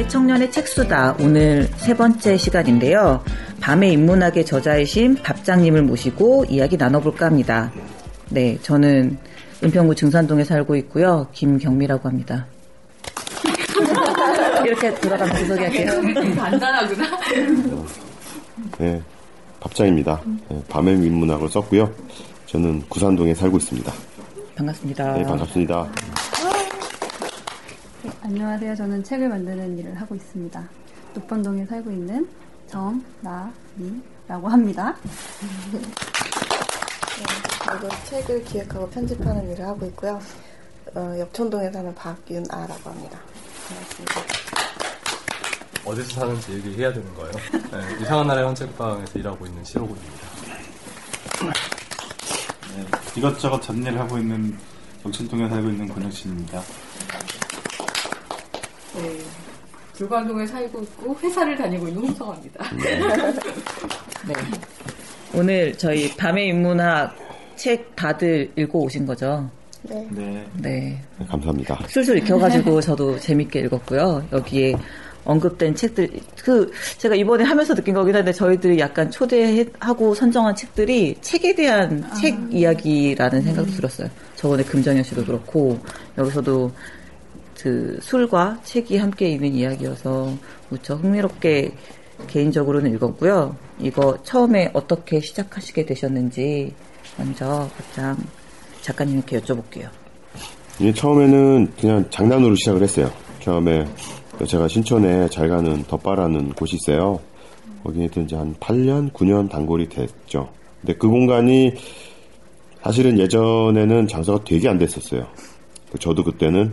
[0.00, 3.22] 동네 청년의 책수다 오늘 세 번째 시간인데요.
[3.60, 7.70] 밤의 인문학의 저자이신 밥장님을 모시고 이야기 나눠볼까 합니다.
[8.30, 9.18] 네, 저는
[9.62, 11.26] 은평구 증산동에 살고 있고요.
[11.32, 12.46] 김경미라고 합니다.
[14.64, 15.90] 이렇게 돌아가면서 소개할게요.
[16.34, 17.04] 간단하구나.
[18.78, 19.02] 네,
[19.60, 20.20] 밥장입니다.
[20.48, 21.92] 네, 밤의 민문학을 썼고요.
[22.46, 23.92] 저는 구산동에 살고 있습니다.
[24.56, 25.12] 반갑습니다.
[25.12, 25.88] 네, 반갑습니다.
[28.02, 28.76] 네, 안녕하세요.
[28.76, 30.68] 저는 책을 만드는 일을 하고 있습니다.
[31.14, 32.26] 녹번동에 살고 있는
[32.66, 34.96] 정나미라고 합니다.
[37.64, 40.18] 저도 책을 기획하고 편집하는 일을 하고 있고요.
[40.94, 43.18] 어, 역촌동에 사는 박윤아라고 합니다.
[43.68, 44.20] 반갑습니다.
[45.84, 47.32] 어디서 사는지 얘기해야 되는 거예요.
[47.52, 50.26] 네, 이상한 나라의 헌책방에서 일하고 있는 시로군입니다.
[52.76, 54.56] 네, 이것저것 잡일을 하고 있는
[55.04, 56.62] 영천동에 살고 있는 권혁신입니다.
[58.96, 59.18] 네.
[59.94, 62.64] 불광동에 살고 있고 회사를 다니고 있는 홍성화입니다.
[62.76, 64.34] 네.
[65.34, 67.14] 오늘 저희 밤의 인문학
[67.56, 69.48] 책 다들 읽고 오신 거죠?
[69.82, 70.08] 네.
[70.10, 70.46] 네.
[70.54, 71.02] 네.
[71.18, 71.78] 네, 감사합니다.
[71.88, 74.26] 술술 익혀가지고 저도 재밌게 읽었고요.
[74.32, 74.76] 여기에
[75.24, 76.08] 언급된 책들,
[76.42, 82.36] 그, 제가 이번에 하면서 느낀 거긴 한데, 저희들이 약간 초대하고 선정한 책들이 책에 대한 책
[82.50, 84.08] 이야기라는 생각도 들었어요.
[84.36, 85.78] 저번에 금정현 씨도 그렇고,
[86.16, 86.72] 여기서도
[87.62, 90.32] 그 술과 책이 함께 있는 이야기여서
[90.70, 91.72] 무척 흥미롭게
[92.26, 93.54] 개인적으로는 읽었고요.
[93.78, 96.72] 이거 처음에 어떻게 시작하시게 되셨는지
[97.18, 98.16] 먼저 박장
[98.80, 99.88] 작가님께 여쭤볼게요.
[100.78, 103.10] 이게 처음에는 그냥 장난으로 시작을 했어요.
[103.40, 103.86] 처음에
[104.46, 107.20] 제가 신촌에 잘 가는 덧바라는 곳이 있어요.
[107.84, 110.48] 거기에 이제 한 8년, 9년 단골이 됐죠.
[110.80, 111.74] 근데 그 공간이
[112.82, 115.26] 사실은 예전에는 장사가 되게 안 됐었어요.
[115.98, 116.72] 저도 그때는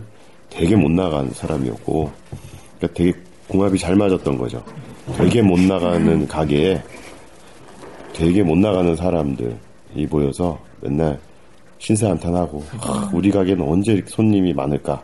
[0.50, 2.10] 되게 못 나간 사람이었고,
[2.78, 3.12] 그러니까 되게
[3.48, 4.62] 궁합이 잘 맞았던 거죠.
[5.16, 6.82] 되게 못 나가는 가게에
[8.12, 11.18] 되게 못 나가는 사람들이 모여서 맨날
[11.78, 15.02] 신세한탄하고 아, 우리 가게는 언제 손님이 많을까?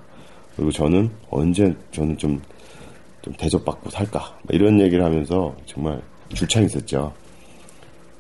[0.56, 2.40] 그리고 저는 언제 저는 좀,
[3.22, 4.38] 좀 대접받고 살까?
[4.50, 6.02] 이런 얘기를 하면서 정말
[6.34, 7.12] 줄창 있었죠.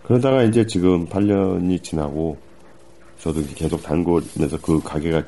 [0.04, 2.36] 그러다가 이제 지금 8년이 지나고
[3.20, 5.22] 저도 계속 단골면서 그 가게가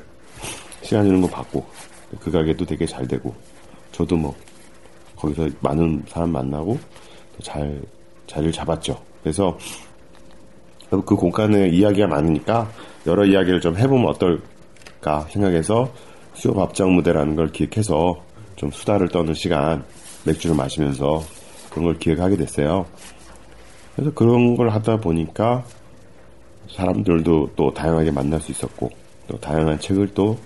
[0.81, 1.65] 시간 주는 거 받고
[2.19, 3.33] 그 가게도 되게 잘 되고
[3.91, 4.35] 저도 뭐
[5.15, 6.77] 거기서 많은 사람 만나고
[7.37, 7.81] 또잘
[8.27, 8.99] 자리를 잡았죠.
[9.21, 9.57] 그래서
[10.89, 12.69] 그 공간에 이야기가 많으니까
[13.05, 15.91] 여러 이야기를 좀 해보면 어떨까 생각해서
[16.33, 18.21] 수요 밥장 무대라는 걸 기획해서
[18.55, 19.83] 좀 수다를 떠는 시간
[20.25, 21.21] 맥주를 마시면서
[21.69, 22.85] 그런 걸 기획하게 됐어요.
[23.95, 25.65] 그래서 그런 걸 하다 보니까
[26.69, 28.89] 사람들도 또 다양하게 만날 수 있었고
[29.27, 30.37] 또 다양한 책을 또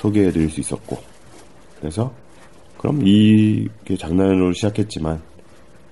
[0.00, 0.98] 소개해 드릴 수 있었고
[1.78, 2.10] 그래서
[2.78, 5.20] 그럼 이게 장난으로 시작했지만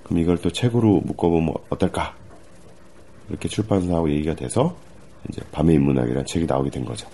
[0.02, 2.14] 그럼 이걸 또 책으로 묶어보면 어떨까
[3.28, 4.75] 이렇게 출판사하고 얘기가 돼서
[5.28, 7.06] 이제 밤의 인문학이라는 책이 나오게 된 거죠.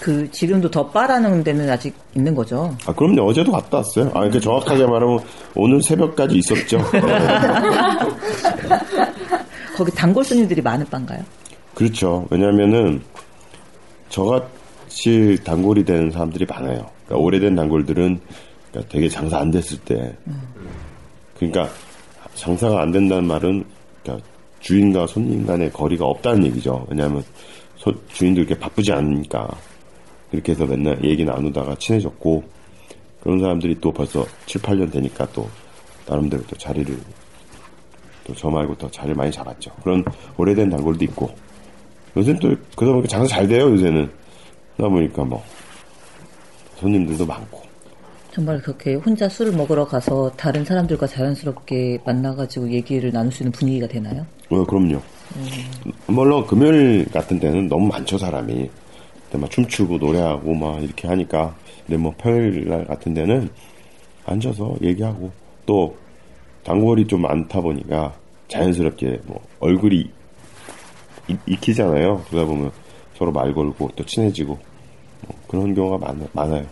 [0.00, 2.76] 그 지금도 덧바라는 데는 아직 있는 거죠?
[2.86, 4.08] 아 그럼요 어제도 갔다 왔어요.
[4.08, 5.20] 아 그러니까 정확하게 말하면
[5.54, 6.78] 오늘 새벽까지 있었죠.
[9.76, 11.22] 거기 단골 손님들이 많은 바인가요?
[11.74, 12.26] 그렇죠.
[12.30, 13.00] 왜냐하면은
[14.08, 14.42] 저
[14.94, 16.88] 같이 단골이 되는 사람들이 많아요.
[17.04, 18.20] 그러니까 오래된 단골들은
[18.70, 20.16] 그러니까 되게 장사 안 됐을 때,
[21.36, 21.68] 그러니까
[22.34, 23.64] 장사가 안 된다는 말은
[24.02, 24.26] 그러니까
[24.60, 26.86] 주인과 손님 간의 거리가 없다는 얘기죠.
[26.88, 27.24] 왜냐하면
[27.76, 29.48] 소, 주인도 이렇게 바쁘지 않으니까
[30.30, 32.44] 그렇게 해서 맨날 얘기 나누다가 친해졌고
[33.20, 35.48] 그런 사람들이 또 벌써 7, 8년 되니까 또
[36.06, 36.96] 나름대로 또 자리를
[38.24, 39.70] 또 저 말고 더 자리를 많이 잡았죠.
[39.82, 40.04] 그런
[40.38, 41.34] 오래된 단골도 있고
[42.16, 44.23] 요새는 또 그러다 보니까 장사 잘 돼요 요새는
[44.76, 45.42] 그러다 보니까 뭐
[46.76, 47.62] 손님들도 많고
[48.32, 53.86] 정말 그렇게 혼자 술을 먹으러 가서 다른 사람들과 자연스럽게 만나가지고 얘기를 나눌 수 있는 분위기가
[53.86, 54.26] 되나요?
[54.50, 55.00] 어, 그럼요.
[56.08, 58.68] 물론 금요일 같은 때는 너무 많죠 사람이.
[59.26, 61.54] 그때 막 춤추고 노래하고 막 이렇게 하니까.
[61.86, 63.48] 근데 뭐 평일 날 같은 데는
[64.26, 65.30] 앉아서 얘기하고
[65.64, 65.96] 또
[66.64, 68.12] 단골이 좀 많다 보니까
[68.48, 70.10] 자연스럽게 뭐 얼굴이
[71.28, 72.24] 익- 익히잖아요.
[72.30, 72.72] 그러다 보면
[73.24, 74.58] 서로 말 걸고 또 친해지고
[75.26, 76.66] 뭐 그런 경우가 많, 많아요.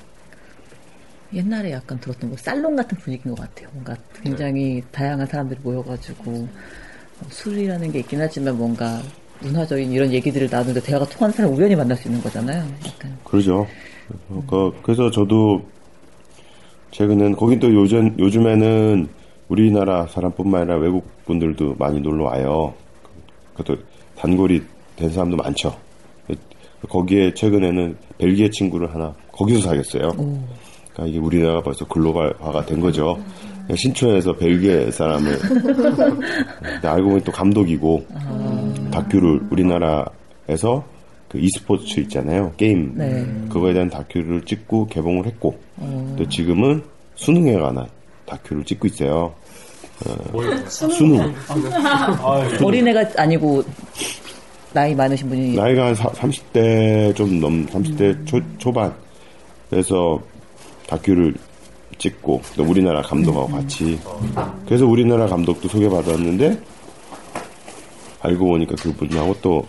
[1.32, 3.69] 옛날에 약간 들었던 거 살롱 같은 분위기인 것 같아요.
[3.72, 9.00] 뭔가 굉장히 다양한 사람들이 모여가지고 어, 술이라는 게 있긴 하지만 뭔가
[9.40, 12.62] 문화적인 이런 얘기들을 나누는데 대화가 통하는 사람 우연히 만날 수 있는 거잖아요.
[12.87, 13.66] 약간 그러죠.
[14.28, 15.62] 그래서, 그- 그래서 저도
[16.90, 19.08] 최근엔 거긴 또 요즘 요즘에는
[19.49, 22.75] 우리나라 사람뿐만 아니라 외국 분들도 많이 놀러 와요.
[23.56, 23.81] 그것도
[24.19, 24.62] 단골이
[24.96, 25.75] 된 사람도 많죠.
[26.88, 30.11] 거기에 최근에는 벨기에 친구를 하나 거기서 사귀었어요.
[30.12, 33.19] 그러니까 이게 우리나라가 벌써 글로벌화가 된 거죠.
[33.75, 35.38] 신촌에서 벨기에 사람을
[36.82, 38.05] 알고 보니 또 감독이고
[38.90, 40.84] 다큐를 우리나라에서
[41.29, 43.25] 그 e스포츠 있잖아요 게임 네.
[43.49, 45.58] 그거에 대한 다큐를 찍고 개봉을 했고
[46.19, 46.82] 또 지금은
[47.14, 47.87] 수능에 관한
[48.26, 49.32] 다큐를 찍고 있어요.
[50.32, 50.67] 뭐예요?
[50.69, 51.32] 수능
[52.61, 53.62] 어린애가 아니고
[54.73, 58.95] 나이 많으신 분이 나이가 한 30대 좀 넘, 30대 초, 초반.
[59.71, 60.21] 그래서
[60.87, 61.35] 다큐를
[61.99, 63.99] 찍고, 또 우리나라 감독하고 같이.
[64.67, 66.59] 그래서 우리나라 감독도 소개받았는데,
[68.21, 69.67] 알고 보니까 그분하고 또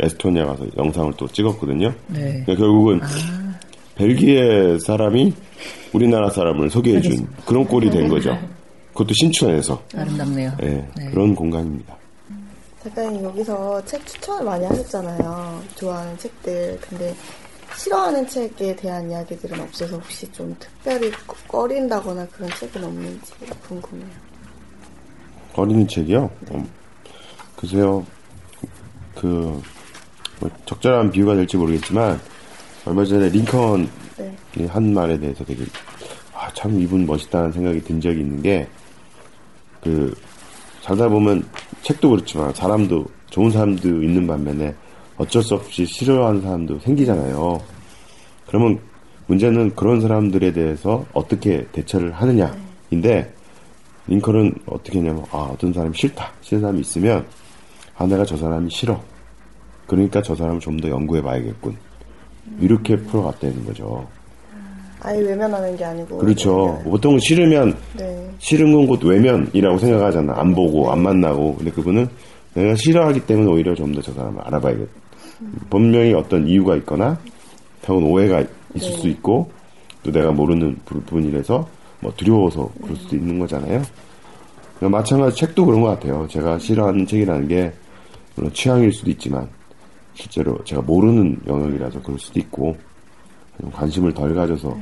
[0.00, 1.92] 에스토니아 가서 영상을 또 찍었거든요.
[2.08, 2.42] 네.
[2.44, 3.00] 그러니까 결국은
[3.94, 5.32] 벨기에 사람이
[5.92, 8.36] 우리나라 사람을 소개해준 그런 꼴이 된 거죠.
[8.92, 9.82] 그것도 신촌에서.
[9.96, 10.52] 아름답네요.
[10.62, 10.66] 예,
[10.96, 11.10] 네.
[11.10, 11.96] 그런 공간입니다.
[12.84, 15.62] 작가님 여기서 책 추천을 많이 하셨잖아요.
[15.76, 16.78] 좋아하는 책들.
[16.80, 17.14] 근데
[17.76, 23.32] 싫어하는 책에 대한 이야기들은 없어서 혹시 좀 특별히 꺼- 꺼린다거나 그런 책은 없는지
[23.66, 24.06] 궁금해요.
[25.54, 26.30] 어린이 책이요?
[26.52, 26.68] 음,
[27.56, 28.04] 글쎄요,
[29.14, 29.60] 그,
[30.40, 32.20] 뭐 적절한 비유가 될지 모르겠지만,
[32.84, 33.88] 얼마 전에 링컨이
[34.18, 34.66] 네.
[34.66, 35.64] 한 말에 대해서 되게,
[36.34, 38.68] 아, 참 이분 멋있다는 생각이 든 적이 있는 게,
[39.82, 40.14] 그,
[40.82, 41.48] 살다 보면
[41.84, 44.74] 책도 그렇지만 사람도, 좋은 사람도 있는 반면에
[45.18, 47.60] 어쩔 수 없이 싫어하는 사람도 생기잖아요.
[48.46, 48.80] 그러면
[49.26, 53.32] 문제는 그런 사람들에 대해서 어떻게 대처를 하느냐인데,
[54.06, 56.32] 링컨은 어떻게 했냐면, 아, 어떤 사람이 싫다.
[56.40, 57.26] 싫은 사람이 있으면,
[57.96, 59.00] 아, 내가 저 사람이 싫어.
[59.86, 61.76] 그러니까 저 사람을 좀 더 연구해 봐야겠군.
[62.60, 64.06] 이렇게 풀어갔다는 거죠.
[65.04, 66.18] 아예 외면하는 게 아니고.
[66.18, 66.80] 그렇죠.
[66.82, 66.90] 네.
[66.90, 68.30] 보통 싫으면, 네.
[68.38, 70.32] 싫은 건 곧 외면이라고 생각하잖아.
[70.36, 71.56] 안 보고, 안 만나고.
[71.56, 72.08] 근데 그분은
[72.54, 74.90] 내가 싫어하기 때문에 오히려 좀 더 저 사람을 알아봐야겠다.
[75.68, 77.18] 분명히 어떤 이유가 있거나,
[77.86, 78.40] 혹은 오해가
[78.74, 78.96] 있을 네.
[78.98, 79.50] 수 있고,
[80.02, 81.68] 또 내가 모르는 부분이라서,
[82.00, 83.82] 뭐 두려워서 그럴 수도 있는 거잖아요.
[84.78, 86.26] 그러니까 마찬가지 책도 그런 것 같아요.
[86.30, 87.72] 제가 싫어하는 책이라는 게,
[88.36, 89.46] 물론 취향일 수도 있지만,
[90.14, 92.74] 실제로 제가 모르는 영역이라서 그럴 수도 있고,
[93.60, 94.76] 좀 관심을 덜 가져서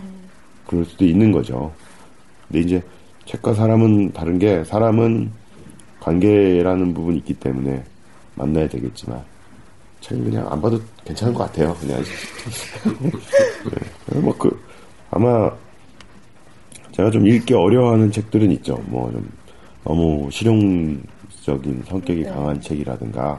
[0.72, 1.70] 그럴 수도 있는 거죠.
[2.48, 2.82] 근데 이제
[3.26, 5.30] 책과 사람은 다른 게 사람은
[6.00, 7.84] 관계라는 부분이 있기 때문에
[8.36, 9.22] 만나야 되겠지만
[10.00, 11.74] 책은 그냥 안 봐도 괜찮을 것 같아요.
[11.74, 12.00] 그냥
[14.10, 14.20] 네.
[14.20, 14.58] 뭐그
[15.10, 15.50] 아마
[16.92, 18.76] 제가 좀 읽기 어려워하는 책들은 있죠.
[18.86, 19.30] 뭐 좀
[19.84, 23.38] 너무 실용적인 성격이 강한 책이라든가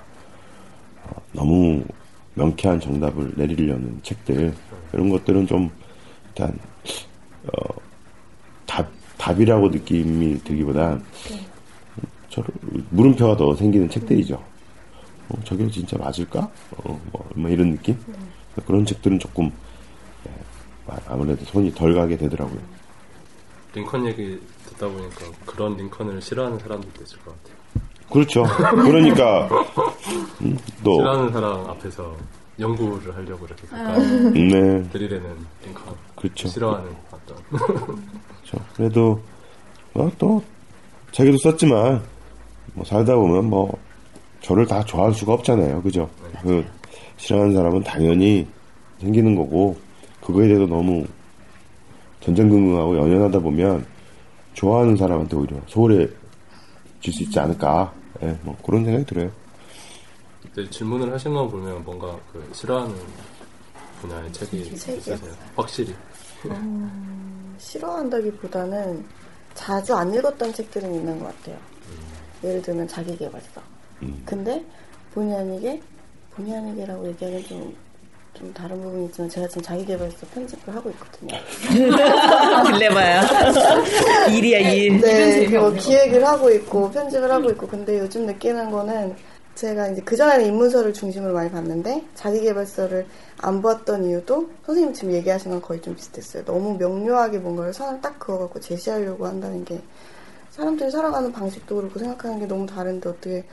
[1.03, 1.83] 어, 너무
[2.35, 4.53] 명쾌한 정답을 내리려는 책들
[4.93, 5.71] 이런 것들은 좀
[6.27, 6.55] 일단
[7.47, 7.73] 어,
[8.65, 11.03] 답 답이라고 느낌이 들기보단
[12.29, 12.49] 저를
[12.89, 14.35] 물음표가 더 생기는 책들이죠.
[15.29, 16.49] 어, 저게 진짜 맞을까?
[16.77, 17.97] 어, 뭐, 뭐 이런 느낌?
[18.65, 19.51] 그런 책들은 조금
[20.27, 20.31] 예,
[21.07, 22.59] 아무래도 손이 덜 가게 되더라고요.
[23.73, 27.63] 링컨 얘기 듣다 보니까 그런 링컨을 싫어하는 사람들도 있을 것 같아요.
[28.11, 28.43] 그렇죠.
[28.83, 29.47] 그러니까
[30.41, 32.15] 음, 또 싫어하는 사람 앞에서
[32.59, 33.99] 연구를 하려고 이렇게 가까이
[34.31, 34.89] 네.
[34.89, 35.35] 들이대는
[35.65, 35.95] 링컨.
[36.15, 36.47] 그렇죠.
[36.47, 36.91] 싫어하는
[37.49, 38.65] 그렇죠.
[38.75, 39.21] 그래도
[39.93, 40.43] 어, 또
[41.11, 42.01] 자기도 썼지만
[42.73, 43.77] 뭐 살다 보면 뭐
[44.41, 45.81] 저를 다 좋아할 수가 없잖아요.
[45.81, 46.09] 그죠?
[46.41, 46.65] 그
[47.17, 48.47] 싫어하는 사람은 당연히
[48.99, 49.77] 생기는 거고
[50.21, 51.05] 그거에 대해서 너무
[52.21, 53.85] 전전긍긍하고 연연하다 보면
[54.53, 56.15] 좋아하는 사람한테 오히려 소홀해질
[57.13, 57.93] 수 있지 않을까.
[58.21, 59.31] 예, 뭐 그런 생각이 들어요.
[60.69, 62.95] 질문을 하신 거 보면 뭔가 그 싫어하는
[64.01, 64.57] 분야의 책이?
[64.57, 65.17] 있으세요?
[65.55, 65.93] 확실히.
[67.57, 69.03] 싫어한다기보다는
[69.53, 71.57] 자주 안 읽었던 책들은 있는 것 같아요.
[72.43, 73.61] 예를 들면 자기개발서.
[74.01, 74.21] 음.
[74.25, 74.63] 근데
[75.13, 75.81] 본의 아니게
[76.35, 77.75] 본의 아니게라고 얘기하면 좀,
[78.33, 81.37] 좀 다른 부분이 있지만 제가 지금 자기개발서 편집을 하고 있거든요.
[82.71, 83.21] 딜레마야.
[84.33, 84.99] 일이야, 일.
[84.99, 89.15] 네, 뭐 기획을 하고 있고 편집을 하고 있고 근데 요즘 느끼는 거는
[89.55, 93.05] 제가 이제 그전에는 입문서를 중심으로 많이 봤는데 자기개발서를
[93.39, 96.43] 안 보았던 이유도 선생님 지금 얘기하신 건 거의 좀 비슷했어요.
[96.45, 99.81] 너무 명료하게 뭔가를 선을 딱 그어갖고 제시하려고 한다는 게
[100.51, 103.43] 사람들이 살아가는 방식도 그렇고 생각하는 게 너무 다른데 어떻게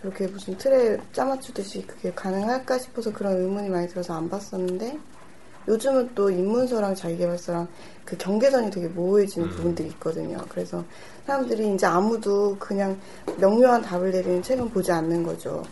[0.00, 4.98] 저렇게 무슨 틀에 짜맞추듯이 그게 가능할까 싶어서 그런 의문이 많이 들어서 안 봤었는데
[5.68, 7.66] 요즘은 또 입문서랑 자기개발서랑
[8.04, 10.38] 그 경계선이 되게 모호해지는 부분들이 있거든요.
[10.48, 10.84] 그래서
[11.26, 12.98] 사람들이 이제 아무도 그냥
[13.38, 15.62] 명료한 답을 내리는 책은 보지 않는 거죠.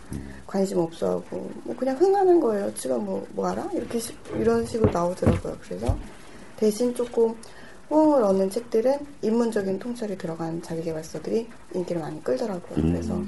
[0.47, 2.73] 관심 없어하고 뭐 그냥 흥하는 거예요.
[2.73, 3.69] 지금 뭐, 뭐 알아?
[3.73, 5.57] 이렇게 시- 이런 식으로 나오더라고요.
[5.63, 5.95] 그래서
[6.57, 7.35] 대신 조금
[7.91, 12.79] 호응을 얻는 책들은 인문적인 통찰이 들어간 자기개발서들이 인기를 많이 끌더라고요.
[12.83, 12.91] 음.
[12.93, 13.21] 그래서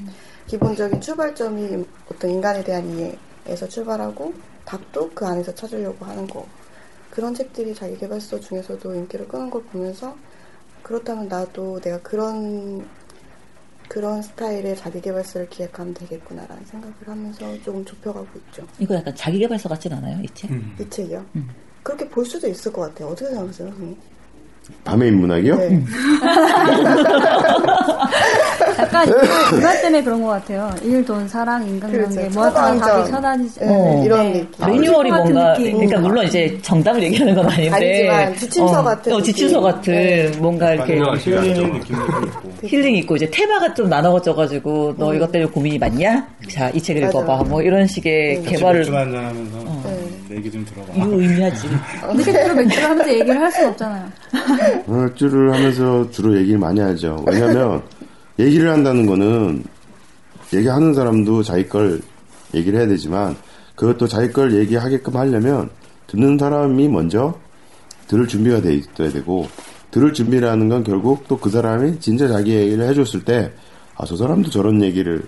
[0.47, 3.15] 기본적인 출발점이 어떤 인간에 대한 이해
[3.47, 4.33] 에서 출발하고
[4.65, 6.45] 답도 그 안에서 찾으려고 하는 거.
[7.11, 10.15] 그런 책들이 자기개발서 중에서도 인기를 끄는 걸 보면서
[10.83, 12.87] 그렇다면 나도 내가 그런
[13.87, 18.67] 그런 스타일의 자기개발서를 기획하면 되겠구나라는 생각을 하면서 조금 좁혀가고 있죠.
[18.79, 20.49] 이거 약간 자기개발서 같진 않아요, 이 책?
[20.79, 21.23] 이 책이요.
[21.83, 23.09] 그렇게 볼 수도 있을 것 같아요.
[23.09, 23.97] 어떻게 생각하세요, 선생님?
[24.83, 25.55] 밤의 인문학이요?
[25.55, 25.83] 네.
[28.79, 30.69] 약간 이거 때문에 그런 것 같아요.
[30.83, 32.39] 일, 돈, 사랑, 인간관계, 그렇죠.
[32.39, 32.79] 뭐다 처방전.
[32.79, 33.59] 답이 천안이지.
[33.61, 34.03] 네, 어.
[34.05, 34.39] 이런 네.
[34.41, 34.65] 느낌.
[34.67, 35.73] 매뉴얼이 같은 뭔가, 느낌.
[35.73, 37.75] 그러니까 물론 이제 정답을 얘기하는 건 아닌데.
[38.09, 39.61] 아니지만 지침서 어, 같은 어, 지침서.
[39.61, 40.31] 같은 네.
[40.39, 40.95] 뭔가 이렇게.
[40.95, 42.49] 힐링 느낌도 있고.
[42.67, 46.27] 힐링 있고 이제 테마가 좀 나눠져 가지고 너 이것 때문에 고민이 많냐?
[46.49, 47.05] 자, 이 책을 음.
[47.07, 47.19] 맞아.
[47.19, 47.43] 읽어봐.
[47.43, 50.04] 뭐 이런 식의 같이 개발을 맥주 한잔 하면서 네.
[50.29, 50.93] 내 얘기 좀 들어봐.
[50.95, 51.67] 이거 의미하지.
[52.23, 54.11] 실제로 맥주를 하면서 얘기를 할 수는 없잖아요.
[54.87, 57.23] 맥주를 하면서 주로 얘기를 많이 하죠.
[57.27, 57.81] 왜냐면
[58.39, 59.63] 얘기를 한다는 거는
[60.53, 62.01] 얘기하는 사람도 자기 걸
[62.53, 63.35] 얘기를 해야 되지만
[63.75, 65.69] 그것도 자기 걸 얘기하게끔 하려면
[66.07, 67.37] 듣는 사람이 먼저
[68.07, 69.47] 들을 준비가 돼 있어야 되고
[69.91, 73.51] 들을 준비라는 건 결국 또 그 사람이 진짜 자기 얘기를 해줬을 때
[73.97, 75.23] 아 저 사람도 저런 얘기를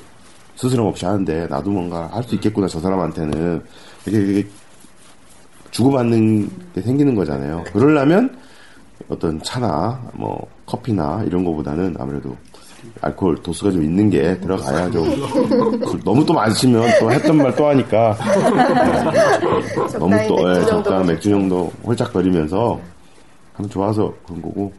[0.57, 3.61] 스스럼 없이 하는데 나도 뭔가 할 수 있겠구나 저 사람한테는
[4.05, 4.49] 이렇게, 이렇게
[5.81, 7.63] 주고받는 게 생기는 거잖아요.
[7.71, 8.35] 그러려면
[9.09, 12.35] 어떤 차나 뭐 커피나 이런 거보다는 아무래도
[13.01, 15.03] 알코올 도수가 좀 있는 게 들어가야 좀
[15.85, 18.17] 그- 너무 또 마시면 또 했던 말 또 하니까.
[19.99, 22.79] 너무 적당히 또 예, 적당한 맥주 정도 홀짝거리면서
[23.53, 24.73] 하면 좋아서 그런 거고.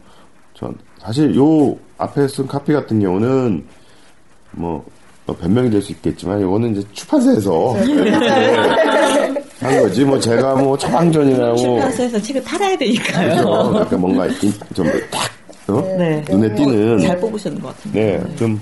[0.54, 3.64] 전 사실 요 앞에 쓴 카피 같은 경우는
[4.50, 4.84] 뭐,
[5.26, 7.74] 뭐 변명이 될 수 있겠지만 이거는 이제 출판사에서
[9.68, 13.28] 한 거지 뭐 제가 뭐 처방전이라고 출판사에서 책을 팔아야 되니까요.
[13.28, 13.68] 그렇죠.
[13.70, 14.28] 그러니까 뭔가
[14.74, 15.82] 좀딱 어?
[15.98, 16.24] 네.
[16.28, 18.18] 눈에 띄는 잘 뽑으셨는 것 같은데.
[18.18, 18.60] 네, 좀,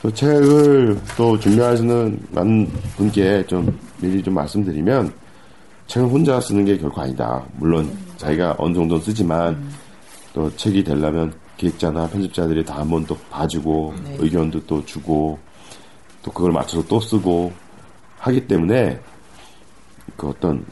[0.00, 5.12] 또 책을 또 준비하시는 많은 분께 좀 미리 좀 말씀드리면,
[5.88, 7.42] 책을 혼자 쓰는 게 결코 아니다.
[7.56, 9.60] 물론, 자기가 어느 정도 쓰지만,
[10.32, 15.38] 또 책이 되려면 기획자나 편집자들이 다 한번 또 봐주고, 의견도 또 주고,
[16.22, 17.52] 또 그걸 맞춰서 또 쓰고,
[18.18, 19.00] 하기 때문에,
[20.16, 20.64] 그 어떤,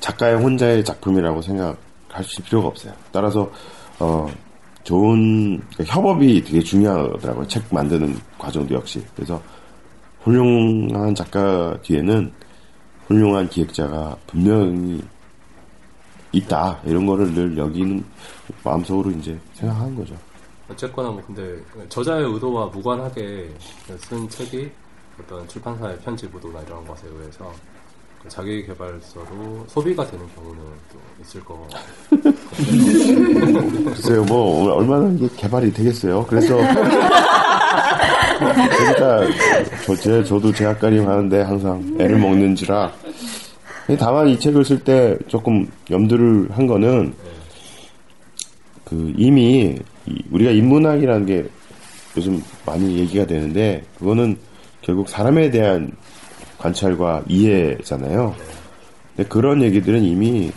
[0.00, 2.92] 작가의 혼자의 작품이라고 생각하실 필요가 없어요.
[3.12, 3.50] 따라서,
[3.98, 4.26] 어,
[4.82, 7.46] 좋은 협업이 되게 중요하더라고요.
[7.46, 9.04] 책 만드는 과정도 역시.
[9.14, 9.40] 그래서
[10.22, 12.32] 훌륭한 작가 뒤에는
[13.06, 15.02] 훌륭한 기획자가 분명히
[16.32, 16.80] 있다.
[16.84, 18.04] 이런 거를 늘 여기는
[18.64, 20.14] 마음속으로 이제 생각하는 거죠.
[20.68, 23.52] 어쨌거나 뭐 근데 저자의 의도와 무관하게
[23.98, 24.70] 쓴 책이
[25.20, 27.69] 어떤 출판사의 편집 의도나 이런 것에 의해서 그
[28.28, 30.60] 자기 개발서로 소비가 되는 경우는
[30.92, 31.66] 또 있을 거
[33.94, 36.24] 글쎄요, 뭐, 얼마나 이게 개발이 되겠어요.
[36.26, 36.56] 그래서.
[38.38, 39.20] 그러니까,
[39.84, 42.92] 저, 제, 저도 제학가림 하는데 항상 애를 먹는지라.
[43.98, 47.12] 다만 이 책을 쓸 때 조금 염두를 한 거는,
[48.84, 51.46] 그, 이미, 이- 우리가 인문학이라는 게
[52.16, 54.36] 요즘 많이 얘기가 되는데, 그거는
[54.82, 55.90] 결국 사람에 대한
[56.60, 58.34] 관찰과 이해잖아요.
[59.16, 60.52] 근데 그런 얘기들은 이미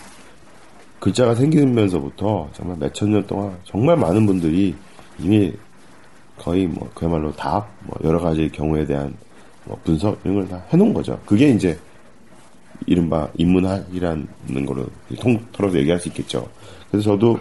[0.99, 4.75] 글자가 생기면서부터 정말 몇천 년 동안 정말 많은 분들이
[5.19, 5.53] 이미
[6.37, 9.13] 거의 뭐 그야말로 답, 뭐 여러 가지 경우에 대한
[9.65, 11.19] 뭐 분석 이런 걸 다 해놓은 거죠.
[11.25, 11.77] 그게 이제
[12.85, 14.85] 이른바 인문학이라는 거로
[15.19, 16.49] 통틀어서 얘기할 수 있겠죠.
[16.91, 17.39] 그래서 저도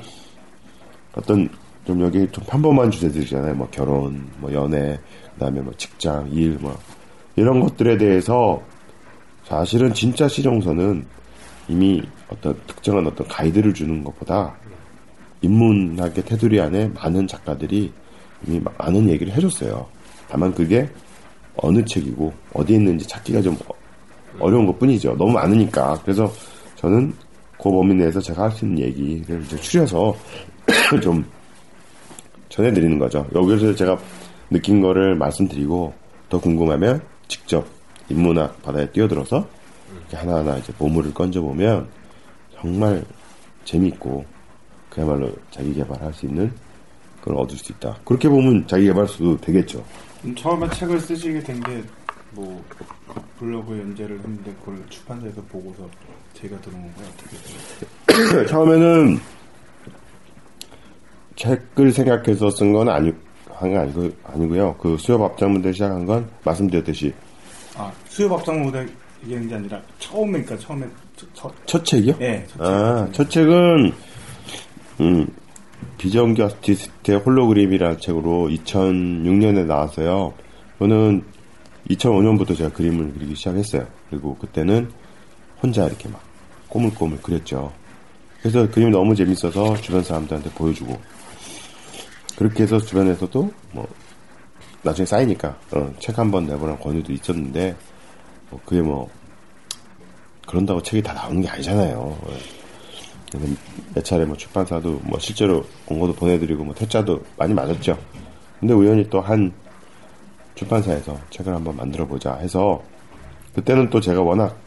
[1.14, 1.48] 어떤
[1.84, 3.54] 좀 여기 좀 평범한 주제들이잖아요.
[3.54, 4.98] 뭐 결혼, 뭐 연애,
[5.34, 6.78] 그다음에 뭐 직장, 일, 뭐
[7.36, 8.62] 이런 것들에 대해서
[9.44, 11.04] 사실은 진짜 실용서는
[11.68, 14.54] 이미 어떤 특정한 어떤 가이드를 주는 것보다
[15.42, 17.92] 인문학의 테두리 안에 많은 작가들이
[18.46, 19.86] 이미 많은 얘기를 해줬어요.
[20.28, 20.88] 다만 그게
[21.56, 23.56] 어느 책이고 어디에 있는지 찾기가 좀
[24.38, 25.16] 어려운 것 뿐이죠.
[25.16, 26.00] 너무 많으니까.
[26.02, 26.30] 그래서
[26.76, 27.12] 저는
[27.58, 30.16] 그 범위 내에서 제가 할 수 있는 얘기를 추려서
[31.02, 31.24] 좀
[32.48, 33.26] 전해드리는 거죠.
[33.34, 33.98] 여기서 제가
[34.50, 35.92] 느낀 거를 말씀드리고
[36.28, 37.00] 더 궁금하면
[37.32, 37.66] 직접
[38.10, 39.48] 인문학 바다에 뛰어들어서
[40.12, 41.88] 하나하나 이제 보물을 건져보면
[42.60, 43.02] 정말
[43.64, 44.24] 재미있고
[44.90, 46.52] 그야말로 자기 개발할 수 있는
[47.22, 47.96] 걸 얻을 수 있다.
[48.04, 49.82] 그렇게 보면 자기 개발수도 되겠죠.
[50.24, 51.82] 음, 처음에 책을 쓰시게 된 게
[52.34, 52.64] 뭐
[53.38, 55.86] 블로그 연재를 했는데 그걸 출판사에서 보고서
[56.32, 57.10] 제가 들어온 거예요.
[58.08, 59.20] 어떻게 처음에는
[61.36, 63.12] 책을 생각해서 쓴 건 아니,
[63.62, 64.76] 한게 아니고, 아니고요.
[64.78, 67.12] 그 수협 앞장문대 시작한 건 말씀드렸듯이
[67.76, 68.86] 아 수협 앞장 무대
[69.24, 72.16] 얘기하는 게 아니라 처음에 그러니까 처음에 저, 저, 첫 책이요?
[72.18, 72.66] 네, 첫 책.
[72.66, 73.92] 아, 첫 책은,
[75.00, 75.26] 음,
[75.98, 80.32] 비정규 아티스트의 홀로그램이라는 책으로 2006년에 나왔어요.
[80.78, 81.22] 저는
[81.90, 83.86] 2005년부터 제가 그림을 그리기 시작했어요.
[84.10, 84.90] 그리고 그때는
[85.62, 86.20] 혼자 이렇게 막
[86.68, 87.72] 꼬물꼬물 그렸죠.
[88.40, 90.98] 그래서 그림이 너무 재밌어서 주변 사람들한테 보여주고,
[92.36, 93.86] 그렇게 해서 주변에서도 뭐,
[94.82, 97.76] 나중에 쌓이니까, 어, 책 한 번 내보라는 권유도 있었는데,
[98.50, 99.08] 뭐 그게 뭐,
[100.46, 102.18] 그런다고 책이 다 나오는 게 아니잖아요.
[102.28, 102.36] 예.
[103.30, 103.54] 그래서
[103.94, 107.96] 몇 차례 뭐 출판사도 뭐 실제로 원고도 보내드리고 뭐 퇴짜도 많이 맞았죠.
[108.60, 109.52] 근데 우연히 또 한
[110.54, 112.82] 출판사에서 책을 한번 만들어 보자 해서
[113.54, 114.58] 그때는 또 제가 워낙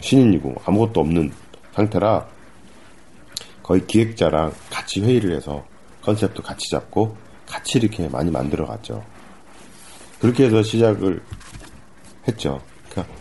[0.00, 1.32] 신인이고 아무것도 없는
[1.72, 2.26] 상태라
[3.62, 5.64] 거의 기획자랑 같이 회의를 해서
[6.02, 7.16] 컨셉도 같이 잡고
[7.46, 9.02] 같이 이렇게 많이 만들어 갔죠.
[10.20, 11.22] 그렇게 해서 시작을
[12.28, 12.60] 했죠.
[12.88, 13.14] 그러니까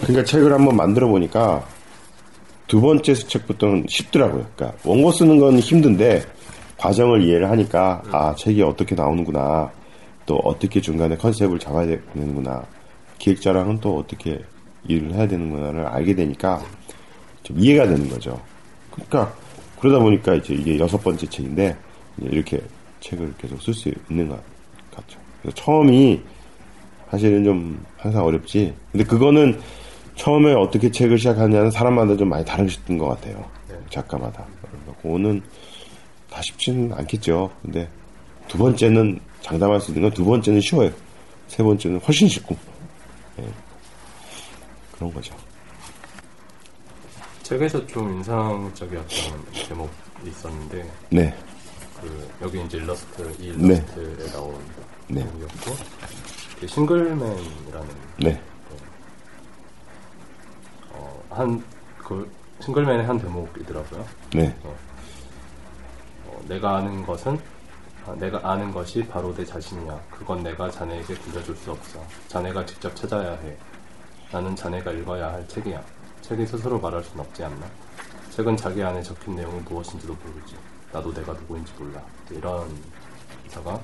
[0.00, 1.66] 그러니까 책을 한번 만들어 보니까
[2.66, 4.46] 두 번째 책부터는 쉽더라고요.
[4.54, 6.24] 그러니까 원고 쓰는 건 힘든데
[6.76, 9.70] 과정을 이해를 하니까 아 책이 어떻게 나오는구나
[10.24, 12.64] 또 어떻게 중간에 컨셉을 잡아야 되는구나
[13.18, 14.40] 기획자랑은 또 어떻게
[14.86, 16.62] 일을 해야 되는구나를 알게 되니까
[17.42, 18.40] 좀 이해가 되는 거죠.
[18.92, 19.34] 그러니까
[19.80, 21.76] 그러다 보니까 이제 이게 여섯 번째 책인데
[22.20, 22.60] 이렇게
[23.00, 24.40] 책을 계속 쓸 수 있는 것
[24.94, 25.18] 같죠.
[25.42, 26.20] 그래서 처음이
[27.10, 28.74] 사실은 좀 항상 어렵지.
[28.92, 29.60] 근데 그거는
[30.16, 33.44] 처음에 어떻게 책을 시작하냐는 사람마다 좀 많이 다르셨던 것 같아요.
[33.88, 34.44] 작가마다.
[35.02, 35.40] 그거는
[36.30, 37.50] 다 쉽지는 않겠죠.
[37.62, 37.88] 근데
[38.48, 40.90] 두 번째는 장담할 수 있는 건 두 번째는 쉬워요.
[41.48, 42.56] 세 번째는 훨씬 쉽고.
[43.40, 43.44] 예.
[44.92, 45.34] 그런 거죠.
[47.42, 49.08] 책에서 좀 인상적이었던
[49.52, 49.90] 제목이
[50.26, 51.34] 있었는데 네.
[52.40, 53.74] 그 여기 이제 일러스트 이 네.
[53.74, 54.58] 일러스트에 나온
[55.08, 55.20] 네.
[55.20, 55.76] 제목이었고
[56.60, 58.42] 그 싱글맨이라는 네.
[60.92, 61.62] 어, 한
[62.10, 64.04] 그 싱글맨의 한 대목이더라고요.
[64.34, 64.52] 네.
[64.64, 64.76] 어,
[66.26, 67.38] 어, 내가 아는 것은
[68.04, 70.00] 아, 내가 아는 것이 바로 내 자신이야.
[70.10, 72.04] 그건 내가 자네에게 들려줄 수 없어.
[72.26, 73.56] 자네가 직접 찾아야 해.
[74.32, 75.80] 나는 자네가 읽어야 할 책이야.
[76.22, 77.64] 책이 스스로 말할 순 없지 않나?
[78.30, 80.56] 책은 자기 안에 적힌 내용이 무엇인지도 모르지.
[80.92, 82.02] 나도 내가 누구인지 몰라.
[82.30, 82.68] 이런
[83.44, 83.80] 기사가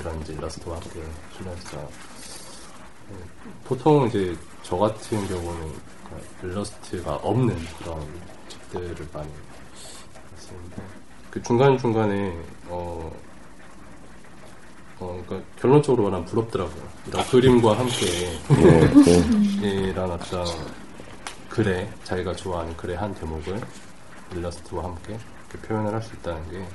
[0.00, 1.02] 이런 이제 일러스트와 함께
[1.36, 1.88] 실려있어요.
[3.64, 5.72] 보통 이제 저 같은 경우는
[6.40, 8.06] 그 일러스트가 없는 그런
[8.48, 9.30] 책들을 많이
[10.36, 10.82] 쓰는데
[11.30, 12.36] 그 중간 중간에
[12.68, 13.10] 어,
[15.00, 16.88] 어 그러니까 결론적으로 말하면 부럽더라고요.
[17.06, 18.06] 이런 그림과 함께
[19.62, 20.44] 이런 어떤
[21.48, 23.60] 글에 자기가 좋아하는 글의 한 대목을
[24.32, 25.18] 일러스트와 함께
[25.50, 26.66] 이렇게 표현을 할 수 있다는 게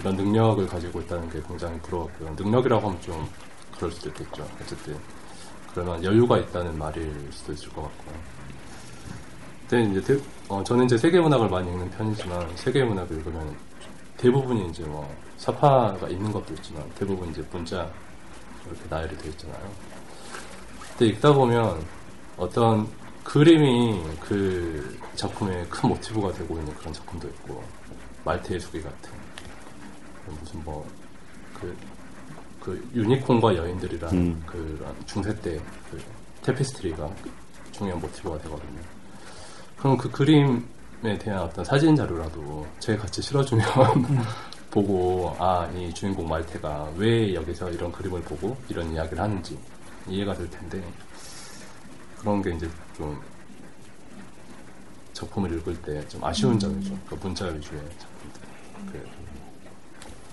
[0.00, 2.34] 이런 능력을 가지고 있다는 게 굉장히 부러웠고요.
[2.38, 3.28] 능력이라고 하면 좀
[3.76, 4.46] 그럴 수도 있겠죠.
[4.60, 4.96] 어쨌든
[5.72, 8.14] 그러면 여유가 있다는 말일 수도 있을 것 같고요.
[9.68, 13.56] 근데 이제 대- 어, 저는 이제 세계 문학을 많이 읽는 편이지만 세계 문학을 읽으면
[14.18, 17.90] 대부분이 이제 뭐 사파가 있는 것도 있지만 대부분 이제 문자
[18.66, 19.70] 이렇게 나열이 되어 있잖아요.
[20.90, 21.82] 근데 읽다 보면
[22.36, 22.86] 어떤
[23.24, 27.64] 그림이 그 작품의 큰 모티브가 되고 있는 그런 작품도 있고
[28.24, 29.10] 말테의 수기 같은
[30.40, 31.76] 무슨 뭐그
[32.60, 34.42] 그 유니콘과 여인들이라는 음.
[34.46, 35.58] 그런 중세 때
[35.90, 36.00] 그
[36.42, 37.08] 테피스트리가
[37.72, 38.80] 중요한 모티브가 되거든요.
[39.78, 43.64] 그럼 그 그림에 대한 어떤 사진 자료라도 제 같이 실어주면
[44.70, 49.56] 보고 아 이 주인공 말테가 왜 여기서 이런 그림을 보고 이런 이야기를 하는지
[50.08, 50.82] 이해가 될 텐데
[52.18, 53.20] 그런 게 이제 좀
[55.12, 56.98] 작품을 읽을 때 좀 아쉬운 점이죠.
[57.08, 58.11] 그 문자 위주의 작품들,
[58.90, 59.06] 그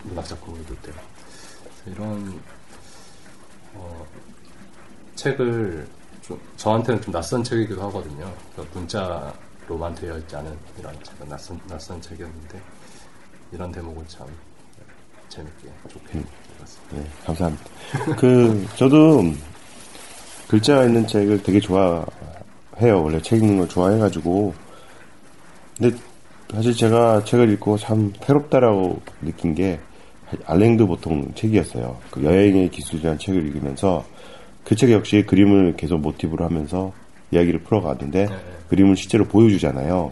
[0.04, 0.92] 문학 작품을 읽을 때
[1.86, 2.42] 이런
[3.74, 4.06] 어,
[5.16, 5.88] 책을
[6.22, 8.34] 좀 저한테는 좀 낯선 책이기도 하거든요.
[8.54, 12.62] 그러니까 문자로만 되어 있지 않은 이런 책은 낯선 낯선 책이었는데
[13.52, 14.28] 이런 대목을 참
[15.30, 16.24] 재밌게 좋게
[16.92, 17.66] 네, 감사합니다.
[18.18, 19.24] 그 저도
[20.48, 22.06] 글자가 있는 책을 되게 좋아해요.
[22.80, 24.54] 원래 책 읽는 걸 좋아해가지고.
[25.78, 25.96] 근데
[26.52, 29.80] 사실 제가 책을 읽고 참 새롭다라고 느낀 게
[30.46, 31.98] 알랭드 보통 책이었어요.
[32.12, 34.06] 그 여행의 기술이라는 책을 읽으면서
[34.64, 36.92] 그 책 역시 그림을 계속 모티브로 하면서
[37.32, 38.28] 이야기를 풀어가는데
[38.70, 40.12] 그림을 실제로 보여주잖아요.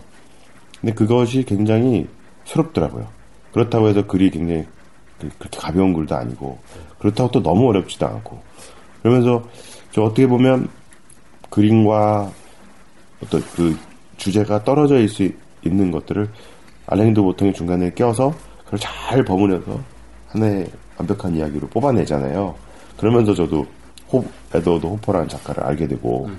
[0.81, 2.07] 근데 그것이 굉장히
[2.45, 3.07] 새롭더라고요.
[3.51, 4.65] 그렇다고 해서 글이 굉장히
[5.19, 6.59] 그- 그렇게 가벼운 글도 아니고
[6.99, 8.39] 그렇다고 또 너무 어렵지도 않고
[9.01, 9.43] 그러면서
[9.91, 10.69] 저 어떻게 보면
[11.49, 12.31] 그림과
[13.23, 13.75] 어떤 그
[14.17, 15.23] 주제가 떨어져 있을 수
[15.65, 16.29] 있는 것들을
[16.87, 18.33] 알랭드 보통의 중간에 껴서
[18.65, 19.79] 그걸 잘 버무려서
[20.29, 20.67] 하나의
[20.97, 22.55] 완벽한 이야기로 뽑아내잖아요.
[22.97, 23.65] 그러면서 저도
[24.11, 26.29] 호, 에드워드 호퍼라는 작가를 알게 되고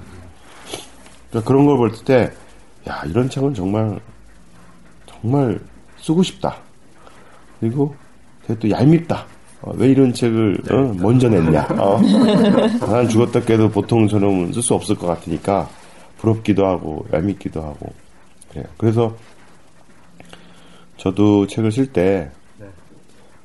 [1.30, 2.30] 그러니까 그런 걸 볼 때,
[2.88, 4.00] 야, 이런 책은 정말,
[5.06, 5.58] 정말
[5.98, 6.56] 쓰고 싶다.
[7.60, 7.94] 그리고
[8.46, 9.26] 되게 또 얄밉다.
[9.60, 11.66] 어, 왜 이런 책을 어, 먼저 냈냐.
[11.78, 12.00] 어.
[12.80, 15.68] 난 죽었다 깨도 보통 저놈은 쓸 수 없을 것 같으니까
[16.18, 17.92] 부럽기도 하고 얄밉기도 하고
[18.58, 18.74] 그래요.
[18.76, 19.16] 그래서
[20.96, 22.30] 저도 책을 쓸때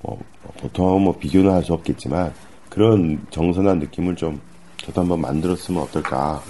[0.01, 0.19] 뭐,
[0.57, 2.33] 보통 뭐 비교는 할 수 없겠지만
[2.69, 4.41] 그런 정선한 느낌을 좀
[4.77, 6.41] 저도 한번 만들었으면 어떨까.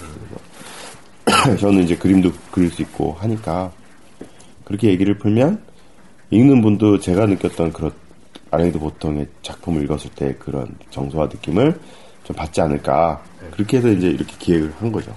[1.59, 3.71] 저는 이제 그림도 그릴 수 있고 하니까
[4.63, 5.61] 그렇게 얘기를 풀면
[6.31, 7.91] 읽는 분도 제가 느꼈던 그런
[8.49, 11.79] 아래도 보통의 작품을 읽었을 때 그런 정서와 느낌을
[12.23, 13.21] 좀 받지 않을까
[13.51, 15.13] 그렇게 해서 이제 이렇게 기획을 한 거죠.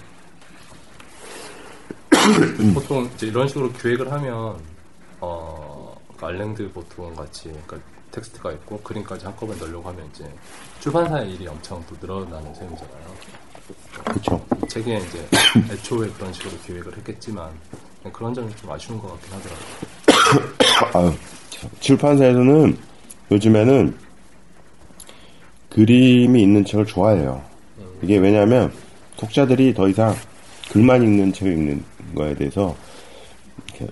[2.74, 4.58] 보통 이제 이런 식으로 기획을 하면
[5.20, 7.78] 어 그러니까 알랭드 보통 같이 그러니까
[8.10, 10.24] 텍스트가 있고 그림까지 한꺼번에 넣으려고 하면 이제
[10.80, 13.16] 출판사의 일이 엄청 또 늘어나는 셈이잖아요.
[14.04, 14.46] 그렇죠.
[14.64, 15.28] 이 책에 이제
[15.72, 17.50] 애초에 그런 식으로 기획을 했겠지만
[18.12, 20.52] 그런 점이 좀 아쉬운 것 같긴 하더라고요.
[21.12, 21.16] 아,
[21.80, 22.78] 출판사에서는
[23.30, 23.96] 요즘에는
[25.70, 27.42] 그림이 있는 책을 좋아해요.
[28.02, 28.72] 이게 왜냐하면
[29.16, 30.14] 독자들이 더 이상
[30.70, 32.74] 글만 읽는 책을 읽는 거에 대해서
[33.66, 33.86] 이렇게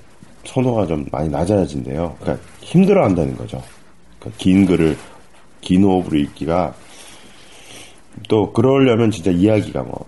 [0.44, 2.16] 선호가 좀 많이 낮아진대요.
[2.20, 3.62] 그러니까 힘들어 한다는 거죠.
[4.18, 4.96] 그러니까 긴 글을
[5.60, 6.74] 긴 호흡으로 읽기가
[8.28, 10.06] 또 그러려면 진짜 이야기가 뭐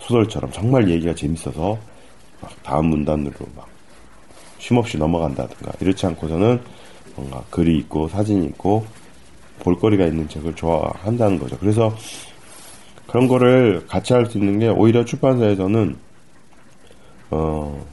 [0.00, 1.78] 소설처럼 정말 얘기가 재밌어서
[2.40, 3.68] 막 다음 문단으로 막
[4.58, 6.60] 쉼없이 넘어간다든가 이렇지 않고서는
[7.16, 8.84] 뭔가 글이 있고 사진이 있고
[9.60, 11.56] 볼거리가 있는 책을 좋아한다는 거죠.
[11.58, 11.94] 그래서
[13.06, 15.96] 그런 거를 같이 할 수 있는 게 오히려 출판사에서는
[17.30, 17.86] 어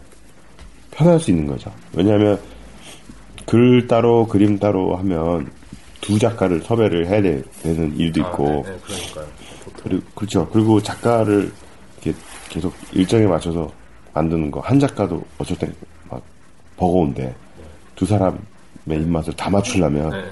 [0.92, 1.72] 편할 수 있는 거죠.
[1.94, 2.40] 왜냐하면
[3.46, 5.50] 글 따로 그림 따로 하면
[6.02, 9.24] 두 작가를 섭외를 해야 되- 되는 일도 있고 아, 네, 네.
[9.84, 10.48] 그리고 그렇죠.
[10.52, 11.52] 그리고 작가를
[12.50, 13.72] 계속 일정에 맞춰서
[14.14, 16.22] 만드는 거 한 작가도 어쩔 땐막
[16.78, 17.36] 버거운데
[17.96, 18.40] 두 사람의
[18.90, 20.30] 입맛을 다 맞추려면 네, 네.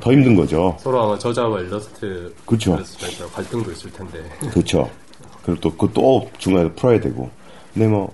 [0.00, 0.76] 더 힘든 거죠.
[0.78, 2.32] 서로 아마 저자와 일러스트.
[2.50, 4.22] 일러스트라서 갈등도 있을 텐데.
[4.50, 4.88] 그렇죠.
[5.42, 7.28] 그리고 또 그거 또 중간에 풀어야 되고.
[7.74, 8.12] 근데 뭐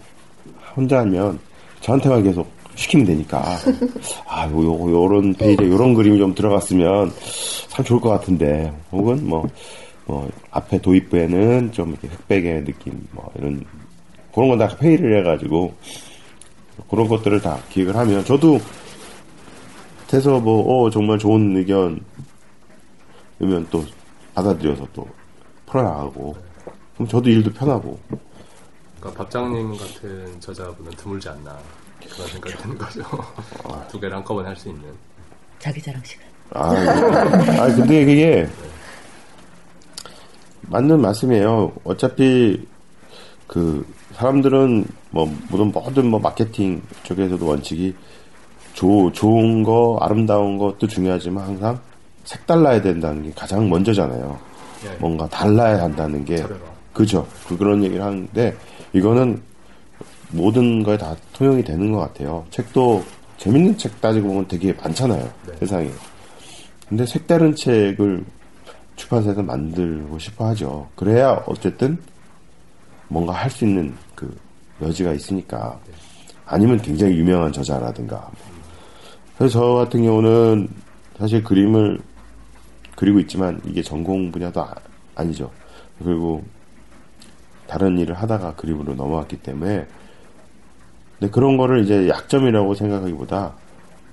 [0.76, 1.38] 혼자 하면
[1.80, 3.42] 저한테만 계속 시키면 되니까.
[4.26, 7.12] 아, 요, 요, 요런 페이지에 요런 그림이 좀 들어갔으면
[7.68, 8.72] 참 좋을 것 같은데.
[8.90, 9.46] 혹은 뭐,
[10.06, 13.64] 뭐 앞에 도입부에는 좀 이렇게 흑백의 느낌 뭐 이런
[14.34, 15.72] 그런 건 다 회의를 해가지고
[16.90, 18.58] 그런 것들을 다 기획을 하면 저도
[20.08, 22.00] 돼서 뭐 어, 정말 좋은 의견
[23.40, 23.84] 이면 또
[24.34, 25.06] 받아들여서 또
[25.66, 26.34] 풀어나가고.
[26.94, 27.98] 그럼 저도 일도 편하고
[29.04, 31.58] 그러니까 박장님 같은 저자분은 드물지 않나
[32.10, 33.02] 그런 생각이 드는 거죠.
[33.90, 34.82] 두 개를 한꺼번에 할 수 있는.
[35.58, 36.26] 자기 자랑 시간.
[36.50, 36.70] 아,
[37.60, 38.48] 아 근데 그게
[40.62, 41.72] 맞는 말씀이에요.
[41.84, 42.66] 어차피
[43.46, 47.94] 그 사람들은 뭐 모든 모든 뭐 마케팅 쪽에서도 원칙이
[48.72, 51.78] 조, 좋은 거 아름다운 것도 중요하지만 항상
[52.24, 54.38] 색달라야 된다는 게 가장 먼저잖아요.
[54.86, 54.96] 예.
[54.98, 56.60] 뭔가 달라야 한다는 게 차별화.
[56.92, 57.26] 그죠.
[57.46, 58.56] 그 그런 얘기를 하는데
[58.94, 59.42] 이거는
[60.30, 62.44] 모든 거에 다 통용이 되는 것 같아요.
[62.50, 63.04] 책도
[63.38, 65.28] 재밌는 책 따지고 보면 되게 많잖아요.
[65.58, 65.90] 세상에.
[66.88, 68.24] 근데 색다른 책을
[68.96, 70.88] 출판사에서 만들고 싶어 하죠.
[70.94, 71.98] 그래야 어쨌든
[73.08, 74.34] 뭔가 할 수 있는 그
[74.80, 75.78] 여지가 있으니까.
[76.46, 78.30] 아니면 굉장히 유명한 저자라든가.
[79.36, 80.68] 그래서 저 같은 경우는
[81.18, 81.98] 사실 그림을
[82.96, 84.74] 그리고 있지만 이게 전공 분야도 아,
[85.16, 85.50] 아니죠.
[86.02, 86.42] 그리고
[87.66, 89.86] 다른 일을 하다가 그림으로 넘어왔기 때문에
[91.18, 93.54] 근데 그런 거를 이제 약점이라고 생각하기보다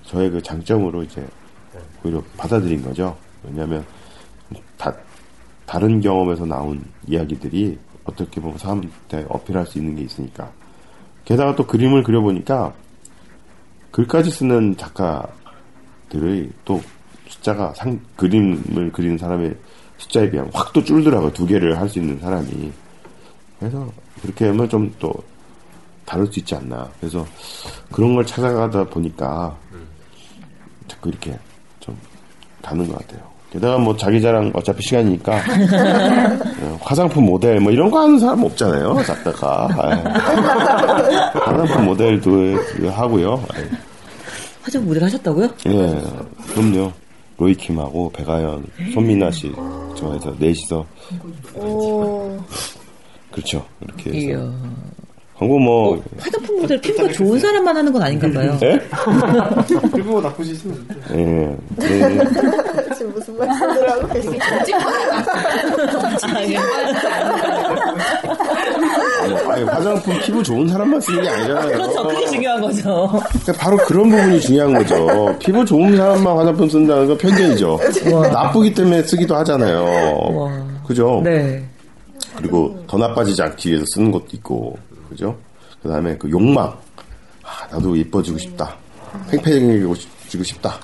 [0.03, 1.25] 저의 그 장점으로 이제
[2.03, 3.15] 오히려 받아들인 거죠.
[3.43, 3.85] 왜냐하면
[4.77, 4.93] 다,
[5.65, 10.51] 다른 경험에서 나온 이야기들이 어떻게 보면 사람한테 어필할 수 있는 게 있으니까.
[11.25, 12.73] 게다가 또 그림을 그려보니까
[13.91, 16.81] 글까지 쓰는 작가들의 또
[17.27, 19.55] 숫자가 상, 그림을 그리는 사람의
[19.97, 21.31] 숫자에 비하면 확 또 줄더라고요.
[21.33, 22.71] 두 개를 할 수 있는 사람이.
[23.61, 23.87] 그래서
[24.21, 25.13] 그렇게 하면 좀 또
[26.05, 26.89] 다를 수 있지 않나.
[26.99, 27.25] 그래서
[27.91, 29.55] 그런 걸 찾아가다 보니까
[30.89, 31.37] 자꾸 이렇게
[31.79, 31.95] 좀
[32.61, 33.21] 가는 것 같아요.
[33.51, 35.35] 게다가 뭐 자기 자랑 어차피 시간이니까
[36.61, 39.01] 어, 화장품 모델 뭐 이런 거 하는 사람 없잖아요.
[39.03, 39.69] 작가가.
[39.71, 41.39] 예.
[41.39, 43.41] 화장품 모델도 하고요.
[43.57, 43.69] 예.
[44.63, 45.49] 화장 모델 하셨다고요?
[45.67, 46.01] 예,
[46.53, 46.91] 그럼요.
[47.37, 49.51] 로이킴하고 백아연, 손민아 씨
[49.97, 50.85] 저해서 넷이서
[51.55, 52.37] 오,
[53.31, 53.65] 그렇죠.
[53.81, 54.53] 이렇게 해서 이야.
[55.41, 58.59] 광고 뭐 화장품 모델 피부가 좋은 사람만 하는 건 아닌가 봐요.
[58.61, 58.79] 예?
[59.95, 61.57] 피부가 나쁘지 있으면 예.
[61.77, 62.19] 네.
[62.95, 64.37] 지금 무슨 말씀을 하고 계시죠?
[69.49, 71.71] 아니, 화장품 피부 좋은 사람만 쓰는 게 아니잖아요.
[71.71, 72.07] 그렇죠.
[72.07, 73.09] 그게 중요한 거죠.
[73.29, 75.35] 그러니까 바로 그런 부분이 중요한 거죠.
[75.39, 77.79] 피부 좋은 사람만 화장품 쓴다는 건 편견이죠.
[78.31, 79.83] 나쁘기 때문에 쓰기도 하잖아요.
[80.33, 80.51] 와.
[80.85, 81.21] 그죠?
[81.23, 81.63] 네.
[82.37, 84.77] 그리고 더 나빠지지 않기 위해서 쓰는 것도 있고,
[85.09, 85.37] 그죠?
[85.81, 86.67] 그 다음에 그 욕망.
[87.43, 88.75] 아, 나도 예뻐지고 싶다.
[89.29, 90.75] 팽팽해지고 싶다.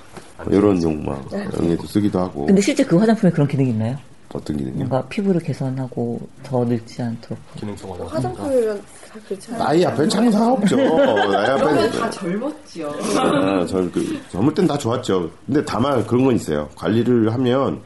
[0.44, 1.24] 뭐 이런 욕망.
[1.32, 2.46] 이런 게도 쓰기도 하고.
[2.46, 3.98] 근데 실제 그 화장품에 그런 기능이 있나요?
[4.34, 4.86] 어떤 기능이요?
[4.86, 7.38] 뭔가 피부를 개선하고 더 늙지 않도록.
[7.56, 8.14] 기능성 화장품.
[8.18, 9.64] 화장품이면 다 그렇지 않아요?
[9.64, 10.76] 나이 앞엔 장사가 없죠.
[10.76, 11.92] 나이 앞에는.
[11.92, 12.90] 다 젊었지요.
[13.18, 15.32] 아, 저, 그, 젊을 땐 다 좋았죠.
[15.46, 16.68] 근데 다만 그런 건 있어요.
[16.76, 17.80] 관리를 하면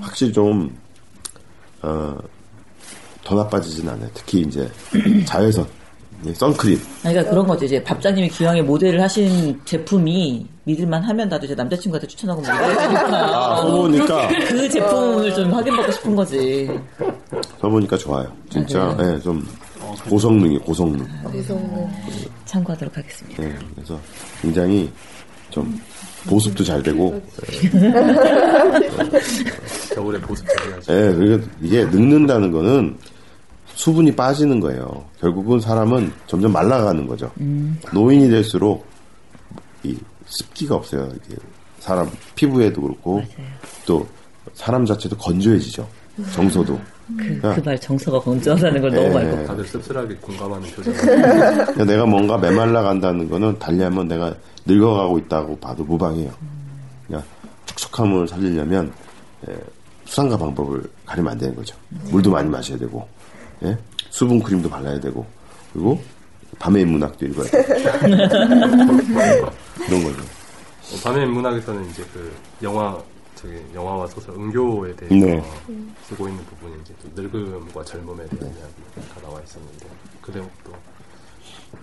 [0.00, 0.74] 확실히 좀,
[1.82, 2.16] 어,
[3.24, 4.08] 더 나빠지진 않아요.
[4.14, 4.68] 특히 이제
[5.24, 5.66] 자외선,
[6.26, 6.78] 예, 선크림.
[7.02, 7.64] 그러니까 그런 거죠.
[7.64, 14.28] 이제 밥장님이 기왕에 모델을 하신 제품이 믿을만 하면 나도 이제 남자친구한테 추천하고 뭐 아, 모델해주니까.
[14.28, 16.70] 보니까, 그 제품을 좀 확인받고 싶은 거지.
[17.60, 18.30] 저 보니까 좋아요.
[18.50, 18.96] 진짜, 아?
[19.00, 19.46] 예, 좀,
[20.08, 21.06] 고성능이 고성능.
[21.30, 21.58] 그래서
[22.46, 23.42] 참고하도록 하겠습니다.
[23.42, 23.98] 예, 그래서
[24.42, 24.90] 굉장히
[25.50, 25.78] 좀,
[26.26, 27.20] 보습도 잘 되고,
[29.94, 30.90] 겨울에 보습 잘 해야지.
[30.92, 32.96] 예, 그리고 이게 늙는다는 거는
[33.74, 35.04] 수분이 빠지는 거예요.
[35.20, 37.30] 결국은 사람은 점점 말라가는 거죠.
[37.92, 38.86] 노인이 될수록
[39.82, 41.08] 이 습기가 없어요.
[41.26, 41.36] 이게
[41.80, 43.22] 사람 피부에도 그렇고
[43.84, 44.06] 또
[44.54, 45.86] 사람 자체도 건조해지죠.
[46.32, 46.80] 정서도.
[47.18, 49.10] 그, 그말 정서가 건조하다는 걸 너무 예.
[49.10, 49.46] 말고.
[49.46, 51.86] 다들 씁쓸하게 공감하는 표정.
[51.86, 54.34] 내가 뭔가 메말라 간다는 거는 달리하면 내가
[54.64, 56.32] 늙어가고 있다고 봐도 무방해요.
[57.06, 57.28] 그러니까
[57.66, 58.90] 촉촉함을 살리려면
[59.48, 59.54] 예,
[60.06, 61.76] 수상과 방법을 가리면 안 되는 거죠.
[62.10, 63.06] 물도 많이 마셔야 되고,
[63.62, 63.78] 예?
[64.10, 65.24] 수분 크림도 발라야 되고,
[65.72, 66.00] 그리고
[66.58, 67.68] 밤의 인문학도 읽어야 되고
[69.86, 70.22] 그런 거죠.
[70.22, 72.96] 어, 밤의 인문학에서는 이제 그 영화
[73.34, 75.42] 저기 영화와 소설 응교에 대해서 네.
[76.04, 79.86] 쓰고 있는 부분이 이제 또 늙음과 젊음에 대한 이야기가 나와 있었는데
[80.22, 80.72] 그 대목도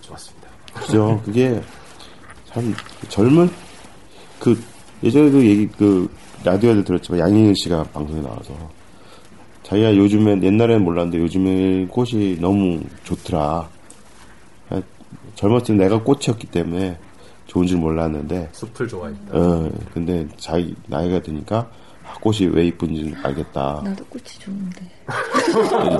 [0.00, 0.48] 좋았습니다.
[0.74, 1.20] 그죠.
[1.24, 1.62] 그게
[2.46, 2.74] 참
[3.08, 3.50] 젊은
[4.40, 4.60] 그
[5.02, 6.08] 예전에도 얘기 그
[6.44, 8.54] 라디오에도 들었지만 양희은 씨가 방송에 나와서
[9.72, 13.68] 자기가 요즘엔 옛날에는 몰랐는데 요즘에 꽃이 너무 좋더라.
[14.68, 14.82] 아,
[15.34, 16.98] 젊었을 때 내가 꽃이었기 때문에
[17.46, 19.20] 좋은 줄 몰랐는데 숲을 좋아했다.
[19.32, 21.70] 어 근데 자기 나이가 드니까
[22.06, 23.80] 아, 꽃이 왜 이쁜지 알겠다.
[23.82, 24.82] 나도 꽃이 좋은데.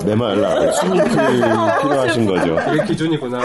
[0.05, 1.41] 메말라 수분 크림
[1.81, 2.55] 필요하신 거죠.
[2.55, 3.39] 그게 기준이구나.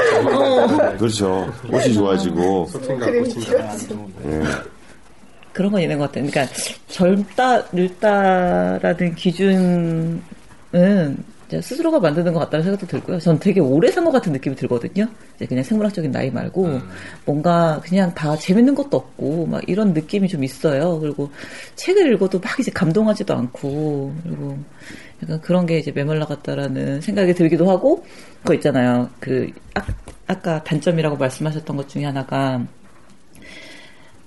[0.99, 1.51] 그렇죠.
[1.71, 3.77] 꽃이 좋아지고 숲인가 꽃인가.
[4.27, 4.78] 예.
[5.59, 6.25] 그런 건 있는 것 같아요.
[6.31, 6.55] 그러니까
[6.87, 10.23] 젊다, 늙다라는 기준은
[11.51, 13.19] 스스로가 만드는 것 같다는 생각도 들고요.
[13.19, 15.09] 전 되게 오래 산 것 같은 느낌이 들거든요.
[15.49, 16.79] 그냥 생물학적인 나이 말고
[17.25, 21.01] 뭔가 그냥 다 재밌는 것도 없고 막 이런 느낌이 좀 있어요.
[21.01, 21.29] 그리고
[21.75, 24.59] 책을 읽어도 막 이제 감동하지도 않고 그리고
[25.25, 28.05] 약간 그런 게 이제 메말라 같다라는 생각이 들기도 하고
[28.43, 29.11] 그거 있잖아요.
[29.19, 29.81] 그 아,
[30.29, 32.65] 아까 단점이라고 말씀하셨던 것 중에 하나가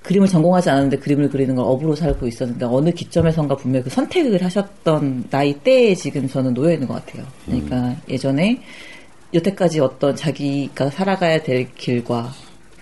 [0.04, 5.26] 그림을 전공하지 않았는데 그림을 그리는 걸 업으로 살고 있었는데 어느 기점에선가 분명히 그 선택을 하셨던
[5.30, 7.26] 나이 때에 지금 저는 놓여 있는 것 같아요.
[7.46, 8.62] 그러니까 예전에
[9.34, 12.32] 여태까지 어떤 자기가 살아가야 될 길과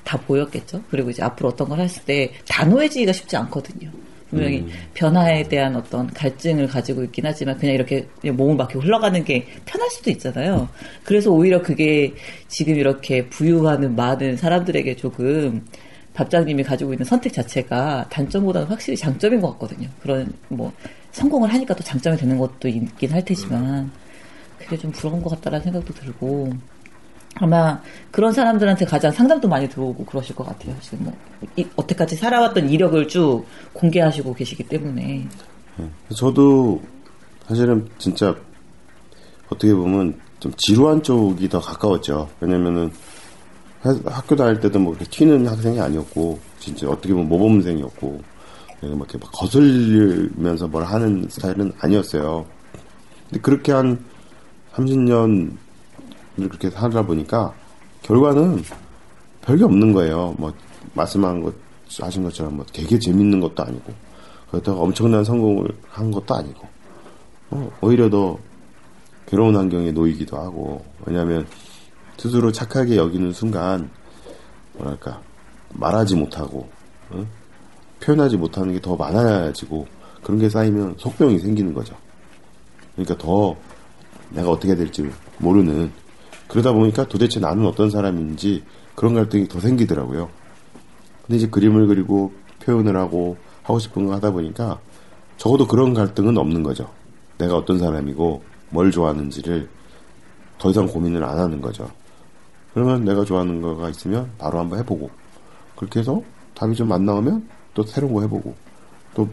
[0.03, 0.82] 다 보였겠죠.
[0.89, 3.91] 그리고 이제 앞으로 어떤 걸 했을 때 단호해지기가 쉽지 않거든요.
[4.29, 9.45] 분명히 변화에 대한 어떤 갈증을 가지고 있긴 하지만 그냥 이렇게 그냥 몸을 맡기고 흘러가는 게
[9.65, 10.69] 편할 수도 있잖아요.
[11.03, 12.13] 그래서 오히려 그게
[12.47, 15.65] 지금 이렇게 부유하는 많은 사람들에게 조금
[16.19, 19.88] 밥장님이 가지고 있는 선택 자체가 단점보다는 확실히 장점인 것 같거든요.
[20.01, 20.73] 그런 뭐
[21.13, 23.89] 성공을 하니까 또 장점이 되는 것도 있긴 할 테지만
[24.58, 26.51] 그게 좀 부러운 것 같다라는 생각도 들고
[27.36, 30.75] 아마 그런 사람들한테 가장 상담도 많이 들어오고 그러실 것 같아요.
[30.82, 31.13] 지금 뭐
[31.55, 35.25] 이, 여태까지 살아왔던 이력을 쭉 공개하시고 계시기 때문에
[36.13, 36.82] 저도
[37.47, 38.36] 사실은 진짜
[39.47, 42.29] 어떻게 보면 좀 지루한 쪽이 더 가까웠죠.
[42.41, 43.18] 왜냐면은 하-
[43.81, 48.21] 학교 다닐 때도 뭐 그렇게 튀는 학생이 아니었고 진짜 어떻게 보면 모범생이었고
[48.81, 52.45] 막 이렇게 막 거슬리면서 뭘 하는 스타일은 아니었어요.
[53.29, 54.03] 근데 그렇게 한
[54.73, 55.51] 30년
[56.35, 57.53] 그렇게 살다 보니까
[58.01, 58.63] 결과는
[59.41, 60.35] 별게 없는 거예요.
[60.37, 60.53] 뭐
[60.93, 61.53] 말씀한 것
[62.01, 63.93] 하신 것처럼 뭐 되게 재밌는 것도 아니고
[64.51, 66.67] 그렇다고 엄청난 성공을 한 것도 아니고
[67.51, 68.37] 어, 오히려 더
[69.25, 71.47] 괴로운 환경에 놓이기도 하고 왜냐하면
[72.19, 73.89] 스스로 착하게 여기는 순간
[74.73, 75.21] 뭐랄까
[75.73, 76.69] 말하지 못하고
[77.12, 77.25] 어?
[78.01, 79.88] 표현하지 못하는 게 더 많아지고
[80.23, 81.95] 그런 게 쌓이면 속병이 생기는 거죠.
[82.93, 83.55] 그러니까 더
[84.32, 85.91] 내가 어떻게 될지 모르는
[86.49, 88.63] 그러다 보니까 도대체 나는 어떤 사람인지
[88.95, 90.29] 그런 갈등이 더 생기더라고요.
[91.25, 94.79] 근데 이제 그림을 그리고 표현을 하고 하고 싶은 거 하다 보니까
[95.38, 96.89] 적어도 그런 갈등은 없는 거죠.
[97.38, 99.69] 내가 어떤 사람이고 뭘 좋아하는지를
[100.58, 101.89] 더 이상 고민을 안 하는 거죠.
[102.73, 105.10] 그러면 내가 좋아하는 거가 있으면 바로 한번 해보고
[105.75, 106.21] 그렇게 해서
[106.55, 108.53] 답이 좀 안 나오면 또 새로운 거 해보고
[109.15, 109.27] 또,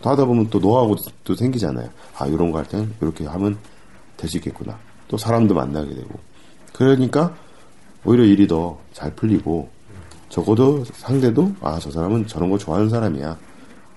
[0.00, 1.88] 또 하다 보면 또 노하우도 또 생기잖아요.
[2.18, 3.58] 아 이런 거 할 때는 이렇게 하면
[4.16, 4.78] 될 수 있겠구나.
[5.08, 6.08] 또 사람도 만나게 되고
[6.72, 7.34] 그러니까
[8.04, 9.68] 오히려 일이 더 잘 풀리고
[10.28, 13.36] 적어도 상대도 아 저 사람은 저런 거 좋아하는 사람이야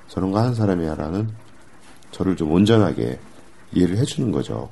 [0.08, 1.30] 저런 거 하는 사람이야라는
[2.12, 3.19] 저를 좀 온전하게
[3.73, 4.69] 이해를 해주는 거죠.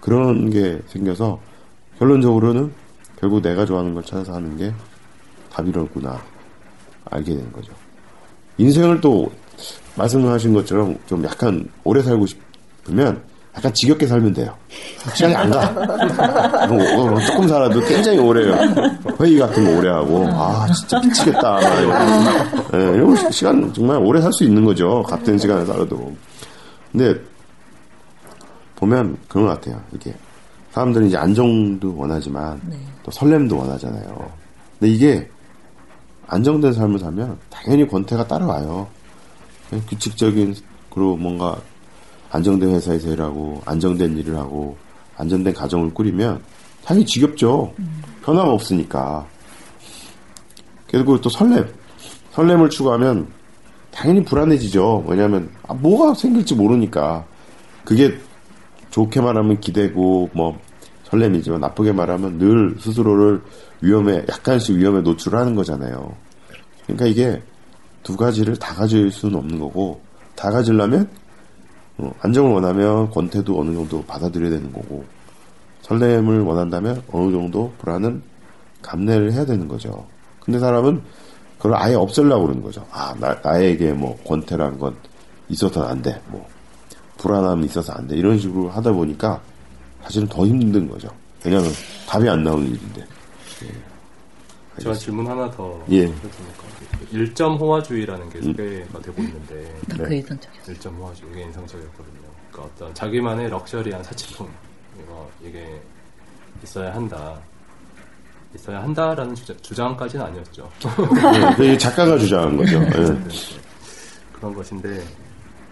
[0.00, 1.40] 그런 게 생겨서
[1.98, 2.72] 결론적으로는
[3.18, 4.72] 결국 내가 좋아하는 걸 찾아서 하는 게
[5.52, 6.20] 답이로구나
[7.10, 7.72] 알게 되는 거죠.
[8.58, 9.30] 인생을 또
[9.96, 13.22] 말씀하신 것처럼 좀 약간 오래 살고 싶으면
[13.56, 14.54] 약간 지겹게 살면 돼요.
[15.14, 16.66] 시간이 안 가.
[16.66, 16.76] 뭐,
[17.08, 18.54] 뭐 조금 살아도 굉장히 오래요.
[19.18, 21.58] 회의 같은 거 오래 하고, 아, 진짜 미치겠다.
[22.70, 25.02] 네, 이런 시간 정말 오래 살 수 있는 거죠.
[25.04, 26.14] 같은 시간을 살아도.
[26.92, 27.18] 근데,
[28.74, 29.80] 보면 그런 것 같아요.
[29.94, 30.14] 이게.
[30.76, 32.76] 사람들은 이제 안정도 원하지만, 네.
[33.02, 34.30] 또 설렘도 원하잖아요.
[34.78, 35.26] 근데 이게,
[36.26, 38.86] 안정된 삶을 살면 당연히 권태가 따라와요.
[39.88, 40.54] 규칙적인,
[40.90, 41.56] 그리고 뭔가
[42.30, 44.76] 안정된 회사에서 일하고 안정된 일을 하고
[45.16, 46.42] 안정된 가정을 꾸리면
[46.84, 47.72] 당연히 지겹죠.
[48.22, 49.26] 변화가 없으니까.
[50.90, 51.72] 그리고 또 설렘.
[52.32, 53.28] 설렘을 추구하면
[53.90, 55.06] 당연히 불안해지죠.
[55.08, 57.24] 왜냐하면 아, 뭐가 생길지 모르니까.
[57.82, 58.18] 그게
[58.90, 60.65] 좋게 말하면 기대고 뭐
[61.10, 63.40] 설렘이지만 나쁘게 말하면 늘 스스로를
[63.80, 66.12] 위험에 약간씩 위험에 노출하는 거잖아요.
[66.84, 67.42] 그러니까 이게
[68.02, 70.00] 두 가지를 다 가질 수는 없는 거고
[70.34, 71.08] 다 가지려면
[71.98, 75.04] 어, 안정을 원하면 권태도 어느 정도 받아들여야 되는 거고
[75.82, 78.22] 설렘을 원한다면 어느 정도 불안은
[78.82, 80.06] 감내를 해야 되는 거죠.
[80.40, 81.00] 근데 사람은
[81.56, 82.84] 그걸 아예 없애려고 그러는 거죠.
[82.90, 84.94] 아, 나, 나에게 뭐 권태란 건
[85.48, 86.20] 있어서는 안 돼.
[86.28, 86.46] 뭐
[87.18, 88.16] 불안함이 있어서 안 돼.
[88.16, 89.40] 이런 식으로 하다 보니까
[90.06, 91.08] 사실은 더 힘든 거죠.
[91.44, 91.72] 왜냐하면
[92.08, 93.04] 답이 안 나오는 일인데.
[93.64, 94.80] 예.
[94.80, 96.02] 제가 질문 하나 더 예.
[96.06, 96.30] 됩니까?
[97.10, 100.74] 일점 호화주의라는 게 소개가 되고 있는데 딱그 인상적이었어요.
[100.74, 102.20] 일점 호화주의 이게 인상적이었거든요.
[102.52, 104.48] 그러니까 어떤 자기만의 럭셔리한 사치품
[105.02, 105.80] 이거 이게
[106.62, 107.38] 있어야 한다.
[108.54, 110.70] 있어야 한다라는 주장, 까지는 아니었죠.
[110.80, 112.80] 네, 그게 작가가 주장한 거죠.
[112.80, 112.90] 예.
[114.32, 115.02] 그런 것인데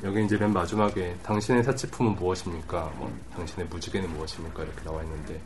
[0.04, 2.92] 여기 이제 맨 마지막에 당신의 사치품은 무엇입니까?
[2.96, 4.62] 뭐 당신의 무지개는 무엇입니까?
[4.62, 5.40] 이렇게 나와 있는데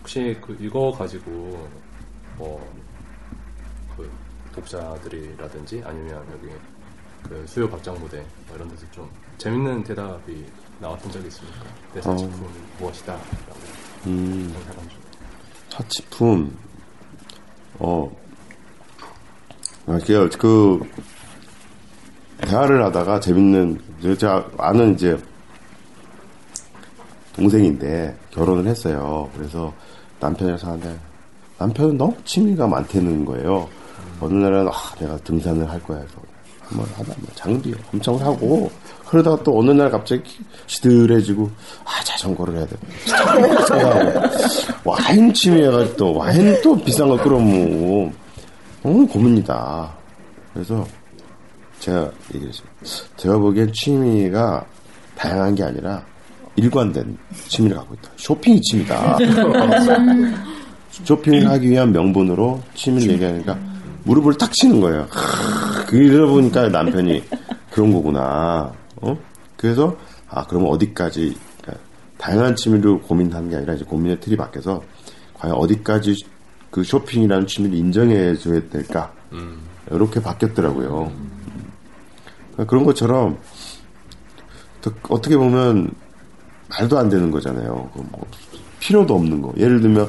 [0.00, 1.68] 혹시 그 이거 가지고
[2.38, 2.84] 뭐
[3.96, 4.10] 그
[4.54, 6.52] 독자들이라든지 아니면 여기
[7.22, 10.44] 그 수요 박장 무대 뭐 이런 데서 좀 재밌는 대답이
[10.80, 11.64] 나왔던 적이 있습니까?
[11.94, 13.12] 내 사치품은 무엇이다?
[13.12, 13.60] 라고
[14.06, 14.54] 음,
[14.90, 15.00] 중.
[15.70, 16.56] 사치품,
[17.78, 18.10] 어,
[19.86, 20.80] 아, 그, 그,
[22.40, 23.80] 대화를 하다가 재밌는,
[24.18, 25.18] 제가 아는 이제,
[27.34, 29.28] 동생인데, 결혼을 했어요.
[29.36, 29.72] 그래서
[30.20, 30.98] 남편이랑 사는데,
[31.58, 33.68] 남편은 너무 취미가 많다는 거예요.
[34.20, 36.14] 어느 날은, 아, 내가 등산을 할 거야 해서,
[36.62, 38.70] 한번 하다, 뭐 장비 엄청 사고,
[39.06, 40.22] 그러다가 또 어느 날 갑자기
[40.66, 41.50] 시들해지고,
[41.84, 42.76] 아, 자전거를 해야 돼.
[44.84, 48.12] 와인 취미해가지고 또, 와인 또 비싼 거 끌어모으고,
[48.82, 49.92] 어, 고민이다.
[50.52, 50.86] 그래서,
[51.84, 52.66] 제가 얘기했어요.
[53.16, 54.64] 제가 보기엔 취미가
[55.16, 56.02] 다양한 게 아니라,
[56.56, 57.18] 일관된
[57.48, 58.10] 취미를 갖고 있다.
[58.16, 59.18] 쇼핑이 취미다.
[60.90, 63.58] 쇼핑을 하기 위한 명분으로 취미를 얘기하니까
[64.04, 65.06] 무릎을 탁 치는 거예요.
[65.88, 67.22] 그러다 보니까 남편이
[67.70, 68.72] 그런 거구나.
[69.02, 69.18] 어?
[69.56, 69.96] 그래서
[70.28, 71.84] 아 그러면 어디까지 그러니까
[72.16, 74.82] 다양한 취미로 고민하는 게 아니라 이제 고민의 틀이 바뀌어서
[75.34, 76.24] 과연 어디까지
[76.70, 79.12] 그 쇼핑이라는 취미를 인정해 줘야 될까?
[79.90, 81.12] 이렇게 바뀌었더라고요.
[82.66, 83.38] 그런 것처럼
[84.80, 85.90] 더- 어떻게 보면
[86.68, 87.90] 말도 안 되는 거잖아요.
[87.92, 88.26] 그뭐
[88.80, 89.52] 필요도 없는 거.
[89.56, 90.08] 예를 들면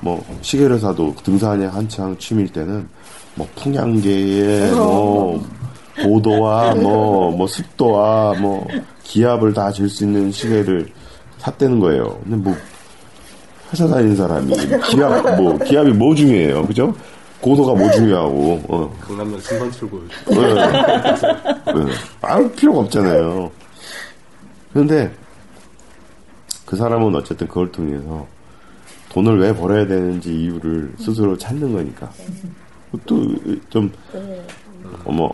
[0.00, 2.88] 뭐 시계를 사도 등산에 한창 취미일 때는
[3.34, 5.44] 뭐 풍량계에 뭐
[6.02, 8.66] 고도와 뭐, 뭐 습도와 뭐
[9.04, 10.88] 기압을 다 잴 수 있는 시계를
[11.38, 12.18] 샀다는 거예요.
[12.24, 12.56] 근데 뭐
[13.72, 14.54] 회사 다니는 사람이
[14.90, 16.94] 기압 뭐 기압이 뭐 중요해요, 그죠?
[17.40, 18.98] 고도가 뭐 중요하고 어.
[19.00, 20.02] 강남역 신선 출구.
[20.28, 20.36] 네.
[20.36, 21.92] 네.
[22.20, 23.50] 아무 필요가 없잖아요.
[24.72, 25.10] 그런데
[26.66, 28.26] 그 사람은 어쨌든 그걸 통해서
[29.10, 32.10] 돈을 왜 벌어야 되는지 이유를 스스로 찾는 거니까.
[33.06, 33.92] 또좀
[35.04, 35.30] 어머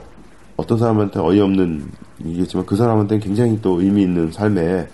[0.57, 1.91] 어떤 사람한테 어이없는
[2.25, 4.89] 얘기겠지만 그 사람한테는 굉장히 또 의미 있는 삶의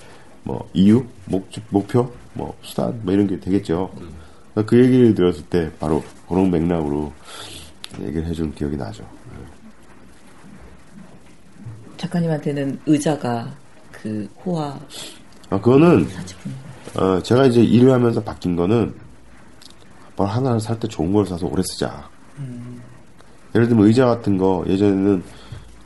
[0.44, 3.90] 뭐 이유, 목, 목표, 뭐 수단 뭐 이런 게 되겠죠.
[3.96, 4.08] 그
[4.54, 7.12] 그 얘기를 들었을 때 바로 그런 맥락으로
[8.00, 9.06] 얘기를 해준 기억이 나죠.
[11.96, 13.48] 작가님한테는 의자가
[13.90, 14.78] 그 호화
[15.50, 16.06] 아, 그거는.
[16.96, 18.94] 어, 제가 이제 일을 하면서 바뀐 거는
[20.16, 22.08] 뭘 하나를 살 때 좋은 걸 사서 오래 쓰자.
[23.54, 25.22] 예를 들면 의자 같은 거 예전에는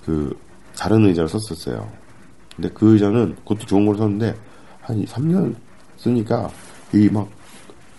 [0.05, 0.37] 그
[0.77, 1.89] 다른 의자를 썼었어요.
[2.55, 4.35] 근데 그 의자는 그것도 좋은 걸 샀는데
[4.81, 5.55] 한 3년
[5.97, 6.49] 쓰니까
[6.93, 7.29] 이게 막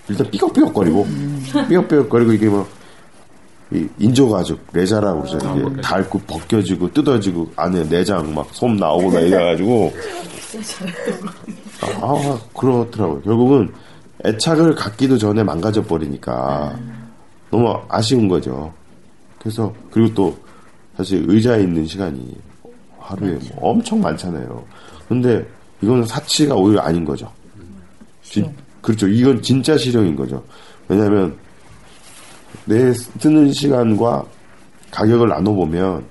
[0.10, 1.08] 일단 삐걱삐걱거리고
[1.70, 5.38] 삐걱삐걱거리고 이게 막이 인조가죽 레자라고 그러죠.
[5.70, 9.94] 이게 닳고 벗겨지고 뜯어지고 안에 내장 막 솜 나오고 막 이래가지고
[12.02, 13.22] 아, 그렇더라고요.
[13.22, 13.72] 결국은
[14.26, 16.78] 애착을 갖기도 전에 망가져 버리니까
[17.52, 18.74] 너무 아쉬운 거죠.
[19.40, 20.38] 그래서 그리고 또
[20.96, 22.36] 사실 의자에 있는 시간이
[23.00, 24.64] 하루에 뭐 엄청 많잖아요.
[25.08, 25.46] 근데
[25.82, 27.32] 이거는 사치가 오히려 아닌 거죠.
[28.24, 28.52] 진-
[28.88, 29.06] 그렇죠.
[29.06, 30.42] 이건 진짜 실용인 거죠.
[30.88, 31.36] 왜냐하면
[32.64, 34.24] 내 쓰는 시간과
[34.92, 36.06] 가격을 나눠보면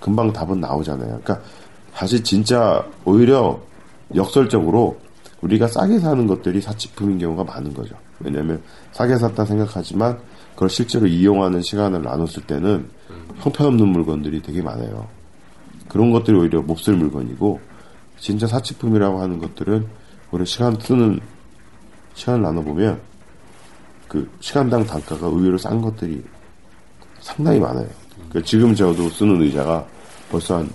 [0.00, 1.18] 금방 답은 나오잖아요.
[1.22, 1.40] 그러니까
[1.94, 3.58] 사실 진짜 오히려
[4.14, 5.00] 역설적으로
[5.40, 7.94] 우리가 싸게 사는 것들이 사치품인 경우가 많은 거죠.
[8.18, 8.60] 왜냐하면
[8.92, 10.18] 싸게 샀다 생각하지만
[10.52, 12.86] 그걸 실제로 이용하는 시간을 나눴을 때는
[13.38, 15.08] 형편없는 물건들이 되게 많아요.
[15.88, 17.60] 그런 것들이 오히려 몹쓸 물건이고
[18.18, 19.86] 진짜 사치품이라고 하는 것들은
[20.32, 21.18] 오히려 시간 쓰는
[22.20, 23.00] 시간을 나눠보면
[24.06, 26.22] 그 시간당 단가가 의외로 싼 것들이
[27.20, 27.88] 상당히 많아요.
[28.28, 29.86] 그러니까 지금 저도 쓰는 의자가
[30.30, 30.70] 벌써 한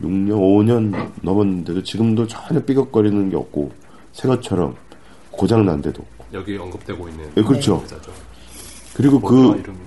[0.00, 3.72] 6년, 5년 넘었는데도 지금도 전혀 삐걱거리는 게 없고
[4.12, 4.76] 새 것처럼
[5.32, 6.24] 고장 난 데도 없고.
[6.34, 7.80] 여기 언급되고 있는 예, 그렇죠.
[7.82, 8.12] 의자죠.
[8.94, 9.78] 그리고 그 이름이?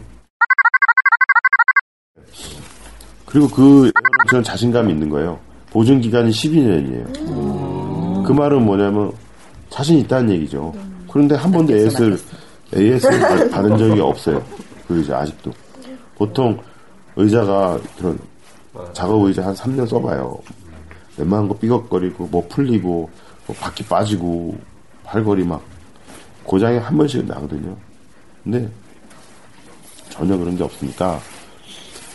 [3.26, 3.92] 그리고 그
[4.30, 5.40] 저는 자신감이 있는 거예요.
[5.70, 8.26] 보증 기간이 12년이에요.
[8.26, 9.14] 그 말은 뭐냐면
[9.70, 10.74] 자신 있다는 얘기죠.
[11.12, 12.20] 그런데 한 번도 AS를
[12.76, 14.44] AS를 받- 받은 적이 없어요.
[14.88, 15.52] 그 의자 아직도.
[16.16, 16.58] 보통
[17.16, 18.18] 의자가 그런
[18.94, 20.38] 작업 의자 한 3년 써봐요.
[21.18, 23.10] 웬만한 거 삐걱거리고 뭐 풀리고
[23.48, 24.56] 뭐 바퀴 빠지고
[25.04, 25.62] 팔걸이 막
[26.44, 27.76] 고장이 한 번씩은 나거든요.
[28.44, 28.70] 근데
[30.10, 31.20] 전혀 그런 게 없으니까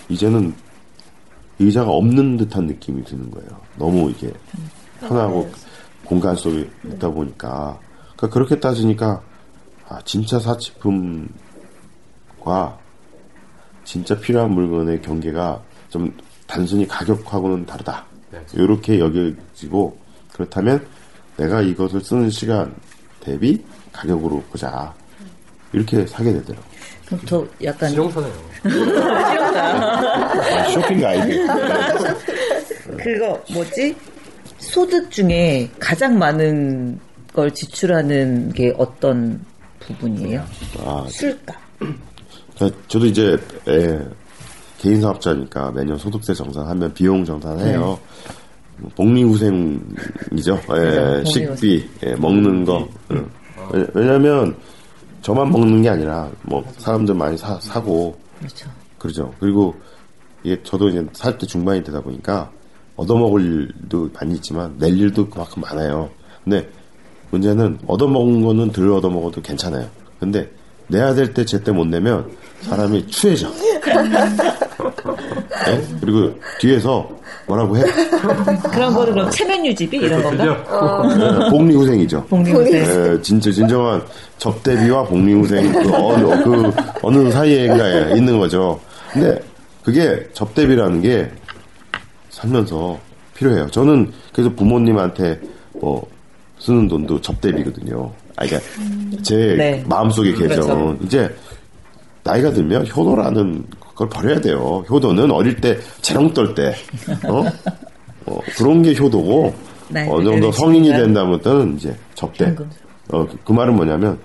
[0.08, 0.54] 이제는
[1.58, 3.48] 의자가 없는 듯한 느낌이 드는 거예요.
[3.76, 4.32] 너무 이게
[5.00, 5.50] 편하고
[6.04, 7.78] 공간 속에 있다 보니까.
[8.16, 9.22] 그러니까 그렇게 따지니까
[9.88, 11.28] 아, 진짜 사치품과
[13.84, 18.04] 진짜 필요한 물건의 경계가 좀 단순히 가격하고는 다르다.
[18.30, 18.40] 네.
[18.54, 19.96] 이렇게 여겨지고
[20.32, 20.86] 그렇다면
[21.36, 22.74] 내가 이것을 쓰는 시간
[23.20, 24.94] 대비 가격으로 보자.
[25.72, 26.72] 이렇게 사게 되더라고요.
[27.06, 28.32] 그럼 저 약간 실용사네요.
[29.54, 31.46] 아, 쇼핑 가이드.
[33.02, 33.96] 그거 뭐지?
[34.62, 36.98] 소득 중에 가장 많은
[37.34, 39.44] 걸 지출하는 게 어떤
[39.80, 40.44] 부분이에요?
[40.84, 41.56] 아, 술값.
[42.56, 43.36] 그러니까 저도 이제
[43.68, 43.98] 예,
[44.78, 47.98] 개인 사업자니까 매년 소득세 정산하면 비용 정산해요.
[48.96, 50.54] 복리후생이죠.
[50.54, 51.24] 예, 복리후생.
[51.24, 52.86] 식비, 예, 먹는 거.
[53.10, 53.28] 응.
[53.72, 54.54] 왜- 왜냐면
[55.22, 58.68] 저만 먹는 게 아니라 뭐 사람들 많이 사, 사고 그렇죠.
[58.98, 59.34] 그러죠.
[59.40, 59.74] 그리고
[60.42, 62.50] 이게 저도 이제 살때 중반이 되다 보니까
[62.96, 66.08] 얻어먹을 일도 많이 있지만 낼 일도 그만큼 많아요.
[66.44, 66.68] 근데
[67.30, 69.86] 문제는 얻어먹은 거는 덜 얻어먹어도 괜찮아요.
[70.20, 70.48] 근데
[70.88, 72.30] 내야 될 때 제때 못 내면
[72.62, 73.48] 사람이 추해져.
[73.48, 73.80] 예?
[76.00, 77.08] 그리고 뒤에서
[77.46, 77.82] 뭐라고 해?
[78.72, 80.44] 그런 거는 그럼 체면 유지비 이런 건가?
[80.46, 82.24] 예, 복리후생이죠.
[82.26, 82.74] 복리후생.
[82.74, 84.02] 예, 진짜 진정한
[84.38, 86.72] 접대비와 복리후생 그 어느 그
[87.02, 88.78] 어느 사이에인가에 있는 거죠.
[89.12, 89.40] 근데
[89.84, 91.30] 그게 접대비라는 게
[92.42, 92.98] 살면서
[93.34, 93.68] 필요해요.
[93.68, 95.40] 저는 그래서 부모님한테
[95.80, 96.06] 뭐
[96.58, 98.12] 쓰는 돈도 접대비거든요.
[98.36, 98.70] 아, 그러니까
[99.22, 99.84] 제 네.
[99.88, 101.04] 마음속의 계정은 그렇죠.
[101.04, 101.36] 이제
[102.24, 103.64] 나이가 들면 효도라는
[103.94, 104.84] 걸 버려야 돼요.
[104.88, 106.74] 효도는 어릴 때 재롱 떨 때,
[107.28, 107.44] 어?
[108.26, 109.52] 어, 그런 게 효도고,
[109.88, 112.46] 네, 어느 정도 성인이 된다부터는 이제 접대.
[113.10, 114.18] 어, 그, 그 말은 뭐냐면,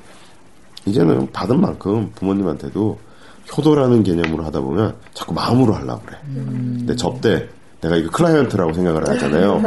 [0.86, 2.98] 이제는 받은 만큼 부모님한테도
[3.58, 6.18] 효도라는 개념으로 하다 보면 자꾸 마음으로 하려고 그래.
[6.34, 7.48] 근데 접대
[7.88, 9.62] 내가 이거 클라이언트라고 생각을 하잖아요.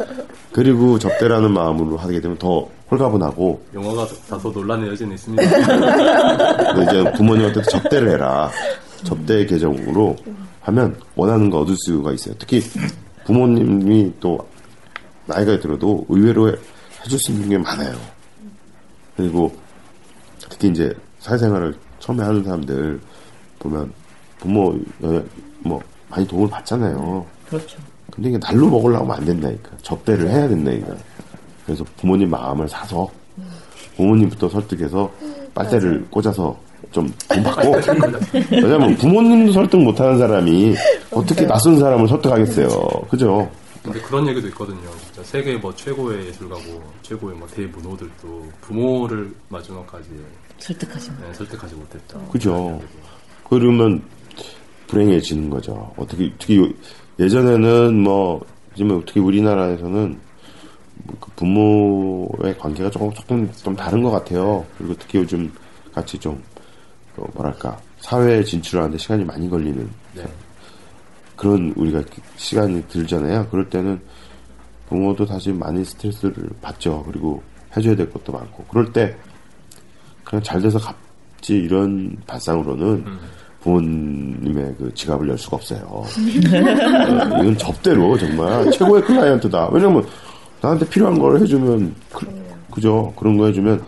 [0.52, 5.42] 그리고 접대라는 마음으로 하게 되면 더 홀가분하고 영화가 다소 논란의 여지는 있습니다.
[6.82, 8.50] 이제 부모님한테 접대를 해라.
[9.04, 10.16] 접대 계정으로
[10.62, 12.34] 하면 원하는 거 얻을 수가 있어요.
[12.38, 12.62] 특히
[13.26, 14.38] 부모님이 또
[15.26, 16.50] 나이가 들어도 의외로
[17.04, 17.94] 해줄 수 있는 게 많아요.
[19.16, 19.54] 그리고
[20.48, 22.98] 특히 이제 사회생활을 처음에 하는 사람들
[23.58, 23.92] 보면
[24.38, 25.22] 부모 여-
[25.60, 27.24] 뭐 많이 도움을 받잖아요.
[27.48, 27.78] 그렇죠.
[28.12, 29.70] 근데 이게 날로 먹으려고 하면 안 된다니까.
[29.82, 30.94] 접대를 해야 된다니까.
[31.64, 33.08] 그래서 부모님 마음을 사서
[33.96, 35.10] 부모님부터 설득해서
[35.54, 36.56] 빨대를 꽂아서
[36.90, 37.74] 좀 돈 받고.
[38.50, 40.74] 왜냐면 부모님도 설득 못하는 사람이
[41.10, 42.68] 어떻게 낯선 사람을 설득하겠어요.
[43.10, 43.50] 그죠?
[43.82, 44.78] 근데 그런 얘기도 있거든요.
[45.06, 50.06] 진짜 세계 뭐 최고의 예술가고 최고의 뭐 대문호들도 부모를 마지막까지
[50.58, 52.18] 설득하지 네, 설득하지 못했다.
[52.32, 52.80] 그죠.
[53.48, 54.02] 그러면
[54.88, 55.92] 불행해지는 거죠.
[55.96, 56.68] 어떻게 특히 요-
[57.18, 58.40] 예전에는 뭐
[58.76, 60.18] 지금 특히 우리나라에서는
[61.20, 64.64] 그 부모의 관계가 조금 조금 좀 다른 것 같아요.
[64.76, 65.52] 그리고 특히 요즘
[65.92, 66.40] 같이 좀
[67.16, 70.24] 어, 뭐랄까 사회에 진출하는데 시간이 많이 걸리는 네.
[71.36, 72.02] 그런 우리가
[72.36, 73.48] 시간이 들잖아요.
[73.50, 74.00] 그럴 때는
[74.88, 77.04] 부모도 사실 많이 스트레스를 받죠.
[77.04, 77.42] 그리고
[77.76, 78.64] 해줘야 될 것도 많고.
[78.64, 79.16] 그럴 때
[80.24, 83.04] 그냥 잘 돼서 갚지 이런 발상으로는
[83.62, 85.80] 부모님의 그 지갑을 열 수가 없어요.
[85.86, 89.68] 어, 이건 접대로 정말 최고의 클라이언트다.
[89.72, 90.06] 왜냐면
[90.60, 93.84] 나한테 필요한 걸 해주면 그, 죠 그런 거 해주면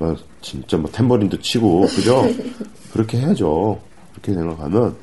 [0.00, 2.22] 어, 진짜 뭐 탬버린도 치고 그죠?
[2.92, 3.80] 그렇게 해야죠.
[4.12, 4.94] 그렇게 생각하면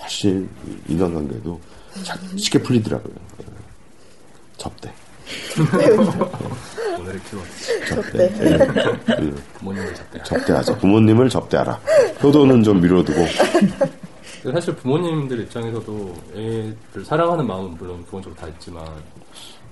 [0.00, 0.48] 훨씬
[0.88, 1.60] 인간관계도
[2.04, 3.14] 자- 쉽게 풀리더라고요.
[4.56, 4.92] 접대.
[6.98, 8.24] 오늘의 키워드 접대.
[8.24, 8.58] 예.
[9.16, 10.22] 그 부모님을 접대.
[10.22, 10.78] 접대하자.
[10.78, 11.80] 부모님을 접대하라.
[12.22, 13.20] 효도는 좀 미뤄두고.
[14.52, 18.86] 사실 부모님들 입장에서도 애들 사랑하는 마음은 물론 기본적으로 다 있지만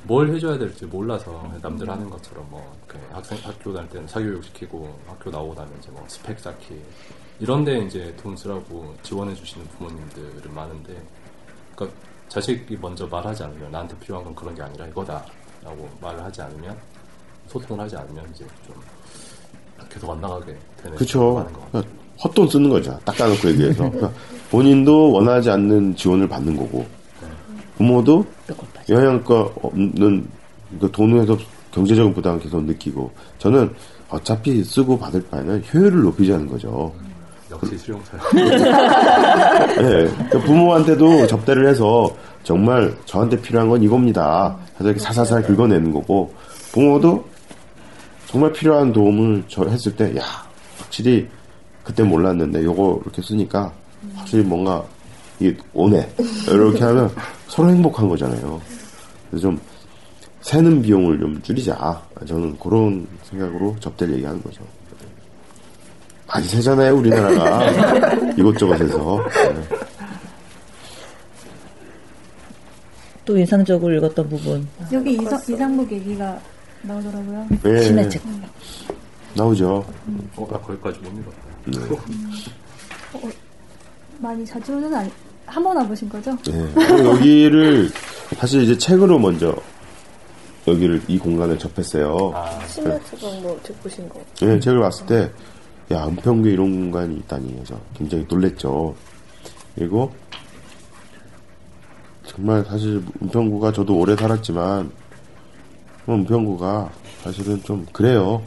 [0.05, 2.75] 뭘 해줘야 될지 몰라서 남들 하는 것처럼 뭐
[3.13, 6.81] 학생 학교 다닐 때는 사교육 시키고 학교 나오고 나면 이제 뭐 스펙 쌓기
[7.39, 11.01] 이런데 이제 돈 쓰라고 지원해 주시는 부모님들은 많은데
[11.77, 11.99] 그러니까
[12.29, 15.25] 자식이 먼저 말하지 않으면 나한테 필요한 건 그런 게 아니라 이거다
[15.65, 16.77] 라고 말을 하지 않으면
[17.49, 18.75] 소통을 하지 않으면 이제 좀
[19.89, 21.47] 계속 안 나가게 되는 그쵸.
[21.71, 21.91] 그러니까
[22.23, 22.99] 헛돈 쓰는 거죠.
[23.05, 23.91] 딱 까놓고 얘기해서.
[23.91, 24.11] 그러니까
[24.51, 26.87] 본인도 원하지 않는 지원을 받는 거고,
[27.77, 28.25] 부모도
[28.89, 30.29] 영양가 없는
[30.81, 31.37] 그 돈을 해서
[31.73, 33.75] 경제적인 부담을 계속 느끼고, 저는
[34.09, 36.93] 어차피 쓰고 받을 바에는 효율을 높이자는 거죠.
[37.51, 38.19] 역시 실용사.
[38.37, 39.77] 예.
[39.77, 44.57] 그러니까 부모한테도 접대를 해서 정말 저한테 필요한 건 이겁니다.
[44.74, 46.34] 해서 이렇게 살살살 긁어내는 거고,
[46.72, 47.24] 부모도
[48.26, 50.22] 정말 필요한 도움을 저 했을 때, 야,
[50.78, 51.28] 확실히
[51.84, 53.72] 그때 몰랐는데 요거 이렇게 쓰니까
[54.14, 54.82] 확실히 뭔가
[55.38, 56.14] 이게 오네.
[56.49, 57.11] 이렇게 하면
[57.49, 58.61] 서로 행복한 거잖아요.
[59.30, 59.61] 그래서 좀
[60.40, 62.03] 새는 비용을 좀 줄이자.
[62.26, 64.62] 저는 그런 생각으로 접대를 얘기하는 거죠.
[66.26, 68.14] 많이 세잖아요, 우리나라가.
[68.36, 69.24] 이곳저곳에서.
[69.34, 69.76] 네.
[73.33, 74.68] 또 인상적으로 읽었던 부분.
[74.93, 76.39] 여기 이상, 이상복 얘기가
[76.83, 77.49] 나오더라고요.
[77.62, 77.83] 네.
[77.83, 78.20] 신의 책.
[79.35, 79.83] 나오죠.
[80.37, 82.03] 어, 나 거기까지 못 읽었다.
[84.18, 85.11] 많이 자주는 안,
[85.47, 86.37] 한번 와보신 거죠?
[86.45, 86.74] 네.
[87.03, 87.89] 여기를
[88.37, 89.57] 사실 이제 책으로 먼저
[90.68, 92.35] 여기를 이 공간을 접했어요.
[92.68, 94.20] 심야처럼 뭐 듣고 신 거.
[94.43, 95.30] 네, 책을 봤을 때,
[95.91, 98.95] 야, 은평구에 이런 공간이 있다니 해서 굉장히 놀랬죠.
[99.74, 100.12] 그리고,
[102.35, 104.91] 정말 사실 은평구가 저도 오래 살았지만,
[106.07, 106.91] 뭐 은평구가
[107.22, 108.43] 사실은 좀 그래요.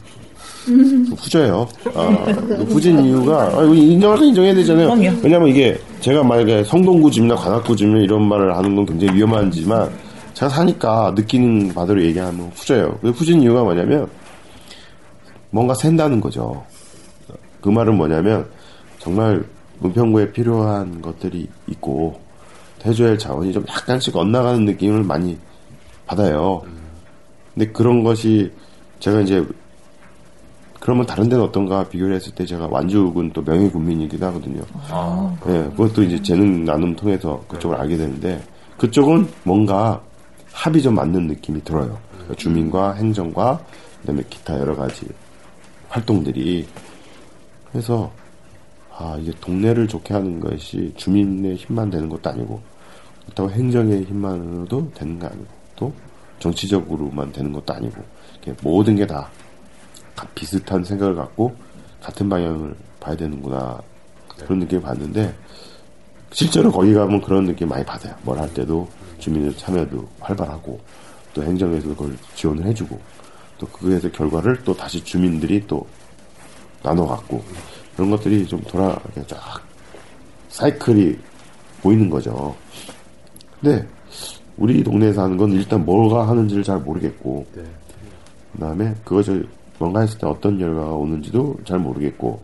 [0.64, 1.68] 좀 후져요.
[1.94, 4.90] 아, 그 후진 이유가, 아, 인정할 건 인정해야 되잖아요.
[5.22, 9.90] 왜냐면 이게, 제가 만약에 성동구 집이나 관악구 집이나 이런 말을 하는 건 굉장히 위험하지만,
[10.34, 12.98] 제가 사니까 느끼는 바대로 얘기하면 후져요.
[13.00, 14.08] 그 후진 이유가 뭐냐면,
[15.50, 16.64] 뭔가 샌다는 거죠.
[17.60, 18.46] 그 말은 뭐냐면
[18.98, 19.44] 정말
[19.78, 22.20] 문평구에 필요한 것들이 있고
[22.86, 25.38] 해줘야 할 자원이 좀 약간씩 엇나가는 느낌을 많이
[26.06, 26.62] 받아요.
[27.54, 28.52] 근데 그런 것이
[29.00, 29.44] 제가 이제
[30.80, 34.62] 그러면 다른 데는 어떤가 비교를 했을 때 제가 완주군 또 명예 군민이기도 하거든요.
[34.88, 38.40] 아, 예, 그것도 이제 재능 나눔 통해서 그쪽을 알게 되는데
[38.78, 40.00] 그쪽은 뭔가
[40.52, 41.98] 합이 좀 맞는 느낌이 들어요.
[42.12, 43.60] 그러니까 주민과 행정과
[44.00, 45.06] 그다음에 기타 여러 가지
[45.88, 46.66] 활동들이
[47.70, 48.10] 그래서
[48.96, 52.60] 아 이게 동네를 좋게 하는 것이 주민의 힘만 되는 것도 아니고
[53.26, 55.46] 그렇다고 행정의 힘만으로도 되는 거 아니고
[55.76, 55.92] 또
[56.38, 58.02] 정치적으로만 되는 것도 아니고
[58.62, 59.28] 모든 게 다
[60.34, 61.54] 비슷한 생각을 갖고
[62.02, 63.78] 같은 방향을 봐야 되는구나
[64.38, 65.34] 그런 느낌 받는데
[66.32, 68.14] 실제로 거기 가면 그런 느낌 많이 받아요.
[68.22, 70.80] 뭘 할 때도 주민들 참여도 활발하고
[71.34, 72.98] 또 행정에서도 그걸 지원을 해주고
[73.58, 75.86] 또 그에서 결과를 또 다시 주민들이 또
[76.82, 77.42] 나눠 갖고
[77.94, 79.60] 그런 것들이 좀 돌아 이렇게 쫙
[80.48, 81.18] 사이클이
[81.82, 82.54] 보이는 거죠.
[83.60, 83.86] 근데
[84.56, 87.62] 우리 동네에서 하는 건 일단 뭐가 하는지를 잘 모르겠고 네.
[88.52, 89.46] 그다음에 그것을
[89.78, 92.40] 뭔가 했을 때 어떤 결과가 오는지도 잘 모르겠고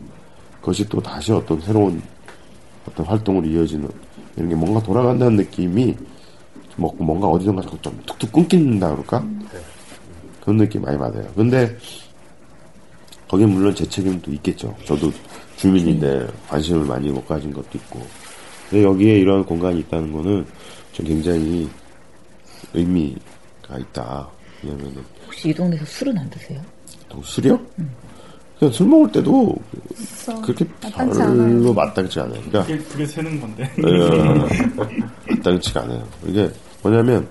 [0.59, 2.01] 그것이 또 다시 어떤 새로운
[2.87, 3.89] 어떤 활동으로 이어지는
[4.35, 5.95] 이런 게 뭔가 돌아간다는 느낌이
[6.75, 9.23] 먹고 뭔가 어디선가 자꾸 좀 툭툭 끊긴다 그럴까
[10.41, 11.25] 그런 느낌 많이 받아요.
[11.35, 11.75] 근데
[13.27, 14.75] 거기에 물론 제 책임도 있겠죠.
[14.85, 15.11] 저도
[15.55, 18.01] 주민인데 관심을 많이 못 가진 것도 있고.
[18.69, 20.45] 근데 여기에 이런 공간이 있다는 거는
[20.93, 21.69] 좀 굉장히
[22.73, 24.29] 의미가 있다.
[24.63, 26.61] 왜냐면은 혹시 이 동네에서 술은 안 드세요?
[27.09, 27.59] 또 술이요?
[28.59, 29.55] 그냥 술 먹을 때도
[29.99, 30.39] 있어.
[30.41, 31.73] 그렇게 마땅치 별로 않아요.
[31.73, 32.41] 마땅치 않아요.
[32.43, 33.69] 그러니까 그게, 그게 새는 건데.
[33.79, 36.07] 예, 마땅치가 않아요.
[36.25, 36.49] 이게
[36.81, 37.27] 뭐냐면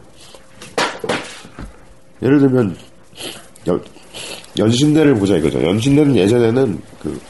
[2.23, 2.77] 예를 들면
[3.69, 3.83] 연,
[4.59, 5.63] 연신내를 보자 이거죠.
[5.63, 7.21] 연신내는 예전에는 그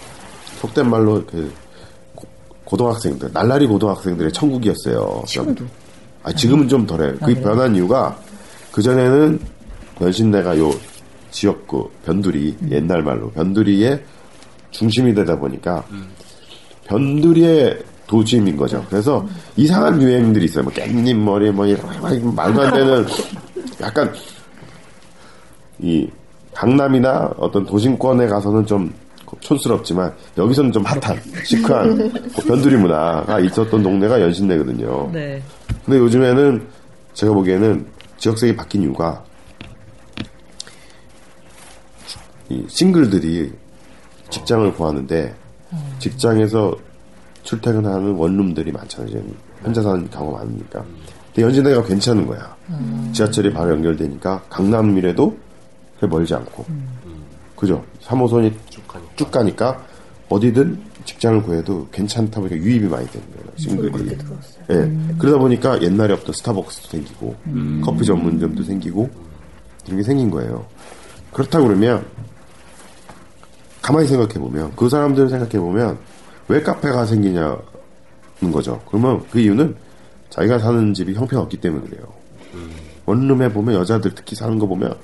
[0.60, 1.52] 속된 말로 그
[2.14, 2.26] 고-
[2.64, 5.22] 고등학생들 날라리 고등학생들의 천국이었어요.
[5.26, 5.64] 지금도.
[6.22, 7.14] 아, 지금은 좀 덜해요.
[7.14, 7.42] 그게 그래요?
[7.42, 8.16] 변한 이유가
[8.72, 9.40] 그전에는
[10.00, 10.70] 연신내가 요
[11.30, 14.02] 지역구 변두리 옛날 말로 변두리의
[14.70, 15.84] 중심이 되다 보니까
[16.86, 18.84] 변두리의 도심인 거죠.
[18.88, 20.64] 그래서 이상한 유행들이 있어요.
[20.64, 23.06] 뭐 깻잎 머리 뭐 이런 막 말도 안 되는
[23.80, 24.12] 약간
[25.78, 26.08] 이
[26.54, 28.92] 강남이나 어떤 도심권에 가서는 좀
[29.40, 35.10] 촌스럽지만 여기서는 좀 핫한 시크한 그 변두리 문화가 있었던 동네가 연신내거든요.
[35.12, 35.42] 네.
[35.84, 36.66] 근데 요즘에는
[37.14, 37.86] 제가 보기에는
[38.18, 39.24] 지역색이 바뀐 이유가
[42.48, 43.52] 이 싱글들이
[44.30, 45.34] 직장을 구하는데
[45.98, 46.76] 직장에서
[47.42, 49.08] 출퇴근하는 원룸들이 많잖아요.
[49.10, 49.24] 이제
[49.64, 50.84] 혼자 사는 경우가 많으니까.
[51.26, 52.54] 근데 연신내가 괜찮은 거야.
[53.12, 55.36] 지하철이 바로 연결되니까 강남이라도
[56.02, 56.64] 멀지 않고.
[57.56, 57.82] 그죠?
[58.02, 58.52] 3호선이
[58.92, 59.16] 쭉 가니까.
[59.16, 59.84] 쭉 가니까
[60.28, 63.52] 어디든 직장을 구해도 괜찮다 보니까 유입이 많이 되는 거예요.
[63.56, 64.16] 싱글이.
[64.70, 65.16] 예.
[65.18, 67.34] 그러다 보니까 옛날에 없던 스타벅스도 생기고
[67.84, 69.10] 커피 전문점도 생기고
[69.86, 70.64] 이런 게 생긴 거예요.
[71.32, 72.04] 그렇다 그러면
[73.80, 75.98] 가만히 생각해 보면 그 사람들을 생각해 보면
[76.48, 77.58] 왜 카페가 생기냐는
[78.52, 78.80] 거죠.
[78.88, 79.74] 그러면 그 이유는
[80.30, 82.04] 자기가 사는 집이 형편없기 때문에 그래요.
[83.04, 84.94] 원룸에 보면 여자들 특히 사는 거 보면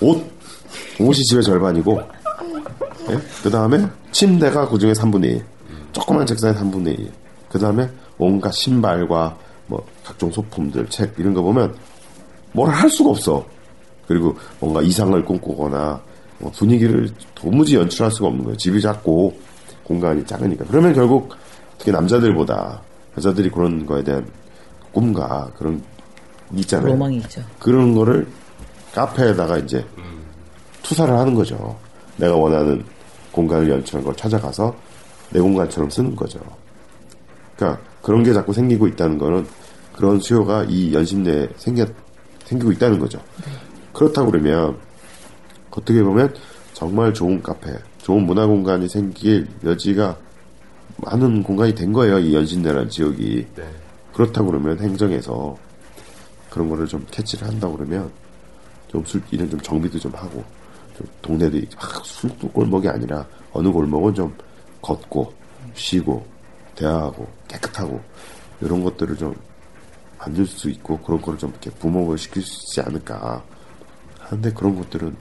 [0.00, 0.24] 옷
[0.98, 2.00] 옷이 집의 절반이고
[3.42, 5.44] 그 다음에 침대가 그 중에 3분의 1.
[5.92, 7.12] 조그만 책상의 3분의 1.
[7.48, 7.88] 그 다음에
[8.18, 9.36] 온갖 신발과
[9.68, 11.74] 뭐 각종 소품들, 책 이런 거 보면
[12.52, 13.44] 뭘 할 수가 없어.
[14.06, 16.00] 그리고 뭔가 이상을 꿈꾸거나
[16.38, 18.56] 뭐 분위기를 도무지 연출할 수가 없는 거예요.
[18.56, 19.36] 집이 작고
[19.84, 20.64] 공간이 작으니까.
[20.68, 21.34] 그러면 결국
[21.78, 22.82] 특히 남자들보다
[23.16, 24.26] 여자들이 그런 거에 대한
[24.92, 25.78] 꿈과 그런
[26.54, 26.88] 게 있잖아요.
[26.92, 27.42] 로망이 있죠.
[27.58, 28.26] 그런 거를
[28.94, 29.84] 카페에다가 이제
[30.82, 31.76] 투사를 하는 거죠.
[32.16, 32.84] 내가 원하는
[33.36, 34.74] 공간을 연출한 걸 찾아가서
[35.30, 36.40] 내 공간처럼 쓰는 거죠.
[37.54, 39.46] 그러니까 그런 게 자꾸 생기고 있다는 거는
[39.94, 41.86] 그런 수요가 이 연심 내에 생겨,
[42.44, 43.20] 생기고 있다는 거죠.
[43.92, 44.78] 그렇다고 그러면
[45.70, 46.34] 어떻게 보면
[46.72, 50.16] 정말 좋은 카페, 좋은 문화 공간이 생길 여지가
[50.98, 52.18] 많은 공간이 된 거예요.
[52.18, 53.46] 이 연신내라는 지역이.
[53.54, 53.64] 네.
[54.14, 55.56] 그렇다고 그러면 행정에서
[56.48, 58.10] 그런 거를 좀 캐치를 한다고 그러면
[58.88, 60.44] 좀 술, 이런 좀 정비도 좀 하고 좀
[61.22, 64.36] 동네들이 막 술도 골목이 아니라 어느 골목은 좀
[64.82, 65.32] 걷고
[65.74, 66.26] 쉬고
[66.74, 68.00] 대화하고 깨끗하고
[68.60, 69.34] 이런 것들을 좀
[70.18, 73.42] 만들 수 있고 그런 거를 좀 이렇게 부목을 시킬 수 있지 않을까
[74.20, 75.16] 하는데 그런 것들은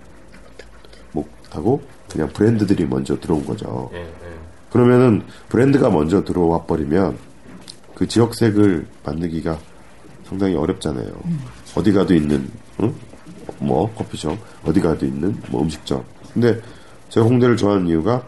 [1.11, 3.89] 못하고 그냥 브랜드들이 먼저 들어온 거죠.
[3.93, 4.09] 예, 예.
[4.71, 7.17] 그러면은 브랜드가 먼저 들어와 버리면
[7.93, 9.57] 그 지역색을 만들기가
[10.25, 11.13] 상당히 어렵잖아요.
[11.75, 12.49] 어디 가도 있는
[12.81, 12.93] 응?
[13.59, 16.03] 뭐 커피숍, 어디 가도 있는 뭐 음식점.
[16.33, 16.59] 근데
[17.09, 18.25] 제가 홍대를 좋아하는 이유가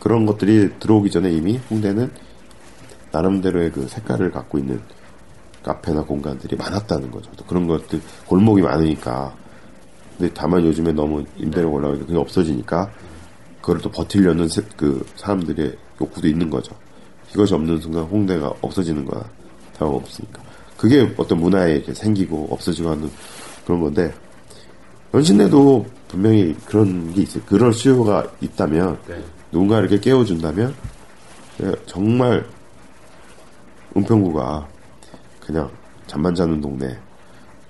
[0.00, 2.10] 그런 것들이 들어오기 전에 이미 홍대는
[3.12, 4.80] 나름대로의 그 색깔을 갖고 있는
[5.62, 7.30] 카페나 공간들이 많았다는 거죠.
[7.36, 9.34] 또 그런 것들 골목이 많으니까.
[10.16, 12.90] 근데 다만 요즘에 너무 임대료가 올라가니까 그게 없어지니까
[13.60, 16.74] 그걸 또 버틸려는 세- 그 사람들의 욕구도 있는 거죠.
[17.32, 19.22] 이것이 없는 순간 홍대가 없어지는 거야.
[19.76, 20.40] 다음 없으니까.
[20.76, 23.10] 그게 어떤 문화에 이렇게 생기고 없어지고 하는
[23.68, 24.14] 그런 건데
[25.12, 27.42] 연신내도 분명히 그런 게 있어요.
[27.44, 29.22] 그런 수요가 있다면 네.
[29.52, 30.74] 누군가 이렇게 깨워준다면
[31.62, 32.46] 예, 정말
[33.94, 34.66] 은평구가
[35.40, 35.70] 그냥
[36.06, 36.98] 잠만 자는 동네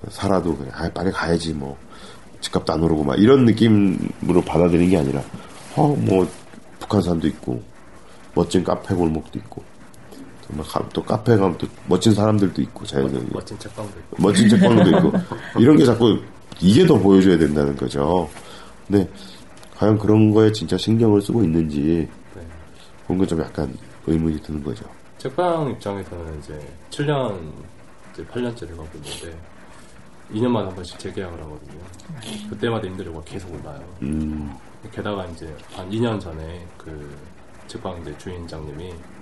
[0.08, 1.76] 살아도 그냥 아, 빨리 가야지 뭐
[2.42, 5.20] 집값도 안 오르고 막 이런 느낌으로 받아들이는 게 아니라
[5.74, 6.28] 어뭐
[6.78, 7.60] 북한 산도 있고
[8.34, 9.64] 멋진 카페 골목도 있고
[10.92, 14.22] 또 카페 가면 또 멋진 사람들도 있고 자연스럽게 멋진 책방도 있고.
[14.22, 15.12] 멋진 책방도 있고
[15.58, 16.18] 이런 게 자꾸
[16.60, 18.28] 이게 더 보여줘야 된다는 거죠.
[18.86, 19.08] 근데
[19.76, 22.42] 과연 그런 거에 진짜 신경을 쓰고 있는지 네.
[23.04, 23.72] 그런 건좀 약간
[24.06, 24.84] 의문이 드는 거죠.
[25.18, 26.58] 책방 입장에서는 이제
[26.90, 27.38] 7년,
[28.12, 29.38] 이제 8년째를 가고 있는데
[30.32, 31.80] 2년마다 한 번씩 재계약을 하거든요.
[32.50, 33.82] 그때마다 임대료가 계속 올라요.
[34.02, 34.54] 음,
[34.92, 37.16] 게다가 이제 한 2년 전에 그
[37.66, 39.17] 책방 이제 주인장님이 그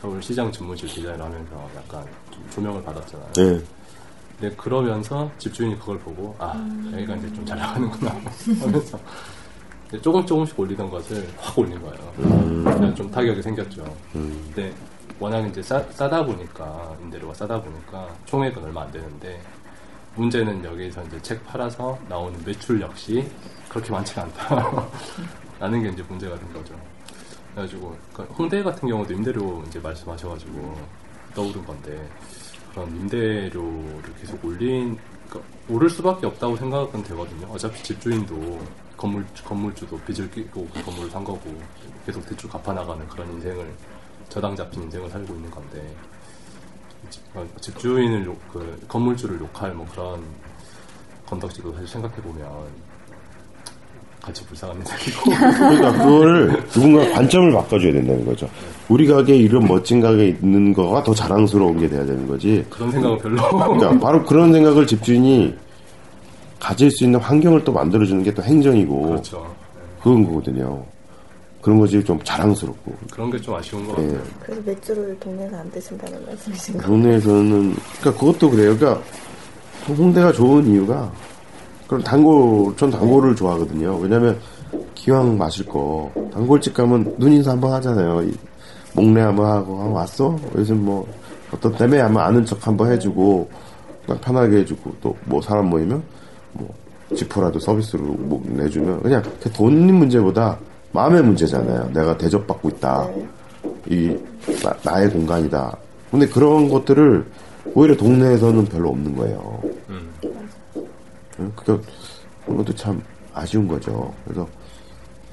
[0.00, 3.32] 서울시장 집무실 디자인을 하면서 약간 좀 조명을 받았잖아요.
[3.34, 3.60] 네.
[4.40, 6.54] 근데 그러면서 집주인이 그걸 보고 아
[6.92, 8.10] 여기가 이제 좀 잘 나가는구나
[8.60, 8.98] 하면서
[10.02, 12.12] 조금 조금씩 올리던 것을 확 올린 거예요.
[12.16, 13.84] 그냥 좀 타격이 생겼죠.
[14.12, 14.72] 근데
[15.18, 19.40] 워낙 이제 싸, 싸다 보니까 임대료가 싸다 보니까 총액은 얼마 안 되는데
[20.14, 23.28] 문제는 여기서 이제 책 팔아서 나오는 매출 역시
[23.68, 24.86] 그렇게 많지가 않다.
[25.58, 26.74] 라는 게 이제 문제가 된 거죠.
[27.58, 30.76] 그래가지고 그러니까 홍대 같은 경우도 임대료 이제 말씀하셔가지고
[31.34, 32.08] 떠오른 건데
[32.70, 34.96] 그런 임대료를 계속 올린
[35.28, 37.46] 그러니까 오를 수밖에 없다고 생각은 되거든요.
[37.48, 38.60] 어차피 집주인도
[38.96, 41.60] 건물 건물주도 빚을 끼고 그 건물을 산 거고
[42.06, 43.74] 계속 대출 갚아 나가는 그런 인생을
[44.28, 45.94] 저당 잡힌 인생을 살고 있는 건데
[47.10, 50.22] 집, 어, 집주인을 욕, 그 건물주를 욕할 뭐 그런
[51.26, 52.87] 건덕지도 사실 생각해 보면
[54.22, 58.48] 같이 불쌍한 인생이고 그러니까 그거를 누군가 관점을 바꿔줘야 된다는 거죠.
[58.88, 62.64] 우리 가게에 이런 멋진 가게 있는 거가 더 자랑스러운 게 돼야 되는 거지.
[62.68, 63.48] 그런 생각은 별로
[63.78, 65.54] 그러니까 바로 그런 생각을 집주인이
[66.58, 69.54] 가질 수 있는 환경을 또 만들어주는 게 또 행정이고 그렇죠.
[70.02, 70.84] 그런 거거든요.
[71.62, 72.92] 그런 거지 좀 자랑스럽고.
[73.10, 74.06] 그런 게 좀 아쉬운 것 예.
[74.06, 74.22] 같아요.
[74.42, 76.86] 그래서 맥주를 동네에서 안 드신다는 말씀이신가요?
[76.86, 78.76] 동네에서는 그러니까 그것도 그래요.
[78.76, 79.02] 그러니까
[79.88, 81.10] 홍대가 좋은 이유가
[81.88, 83.96] 그럼 단골 전 단골을 좋아하거든요.
[83.98, 84.38] 왜냐면
[84.94, 88.22] 기왕 마실 거 단골집 가면 눈 인사 한번 하잖아요.
[88.22, 88.34] 이
[88.94, 90.38] 목례 한번 하고 아, 왔어?
[90.54, 91.06] 요즘 뭐
[91.50, 93.48] 어떤 때문에 하면 아는 척 한번 해주고
[94.04, 96.02] 그냥 편하게 해주고 또 뭐 사람 모이면
[96.52, 96.68] 뭐
[97.14, 100.58] 지퍼라도 서비스로 뭐 내주면 그냥 그돈 문제보다
[100.92, 101.90] 마음의 문제잖아요.
[101.94, 103.08] 내가 대접받고 있다.
[103.88, 104.14] 이
[104.84, 105.76] 나, 의 공간이다.
[106.10, 107.24] 근데 그런 것들을
[107.74, 109.60] 오히려 동네에서는 별로 없는 거예요.
[109.88, 110.07] 음.
[111.38, 111.52] 응?
[111.56, 111.88] 그러니까
[112.44, 113.00] 그런 것도 참
[113.34, 114.12] 아쉬운 거죠.
[114.24, 114.48] 그래서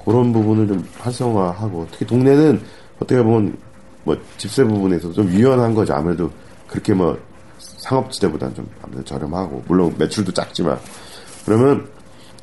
[0.04, 2.60] 그런 부분을 좀 활성화하고 특히 동네는
[2.96, 3.56] 어떻게 보면
[4.04, 5.94] 뭐 집세 부분에서 좀 유연한 거죠.
[5.94, 6.30] 아무래도
[6.68, 7.18] 그렇게 뭐
[7.58, 10.78] 상업지대보다는 좀 아무래도 저렴하고 물론 매출도 작지만
[11.44, 11.88] 그러면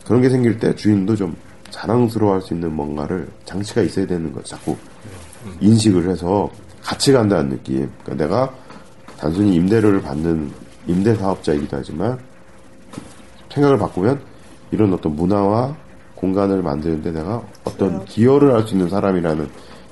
[0.05, 1.35] 그런 게 생길 때 주인도 좀
[1.69, 4.75] 자랑스러워할 수 있는 뭔가를 장치가 있어야 되는 거 자꾸
[5.59, 6.49] 인식을 해서
[6.81, 7.89] 같이 간다는 느낌.
[8.03, 8.53] 그러니까 내가
[9.17, 10.51] 단순히 임대료를 받는
[10.87, 12.19] 임대 사업자이기도 하지만
[13.53, 14.19] 생각을 바꾸면
[14.71, 15.75] 이런 어떤 문화와
[16.15, 19.47] 공간을 만드는데 내가 어떤 기여를 할 수 있는 사람이라는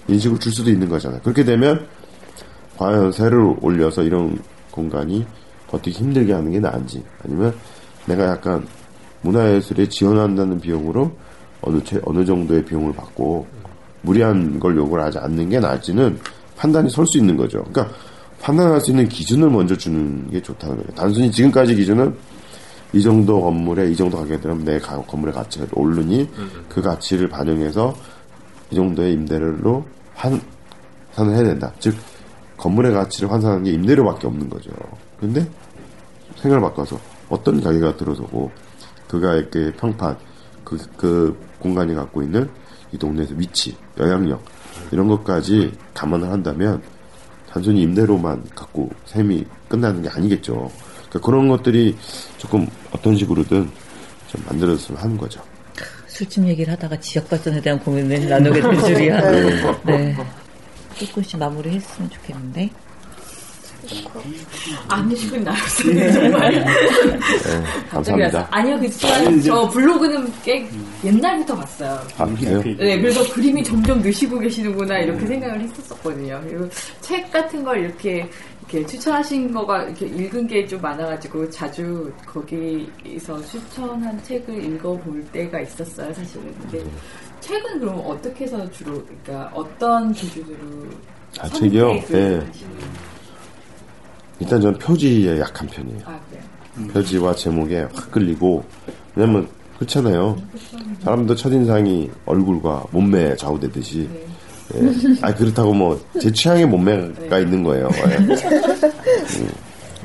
[0.08, 1.22] 인식을 줄 수도 있는 거잖아요.
[1.22, 1.86] 그렇게 되면
[2.78, 4.40] 과연 세를 올려서 이런
[4.72, 5.26] 공간이
[5.68, 7.54] 버티기 힘들게 하는 게 나은지 아니면
[8.06, 8.66] 내가 약간
[9.22, 11.12] 문화예술에 지원한다는 비용으로
[11.62, 13.46] 어느 채, 어느 정도의 비용을 받고
[14.02, 16.20] 무리한 걸 요구를 하지 않는 게 나을지는
[16.58, 17.64] 판단이 설 수 있는 거죠.
[17.72, 17.96] 그러니까
[18.42, 20.90] 판단할 수 있는 기준을 먼저 주는 게 좋다는 거예요.
[20.96, 22.16] 단순히 지금까지 기준은
[22.94, 26.30] 이 정도 건물에 이 정도 가게 되면 내 가- 건물의 가치가 오르니
[26.68, 27.94] 그 가치를 반영해서
[28.70, 29.86] 이 정도의 임대료로
[30.16, 31.72] 환산을 해야 된다.
[31.80, 31.96] 즉
[32.58, 34.72] 건물의 가치를 환산하는 게 임대료밖에 없는 거죠.
[35.20, 35.48] 근데
[36.38, 38.52] 생각을 바꿔서 어떤 가게가 들어서고
[39.08, 40.18] 그가 그 평판
[40.64, 42.50] 그, 그 공간이 갖고 있는
[42.92, 44.44] 이 동네에서 위치, 영향력
[44.92, 46.82] 이런 것까지 감안을 한다면
[47.50, 50.70] 단순히 임대료만 갖고 셈이 끝나는 게 아니겠죠.
[51.12, 51.98] 그러니까 그런 것들이
[52.38, 53.70] 조금 어떤 식으로든
[54.30, 55.42] 좀 만들어졌으면 하는 거죠.
[56.08, 59.22] 술집 얘기를 하다가 지역 발전에 대한 고민을 나누게 될 줄이야.
[59.84, 60.16] 네.
[60.96, 62.70] 조금씩 마무리했으면 좋겠는데.
[64.88, 66.64] 안 싶은 나였어요 정말.
[66.64, 68.38] 갑자기 감사합니다.
[68.38, 68.48] 왔어요.
[68.52, 70.70] 아니요 그렇지만 저 블로그는 꽤
[71.04, 72.00] 옛날부터 봤어요.
[72.18, 72.62] 아, 그래요?
[72.78, 76.40] 네, 그래서 그림이 점점 느시고 계시는구나 이렇게 생각을 했었거든요.
[76.48, 76.70] 그리고
[77.02, 78.30] 책 같은 걸 이렇게
[78.72, 86.14] 이렇게 추천하신 거가 이렇게 읽은 게 좀 많아가지고 자주 거기서 추천한 책을 읽어볼 때가 있었어요,
[86.14, 86.54] 사실은.
[86.62, 86.84] 근데
[87.42, 90.88] 책은 그럼 어떻게 해서 주로, 그러니까 어떤 기준으로
[91.40, 91.88] 아, 책이요?
[91.88, 92.52] 선택을 예.
[94.40, 96.00] 일단 저는 표지에 약한 편이에요.
[96.06, 96.88] 아, 그래요?
[96.94, 98.64] 표지와 제목에 확 끌리고
[99.16, 100.38] 왜냐면 그렇잖아요.
[101.04, 104.08] 사람도 첫인상이 얼굴과 몸매에 좌우되듯이
[104.76, 105.18] 예.
[105.22, 107.90] 아 그렇다고 뭐 제 취향의 몸매가 있는 거예요.
[108.10, 108.16] 예.
[108.18, 109.50] 음,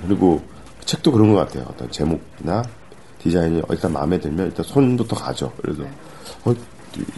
[0.06, 0.40] 그리고
[0.84, 1.64] 책도 그런 것 같아요.
[1.68, 2.62] 어떤 제목이나
[3.18, 5.52] 디자인이 일단 마음에 들면 일단 손부터 가죠.
[5.60, 5.82] 그래서
[6.44, 6.54] 어,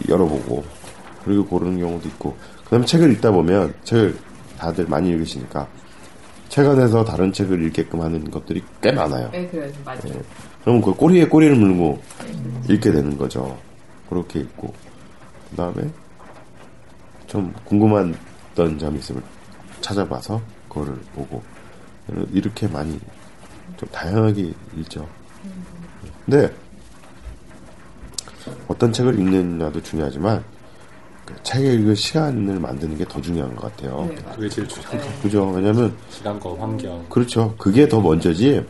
[0.07, 0.63] 열어보고
[1.23, 2.35] 그리고 고르는 경우도 있고
[2.65, 4.17] 그다음에 책을 읽다 보면 책을
[4.57, 5.67] 다들 많이 읽으시니까
[6.49, 9.29] 책 안에서 다른 책을 읽게끔 하는 것들이 꽤 많아요.
[9.31, 9.71] 네, 그래요.
[9.85, 10.01] 맞아요.
[10.07, 10.21] 예.
[10.63, 12.01] 그럼 그 꼬리에 꼬리를 물고
[12.67, 13.57] 읽게 되는 거죠.
[14.09, 14.73] 그렇게 읽고
[15.51, 15.75] 그 다음에
[17.29, 19.23] 좀 궁금했던 점이 있으면
[19.81, 21.41] 찾아봐서 그거를 보고
[22.33, 22.99] 이렇게 많이
[23.77, 25.07] 좀 다양하게 읽죠.
[26.25, 26.51] 근데
[28.67, 30.43] 어떤 책을 읽느냐도 중요하지만
[31.25, 34.07] 그 책을 읽을 시간을 만드는 게 더 중요한 것 같아요.
[34.09, 35.21] 네, 그게 제일 중요한 거.
[35.21, 35.49] 그죠?
[35.51, 37.05] 왜냐면 시간과 환경.
[37.09, 37.55] 그렇죠.
[37.57, 38.65] 그게 더 먼저지.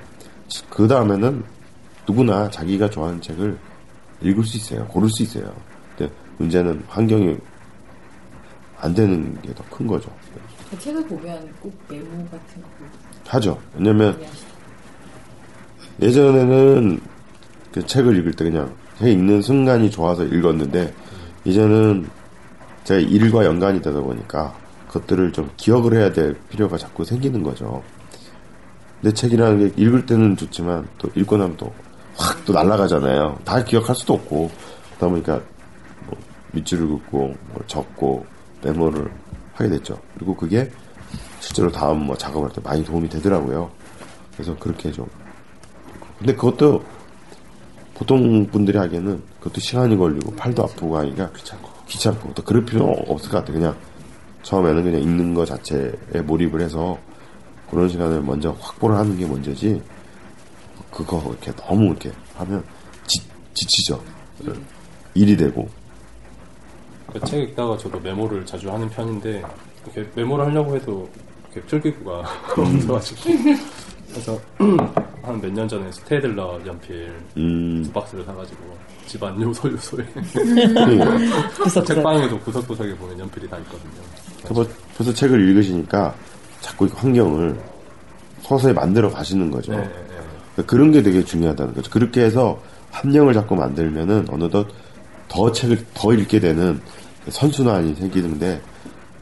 [0.69, 1.43] 그 다음에는
[2.07, 3.57] 누구나 자기가 좋아하는 책을
[4.21, 4.85] 읽을 수 있어요.
[4.87, 5.53] 고를 수 있어요.
[5.97, 7.37] 근데 문제는 환경이
[8.81, 10.09] 안 되는 게 더 큰 거죠.
[10.71, 12.67] 그 책을 보면 꼭 메모 같은 거
[13.27, 13.59] 하죠.
[13.75, 14.19] 왜냐면.
[16.01, 16.99] 예전에는
[17.73, 20.93] 그 책을 읽을 때 그냥 책 읽는 순간이 좋아서 읽었는데
[21.45, 22.07] 이제는
[22.85, 24.55] 제가 일과 연관이 되다 보니까
[24.87, 27.83] 그것들을 좀 기억을 해야 될 필요가 자꾸 생기는 거죠.
[29.01, 31.71] 내 책이라는 게 읽을 때는 좋지만 또 읽고 나면 또
[32.17, 33.39] 확 또 날아가잖아요.
[33.45, 34.51] 다 기억할 수도 없고
[34.97, 35.41] 그러다 보니까
[36.05, 36.17] 뭐
[36.51, 38.25] 밑줄을 긋고 뭐 적고
[38.63, 39.11] 메모를
[39.53, 39.99] 하게 됐죠.
[40.15, 40.69] 그리고 그게
[41.39, 43.69] 실제로 다음 뭐 작업할 때 많이 도움이 되더라고요.
[44.33, 45.07] 그래서 그렇게 좀
[46.17, 46.83] 근데 그것도
[47.93, 53.29] 보통 분들이 하기에는 그것도 시간이 걸리고 팔도 아프고 하니까 귀찮고 귀찮고 또 그럴 필요는 없을
[53.29, 53.57] 것 같아요.
[53.57, 53.75] 그냥
[54.43, 56.97] 처음에는 그냥 읽는 거 자체에 몰입을 해서
[57.69, 59.81] 그런 시간을 먼저 확보를 하는 게 먼저지
[60.91, 62.63] 그거 이렇게 너무 이렇게 하면
[63.05, 63.21] 지,
[63.53, 64.01] 지치죠.
[65.13, 65.78] 일이 되고 그
[67.25, 69.43] 책 읽다가 저도 메모를 자주 하는 편인데
[69.85, 71.09] 이렇게 메모를 하려고 해도
[71.51, 72.23] 이렇게 필기구가
[72.57, 73.21] 없어가지고
[74.11, 74.39] 그래서
[75.21, 78.59] 한 몇 년 전에 스테이들러 연필 음, 두 박스를 사가지고
[79.05, 80.03] 집안 요소 요소에
[81.63, 84.01] 그 책방에도 구석구석에 보면 연필이 다 있거든요.
[84.47, 86.13] 벌써, 벌써 책을 읽으시니까
[86.61, 87.59] 자꾸 이 환경을
[88.41, 89.71] 서서히 만들어 가시는 거죠.
[89.73, 89.89] 네, 네.
[90.55, 91.91] 그러니까 그런 게 되게 중요하다는 거죠.
[91.91, 92.59] 그렇게 해서
[92.91, 94.67] 함량을 자꾸 만들면은 어느덧
[95.27, 96.81] 더 책을 더 읽게 되는
[97.31, 98.61] 선순환이 생기는데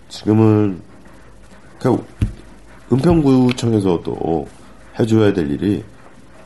[0.10, 0.82] 지금은
[1.80, 2.05] 그
[2.91, 4.47] 은평구청에서 도
[4.99, 5.84] 해줘야 될 일이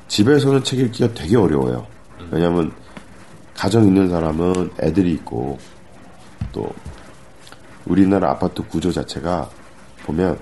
[0.07, 1.85] 집에서는 책 읽기가 되게 어려워요.
[2.31, 2.71] 왜냐하면
[3.55, 5.57] 가정 있는 사람은 애들이 있고
[6.51, 6.67] 또
[7.85, 9.49] 우리나라 아파트 구조 자체가
[10.03, 10.37] 보면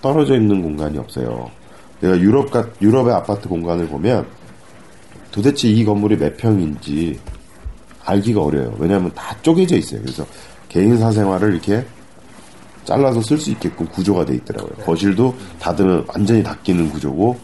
[0.00, 1.50] 떨어져 있는 공간이 없어요.
[2.00, 4.26] 내가 유럽 같 유럽의 아파트 공간을 보면
[5.30, 7.20] 도대체 이 건물이 몇 평인지
[8.04, 8.74] 알기가 어려워요.
[8.78, 10.00] 왜냐하면 다 쪼개져 있어요.
[10.02, 10.26] 그래서
[10.68, 11.84] 개인 사생활을 이렇게
[12.84, 14.72] 잘라서 쓸 수 있게끔 구조가 돼 있더라고요.
[14.84, 17.36] 거실도 닫으면 완전히 닫히는 구조고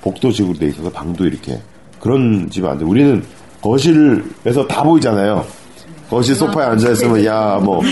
[0.00, 1.60] 복도식으로 돼 있어서 방도 이렇게
[2.00, 2.84] 그런 집은 안 돼.
[2.84, 3.22] 우리는
[3.60, 5.44] 거실에서 다 보이잖아요.
[6.08, 7.82] 거실 소파에 앉아 있으면 야뭐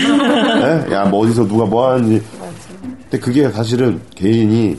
[0.91, 2.23] 야뭐 어디서 누가 뭐 하는지.
[2.81, 4.75] 근데 그게 사실은 개인이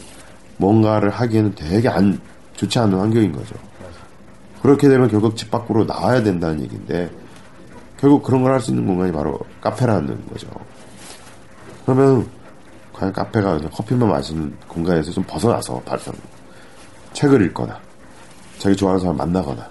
[0.57, 2.21] 뭔가를 하기에는 되게 안
[2.57, 3.55] 좋지 않은 환경인 거죠.
[4.61, 7.09] 그렇게 되면 결국 집 밖으로 나와야 된다는 얘기인데
[7.99, 10.49] 결국 그런 걸 할 수 있는 공간이 바로 카페라는 거죠.
[11.85, 12.29] 그러면
[12.93, 16.15] 과연 카페가 커피만 마시는 공간에서 좀 벗어나서 발전
[17.13, 17.79] 책을 읽거나
[18.59, 19.69] 자기 좋아하는 사람 만나거나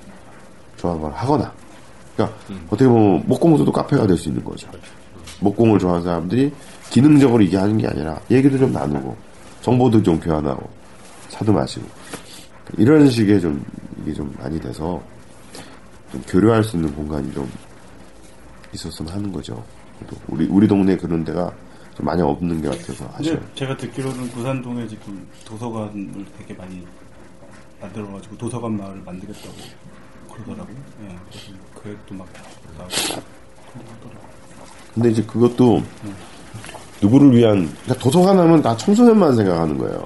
[0.77, 1.51] 좋아하는 걸 하거나
[2.15, 4.67] 그러니까 어떻게 보면 목공소도 카페가 될 수 있는 거죠.
[5.39, 6.51] 목공을 좋아하는 사람들이
[6.89, 9.15] 기능적으로 이게 하는 게 아니라 얘기도 좀 나누고
[9.61, 10.67] 정보도 좀 교환하고
[11.29, 11.85] 차도 마시고
[12.77, 13.63] 이런 식의 좀
[14.01, 15.01] 이게 좀 많이 돼서
[16.11, 17.49] 좀 교류할 수 있는 공간이 좀
[18.73, 19.63] 있었으면 하는 거죠.
[20.09, 21.51] 또 우리 우리 동네 에 그런 데가
[21.95, 23.41] 좀 많이 없는 게 같아서 아쉬워요.
[23.55, 26.85] 제가 듣기로는 부산동에 지금 도서관을 되게 많이
[27.81, 29.55] 만들어가지고 도서관 마을을 만들겠다고
[30.33, 30.75] 그러더라고요.
[31.03, 31.51] 예, 그래서
[31.83, 32.27] 계획도 막
[32.77, 32.91] 나오고
[33.73, 34.27] 그러더라고요.
[34.93, 35.81] 근데 이제 그것도
[37.01, 40.03] 누구를 위한 그러니까 도서관 하면 다 청소년만 생각하는 거예요.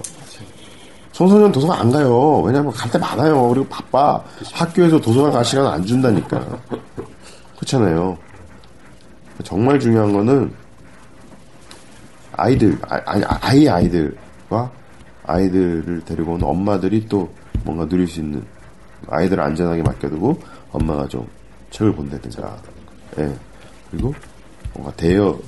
[1.11, 2.39] 청소년 도서관 안 가요.
[2.41, 3.49] 왜냐면 갈 때 많아요.
[3.49, 4.21] 그리고 바빠.
[4.53, 6.45] 학교에서 도서관 갈 시간 안 준다니까.
[7.57, 8.17] 그렇잖아요.
[9.43, 10.53] 정말 중요한 거는
[12.33, 14.71] 아이들, 아, 아니, 아이 아이들과
[15.25, 17.31] 아이들을 데리고 온 엄마들이 또
[17.63, 18.43] 뭔가 누릴 수 있는
[19.07, 20.39] 아이들을 안전하게 맡겨두고
[20.71, 21.27] 엄마가 좀
[21.71, 22.57] 책을 본다든가.
[23.19, 23.33] 예.
[23.89, 24.13] 그리고
[24.73, 25.41] 뭔가 대여를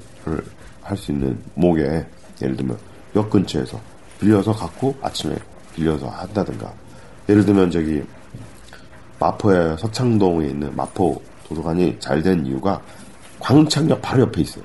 [0.82, 2.06] 할 수 있는 목에
[2.41, 2.78] 예를 들면
[3.16, 3.80] 역 근처에서
[4.20, 5.36] 빌려서 갖고 아침에
[5.76, 6.72] 빌려서 한다든가.
[7.30, 8.04] 예를 들면 저기
[9.20, 12.82] 마포의 서창동에 있는 마포 도서관이 잘 된 이유가
[13.44, 14.64] 광창역 바로 옆에 있어요.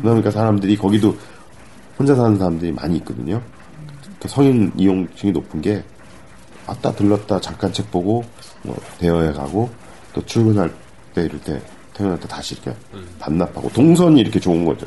[0.00, 1.14] 그러니까 사람들이 거기도
[1.98, 3.40] 혼자 사는 사람들이 많이 있거든요.
[4.20, 5.84] 그 성인 이용층이 높은 게
[6.66, 8.24] 왔다 들렀다 잠깐 책 보고
[8.62, 9.68] 뭐 대여해 가고
[10.14, 10.72] 또 출근할
[11.14, 11.60] 때 이럴 때
[11.92, 12.74] 태어날 때 다시 이렇게
[13.18, 14.86] 반납하고 동선이 이렇게 좋은 거죠.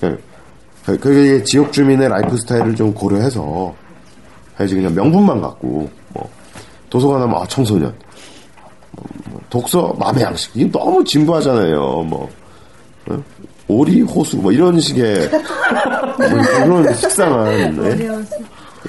[0.00, 0.22] 그-
[0.84, 3.74] 그- 그게 지역 주민의 라이프 스타일을 좀 고려해서
[4.60, 6.30] 해야지 그냥 명분만 갖고 뭐
[6.90, 7.92] 도서관 하면 아 청소년
[9.50, 11.78] 독서 마음의 양식 이게 너무 진부하잖아요.
[12.08, 12.28] 뭐
[13.08, 13.22] 어?
[13.68, 16.28] 오리 호수 뭐 이런 식의 뭐
[16.64, 18.08] 그런 식상한 네?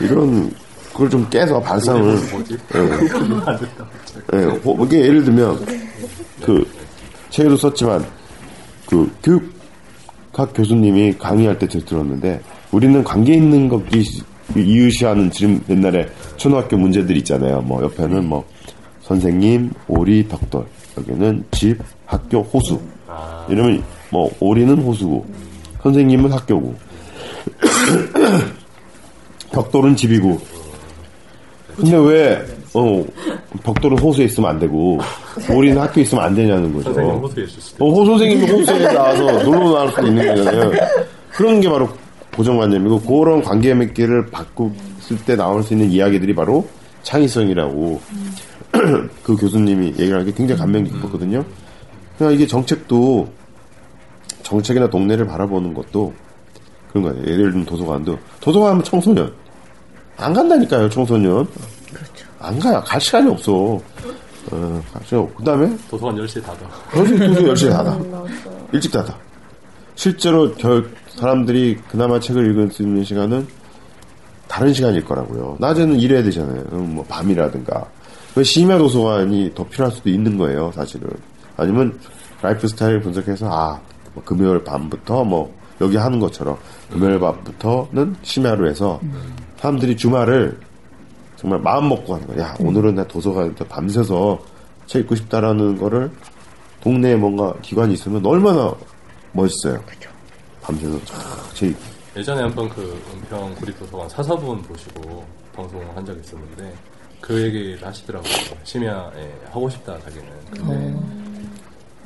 [0.01, 0.51] 이런
[0.91, 2.17] 그걸 좀 깨서 발상을
[4.33, 4.37] 예.
[4.39, 5.65] 예, 호- 이게 예를 들면
[6.43, 6.67] 그
[7.29, 8.03] 책에도 썼지만
[8.87, 12.41] 그 교육학 교수님이 강의할 때 제가 들었는데
[12.71, 14.21] 우리는 관계 있는 것이
[14.55, 17.61] 이유시하는 지금 옛날에 초등학교 문제들 있잖아요.
[17.61, 18.43] 뭐 옆에는 뭐
[19.07, 20.65] 선생님, 오리, 벽돌.
[20.97, 22.79] 여기는 집, 학교, 호수.
[23.47, 25.25] 이러면 뭐 오리는 호수고
[25.81, 26.75] 선생님은 학교고.
[29.51, 30.37] 벽돌은 집이고.
[31.77, 33.05] 근데 왜, 어,
[33.63, 34.99] 벽돌은 호수에 있으면 안 되고,
[35.49, 36.93] 오리는 학교에 있으면 안 되냐는 거죠.
[36.93, 40.71] 선생님 호수에 있을 수도 어, 호 선생님이 호수에 나와서 놀러 나올 수도 있는 거잖아요.
[41.31, 41.87] 그런 게 바로
[42.35, 46.67] 고정관념이고, 그런 관계 맺기를 바꿨을 때 나올 수 있는 이야기들이 바로
[47.03, 48.01] 창의성이라고,
[49.23, 51.43] 그 교수님이 얘기를 하는 게 굉장히 감명 깊었거든요.
[52.17, 53.27] 그러니까 이게 정책도,
[54.43, 56.13] 정책이나 동네를 바라보는 것도
[56.89, 57.19] 그런 거예요.
[57.23, 59.33] 예를 들면 도서관도, 도서관 하면 청소년.
[60.17, 61.47] 안 간다니까요, 청소년.
[62.39, 62.81] 안 가요.
[62.85, 63.79] 갈 시간이 없어.
[64.51, 64.81] 어.
[65.37, 66.57] 그 다음에, 도서관 10시에 닫아.
[66.91, 67.99] 도시 10시에 닫아.
[68.71, 69.15] 일찍 닫아.
[69.95, 73.47] 실제로 결, 사람들이 그나마 책을 읽을 수 있는 시간은
[74.47, 75.57] 다른 시간일 거라고요.
[75.59, 76.63] 낮에는 일해야 되잖아요.
[76.71, 77.85] 음, 뭐 밤이라든가.
[78.37, 81.09] 그 심야 도서관이 더 필요할 수도 있는 거예요, 사실은.
[81.55, 81.99] 아니면
[82.39, 83.81] 라이프 스타일 분석해서 아,
[84.13, 86.55] 뭐 금요일 밤부터 뭐 여기 하는 것처럼
[86.91, 89.01] 금요일 밤부터는 심야로 해서
[89.55, 90.55] 사람들이 주말을
[91.35, 92.49] 정말 마음 먹고 하는 거야.
[92.49, 94.39] 야, 오늘은 나 도서관에서 밤새서
[94.85, 96.11] 책 읽고 싶다라는 거를
[96.81, 98.71] 동네에 뭔가 기관이 있으면 얼마나
[99.31, 99.83] 멋있어요.
[100.61, 100.99] 밤새서
[101.55, 101.81] 책 읽고.
[102.17, 105.25] 예전에 한번 그 은평 구립도서관 사서분 보시고
[105.55, 106.75] 방송을 한 적이 있었는데
[107.27, 108.31] 그 얘기를 하시더라고요.
[108.63, 110.27] 심야에 하고 싶다 자기는.
[110.49, 110.95] 근데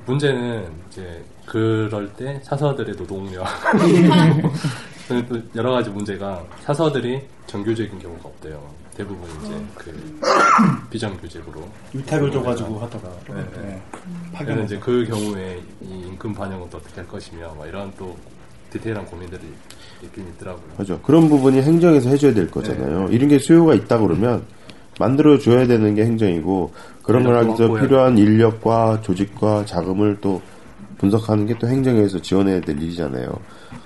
[0.08, 3.46] 문제는 이제 그럴 때 사서들의 노동력
[5.30, 8.68] 또 여러 가지 문제가 사서들이 정규직인 경우가 없대요.
[8.96, 10.20] 대부분 이제 그
[10.90, 13.62] 비정규직으로 위탁을 줘가지고 하다가 네, 네.
[13.62, 13.82] 네.
[14.34, 18.18] 파견을 그래서 이제 그 경우에 이 임금 반영은 또 어떻게 할 것이며 막 이런 또
[18.72, 19.42] 디테일한 고민들이
[20.02, 20.74] 있긴 있더라고요.
[20.78, 21.00] 하죠.
[21.02, 23.08] 그런 부분이 행정에서 해줘야 될 거잖아요.
[23.12, 24.44] 이런 게 수요가 있다 그러면
[25.00, 26.72] 만들어 줘야 되는 게 행정이고
[27.04, 30.42] 그런 걸 하기 위해서 필요한 인력과 조직과 자금을 또
[30.98, 33.28] 분석하는 게 또 행정에서 지원해야 될 일이잖아요.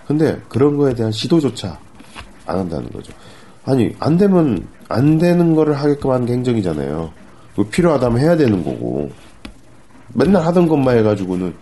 [0.07, 1.77] 근데 그런 거에 대한 시도조차
[2.45, 3.13] 안 한다는 거죠.
[3.65, 7.11] 아니 안 되면 안 되는 거를 하게끔 하는 게 행정이잖아요.
[7.55, 9.09] 그 필요하다면 해야 되는 거고
[10.13, 11.53] 맨날 하던 것만 해가지고는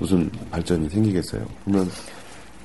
[0.00, 1.44] 무슨 발전이 생기겠어요.
[1.64, 1.88] 그러면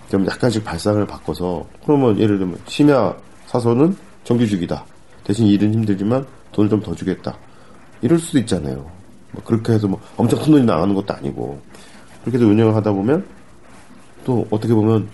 [0.09, 3.15] 좀 약간씩 발상을 바꿔서 그러면 예를 들면 심야
[3.45, 4.83] 사서는 정규직이다.
[5.29, 7.37] 대신 일은 힘들지만 돈을 좀 더 주겠다.
[8.01, 8.89] 이럴 수도 있잖아요.
[9.31, 11.61] 뭐 그렇게 해서 뭐 엄청 큰 돈이 나가는 것도 아니고
[12.21, 13.23] 그렇게 해서 운영을 하다 보면
[14.25, 15.07] 또 어떻게 보면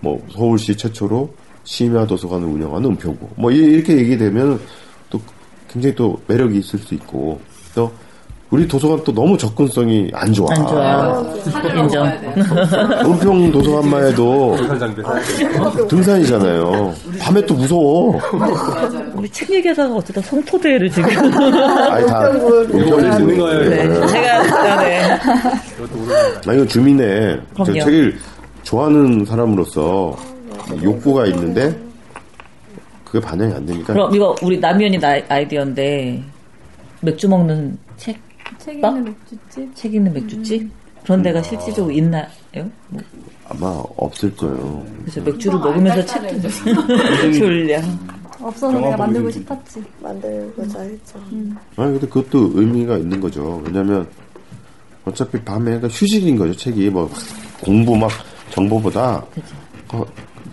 [0.00, 1.32] 뭐 서울시 최초로
[1.62, 4.60] 심야 도서관을 운영하는 은표고 뭐 이- 이렇게 얘기되면
[5.10, 5.20] 또
[5.70, 7.40] 굉장히 또 매력이 있을 수 있고
[7.72, 7.92] 또
[8.52, 10.46] 우리 도서관 또 너무 접근성이 안 좋아.
[10.52, 11.34] 안 좋아요.
[11.74, 12.06] 인정.
[13.10, 14.54] 은평 도서관만 해도
[15.88, 16.94] 등산이잖아요.
[17.18, 18.20] 밤에 또 무서워.
[19.14, 21.08] 우리 책 얘기하다가 어쩌다 성토대를 지금.
[21.90, 23.70] 아니 다 은평이 있는 거예요.
[23.70, 24.06] 네.
[24.08, 25.18] 제가, 네.
[26.46, 27.84] 아 이거 주민의 저 그럼요.
[27.84, 28.18] 책을
[28.64, 30.14] 좋아하는 사람으로서
[30.82, 31.74] 욕구가 있는데
[33.06, 36.22] 그게 반영이 안 되니까 그럼 이거 우리 남현이 나 아이디어인데
[37.00, 38.18] 맥주 먹는 책,
[38.58, 38.96] 책 빵?
[38.96, 39.74] 있는 맥주집?
[39.76, 40.70] 책 있는 맥주집?
[41.02, 42.26] 그런 데가 실질적으로 있나요?
[42.88, 43.02] 뭐,
[43.48, 44.84] 아마 없을 거예요.
[45.00, 46.48] 그래서 맥주를 먹으면서 책도
[47.38, 47.80] 졸려.
[48.40, 49.82] 없어서 내가 만들고 싶었지.
[50.00, 51.18] 만들고자 했죠.
[51.76, 53.62] 아니 근데 그것도 의미가 있는 거죠.
[53.64, 54.06] 왜냐면
[55.04, 56.54] 어차피 밤에 그러니까 휴식인 거죠.
[56.56, 57.10] 책이 뭐
[57.60, 58.10] 공부 막
[58.50, 59.24] 정보보다
[59.92, 60.04] 어,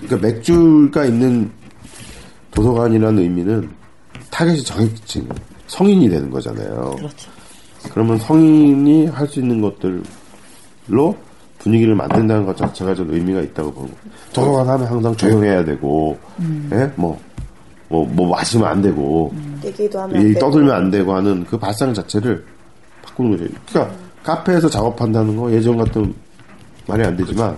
[0.02, 1.52] 그러니까 맥주가 있는
[2.52, 3.70] 도서관이라는 의미는
[4.32, 5.28] 타겟이 정해진
[5.68, 6.96] 성인이 되는 거잖아요.
[6.98, 7.32] 그렇죠.
[7.94, 11.16] 그러면 성인이 할 수 있는 것들로
[11.60, 13.90] 분위기를 만든다는 것 자체가 좀 의미가 있다고 보고
[14.34, 16.18] 도서관 하면 항상 조용해야 되고
[16.72, 16.92] 예?
[16.96, 17.20] 뭐,
[17.90, 19.34] 뭐, 뭐 마시면 안 되고
[19.64, 20.34] 얘기도 하면 안.
[20.36, 22.44] 떠들면 안 되고 하는 그 발상 자체를
[23.02, 23.50] 바꾸는 거죠.
[23.70, 26.14] 그러니까 카페에서 작업한다는 거 예전 같은
[26.88, 27.58] 말이 안 되지만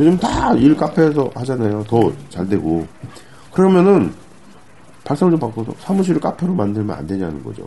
[0.00, 1.84] 요즘 다 일 카페에서 하잖아요.
[1.84, 2.86] 더 잘 되고
[3.52, 4.12] 그러면은
[5.04, 7.66] 발상을 좀 바꿔서 사무실을 카페로 만들면 안 되냐는 거죠.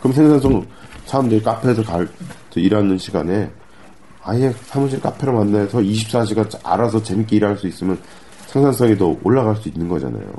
[0.00, 0.64] 그럼 생산성
[1.06, 2.08] 사람들이 카페에서 갈,
[2.50, 3.50] 저 일하는 시간에
[4.22, 7.98] 아예 사무실 카페로 만나서 24시간 알아서 재밌게 일할 수 있으면
[8.46, 10.32] 생산성이 더 올라갈 수 있는 거잖아요.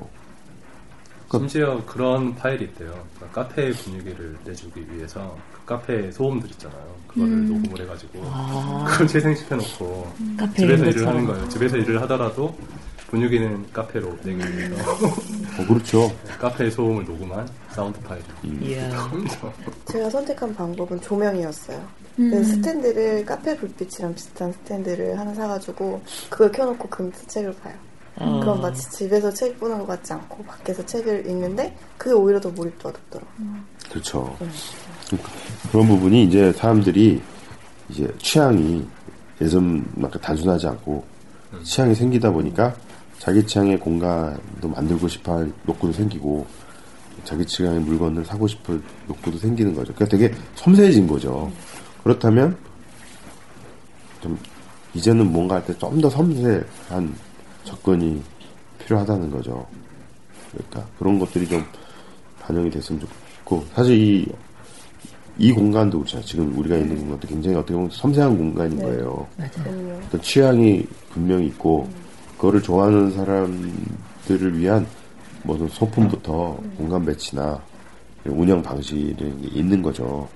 [1.32, 2.94] 심지어 그런 파일이 있대요.
[3.16, 6.94] 그러니까 카페 분위기를 내주기 위해서 그 카페 소음들 있잖아요.
[7.08, 7.48] 그거를 음.
[7.48, 8.86] 녹음을 해가지고 아.
[8.88, 11.26] 그걸 재생시켜놓고 카페 집에서 일을 하는.
[11.26, 11.50] 거예요.
[11.50, 12.56] 집에서 일을 하더라도
[13.14, 16.12] 분위기는 카페로 내기 위해서 어, 그렇죠.
[16.40, 18.24] 카페 소음을 녹음한 사운드 파일.
[18.44, 18.90] 이야.
[19.86, 21.80] 제가 선택한 방법은 조명이었어요.
[22.18, 22.44] 음.
[22.44, 26.02] 스탠드를 카페 불빛이랑 비슷한 스탠드를 하나 사가지고
[26.32, 27.76] 그걸 켜놓고 그 밑에 책을 봐요.
[28.16, 28.40] 어.
[28.40, 32.98] 그럼 마치 집에서 책 보는 것 같지 않고 밖에서 책을 읽는데 그게 오히려 더 몰입도가
[32.98, 33.48] 높더라고요.
[33.92, 34.36] 그렇죠.
[35.72, 37.22] 그런 부분이 이제 사람들이
[37.90, 38.88] 이제 취향이
[39.40, 41.04] 예전만큼 단순하지 않고
[41.64, 42.74] 취향이 생기다 보니까
[43.24, 46.46] 자기 취향의 공간도 만들고 싶어 할 욕구도 생기고
[47.24, 49.94] 자기 취향의 물건을 사고 싶을 욕구도 생기는 거죠.
[49.94, 51.50] 그러니까 되게 섬세해진 거죠.
[52.04, 52.58] 그렇다면
[54.22, 54.38] 좀
[54.94, 57.16] 이제는 뭔가 할 때 좀 더 섬세한
[57.64, 58.22] 접근이
[58.80, 59.66] 필요하다는 거죠.
[60.52, 61.64] 그러니까 그런 것들이 좀
[62.42, 64.28] 반영이 됐으면 좋겠고 사실 이,
[65.38, 66.26] 이 공간도 그렇잖아요.
[66.26, 68.84] 지금 우리가 있는 공간도 굉장히 어떻게 보면 섬세한 공간인 네.
[68.84, 69.26] 거예요.
[69.64, 70.02] 그럼요.
[70.08, 71.88] 어떤 취향이 분명히 있고
[72.44, 74.86] 그거를 좋아하는 사람들을 위한
[75.44, 77.58] 무슨 소품부터 공간 배치나
[78.26, 79.16] 운영 방식이
[79.54, 80.28] 있는 거죠.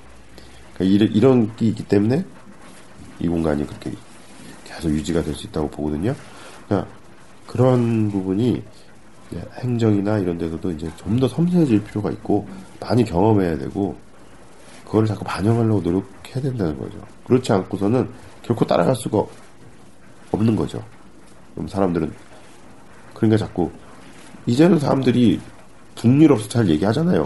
[0.73, 2.23] 그러니까 이런, 이런 게 있기 때문에
[3.19, 3.91] 이 공간이 그렇게
[4.63, 6.15] 계속 유지가 될 수 있다고 보거든요.
[6.69, 6.89] 그러니까
[7.45, 8.63] 그런 부분이
[9.59, 12.47] 행정이나 이런 데서도 이제 좀 더 섬세해질 필요가 있고
[12.79, 13.97] 많이 경험해야 되고
[14.85, 16.97] 그거를 자꾸 반영하려고 노력해야 된다는 거죠.
[17.25, 18.09] 그렇지 않고서는
[18.43, 19.25] 결코 따라갈 수가
[20.31, 20.81] 없는 거죠.
[21.57, 22.11] 그럼 사람들은
[23.13, 23.71] 그러니까 자꾸
[24.45, 25.39] 이제는 사람들이
[25.95, 27.25] 북유럽 스타일 얘기하잖아요.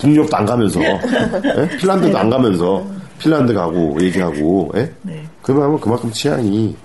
[0.00, 0.98] 북유럽도 안 가면서 예?
[1.78, 2.84] 핀란드도 안 가면서
[3.20, 4.92] 핀란드 가고 얘기하고 예?
[5.02, 5.24] 네.
[5.42, 6.76] 그러면 그만큼 취향이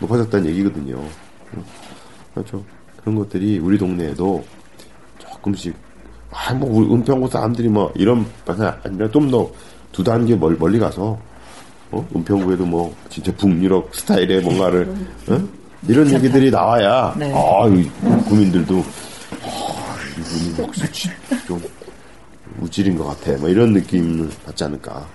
[0.00, 1.02] 높아졌다는 얘기거든요.
[2.34, 2.62] 그렇죠.
[3.00, 4.44] 그런 것들이 우리 동네에도
[5.18, 5.74] 조금씩
[6.30, 8.26] 아, 뭐, 우리 은평구 사람들이 뭐, 이런,
[8.84, 9.50] 아니라 좀 더
[9.96, 11.18] 두 단계 멀, 멀리 가서,
[11.90, 12.08] 어?
[12.14, 14.94] 은평구에도 뭐, 진짜 북유럽 스타일의 뭔가를,
[15.28, 15.40] 어?
[15.88, 17.32] 이런 얘기들이 나와야, 네.
[17.32, 17.88] 아, 이
[18.28, 18.84] 구민들도,
[19.42, 21.08] 아, 이분이 역시
[21.46, 21.62] 좀
[22.60, 23.38] 우질인 것 같아.
[23.38, 25.06] 뭐 이런 느낌을 받지 않을까.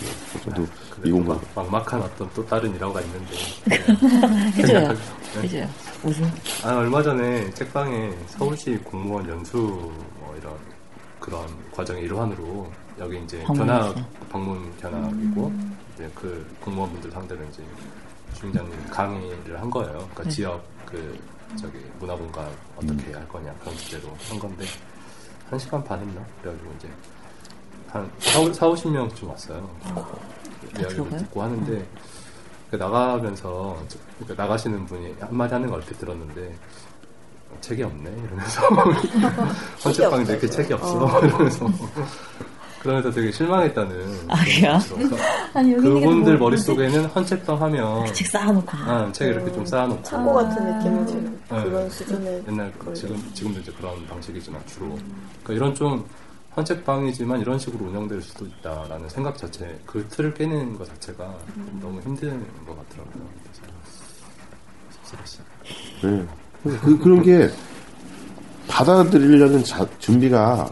[0.00, 0.66] 네, 저도
[1.04, 1.38] 이 공간.
[1.54, 3.34] 막, 막막한 어떤 또 다른 일화가 있는데.
[4.60, 4.88] 해줘요.
[5.34, 5.42] 네.
[5.42, 5.68] 해줘요.
[6.02, 6.24] 무슨?
[6.64, 10.52] 아, 얼마 전에 책방에 서울시 공무원 연수 뭐 이런
[11.20, 13.94] 그런 과정의 일환으로 여기 이제 방문했어요.
[13.94, 15.52] 견학 방문 견학이고
[15.94, 17.62] 이제 그 공무원분들 상대로 이제
[18.34, 19.92] 주인장님 강의를 한 거예요.
[19.98, 20.30] 그러니까 네.
[20.30, 21.18] 지역 그
[21.58, 24.64] 저기 문화공간 어떻게 할 거냐 그런 주제로 한 건데
[25.50, 26.24] 한 시간 반 했나?
[26.42, 26.88] 그래가지고 이제
[27.88, 29.70] 한 4, 4 50명쯤 왔어요.
[30.74, 31.18] 이야기를 들어가요?
[31.20, 31.86] 듣고 하는데
[32.70, 36.54] 그 나가면서 저- 그러니까 나가시는 분이 한마디 하는 걸 얼핏 들었는데
[37.62, 38.62] 책이 없네 이러면서
[39.84, 41.18] 헌책방인데 이렇게 책이 없어 어.
[41.24, 41.66] 이러면서
[42.80, 44.78] 그러면서 되게 실망했다는 아, 그래요?
[45.10, 45.16] 거.
[45.58, 48.76] 아니, 그분들 뭐- 머릿속에는 헌책방 하면 책 쌓아놓고.
[48.76, 51.64] 아, 책 이렇게 좀 쌓아놓고 창고 같은 느낌을 지금 네.
[51.64, 52.94] 그런 수준의 옛날 그 거예요.
[52.94, 54.86] 지금 지금도 이제 그런 방식이지만 주로
[55.42, 56.04] 그러니까 이런 좀
[56.56, 62.00] 헌책방이지만 이런 식으로 운영될 수도 있다라는 생각 자체 그 틀을 깨는 것 자체가 좀 너무
[62.00, 63.24] 힘든 것 같더라고요.
[63.42, 63.62] 그래서.
[66.02, 66.26] 네.
[66.80, 67.48] 그, 그런 게
[68.68, 70.70] 받아들이려는 자- 준비가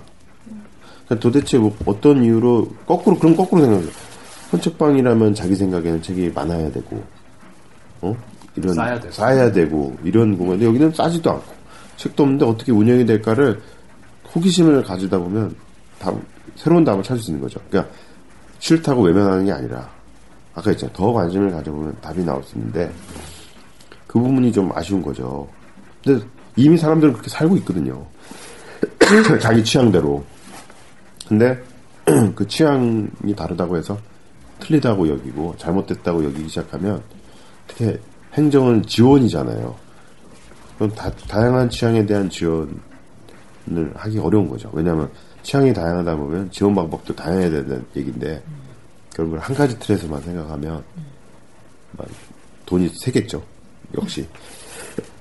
[1.06, 3.88] 그러니까 도대체 뭐 어떤 이유로 거꾸로 그럼 거꾸로 생각해요.
[4.52, 7.02] 헌책방이라면 자기 생각에는 책이 많아야 되고
[8.02, 8.16] 어
[8.56, 9.12] 이런 되고.
[9.12, 11.54] 쌓아야 되고 이런 공간인데 여기는 싸지도 않고
[11.96, 13.60] 책도 없는데 어떻게 운영이 될까를
[14.34, 15.54] 호기심을 가지다 보면
[15.98, 16.14] 답,
[16.56, 17.60] 새로운 답을 찾을 수 있는 거죠.
[17.70, 17.92] 그러니까
[18.58, 19.88] 싫다고 외면하는 게 아니라
[20.54, 20.94] 아까 있잖아요.
[20.94, 22.90] 더 관심을 가져보면 답이 나올 수 있는데
[24.06, 25.48] 그 부분이 좀 아쉬운 거죠.
[26.02, 26.24] 근데
[26.56, 28.04] 이미 사람들은 그렇게 살고 있거든요.
[29.40, 30.24] 자기 취향대로.
[31.28, 31.62] 근데
[32.34, 33.98] 그 취향이 다르다고 해서
[34.60, 37.02] 틀리다고 여기고 잘못됐다고 여기기 시작하면
[37.64, 38.00] 어떻게
[38.34, 39.74] 행정은 지원이잖아요.
[40.78, 42.70] 그럼 다, 다양한 취향에 대한 지원을
[43.94, 44.70] 하기 어려운 거죠.
[44.72, 45.10] 왜냐하면
[45.42, 48.42] 취향이 다양하다 보면 지원 방법도 다양해야 되는 얘기인데
[49.14, 50.82] 그런 걸 한 가지 틀에서만 생각하면
[51.92, 52.06] 막
[52.66, 53.42] 돈이 세겠죠.
[53.96, 54.26] 역시.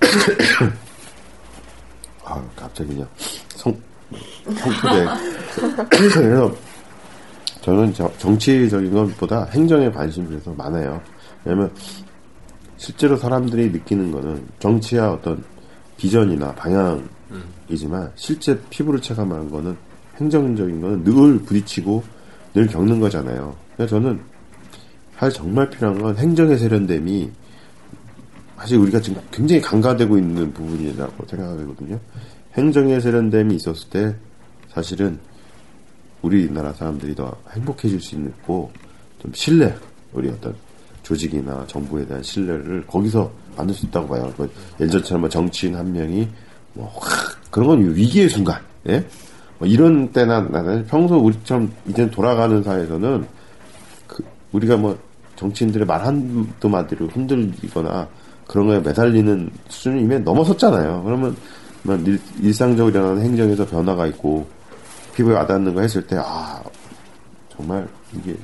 [2.24, 3.08] 아, 갑자기 그냥
[3.48, 3.76] 성,
[4.44, 5.06] 성토대.
[5.90, 6.54] 그래서
[7.62, 11.00] 저는 저- 정치적인 것보다 행정에 관심이 그래서 많아요.
[11.44, 11.70] 왜냐면
[12.76, 15.42] 실제로 사람들이 느끼는 거는 정치야 어떤
[15.96, 19.76] 비전이나 방향이지만 실제 피부를 체감하는 거는
[20.20, 22.04] 행정적인 거는 늘 부딪히고
[22.54, 23.56] 늘 겪는 거잖아요.
[23.76, 24.20] 그래서 저는
[25.18, 27.30] 사실 정말 필요한 건 행정의 세련됨이
[28.58, 31.98] 사실 우리가 지금 굉장히 강화되고 있는 부분이라고 생각하거든요.
[32.56, 34.14] 행정의 세련됨이 있었을 때
[34.68, 35.18] 사실은
[36.22, 38.70] 우리나라 사람들이 더 행복해질 수 있고
[39.20, 39.74] 좀 신뢰
[40.12, 40.54] 우리 어떤
[41.02, 44.32] 조직이나 정부에 대한 신뢰를 거기서 만들 수 있다고 봐요.
[44.36, 44.48] 뭐
[44.80, 46.28] 예전처럼 뭐 정치인 한 명이
[46.72, 49.04] 뭐 확, 그런 건 위기의 순간, 예?
[49.58, 53.26] 뭐 이런 때나 나는 평소 우리처럼 이제 돌아가는 사회에서는
[54.06, 54.98] 그 우리가 뭐
[55.36, 58.08] 정치인들의 말 한두 마디로 흔들리거나
[58.46, 61.02] 그런 거에 매달리는 수준을 이미 넘어섰잖아요.
[61.04, 61.36] 그러면 뭐
[62.06, 64.46] 일, 일상적으로 일어나는 행정에서 변화가 있고
[65.14, 66.62] 피부에 와닿는 거 했을 때 아
[67.54, 68.36] 정말 이게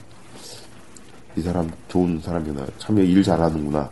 [1.37, 3.91] 이 사람 좋은 사람이구나 참 일 잘하는구나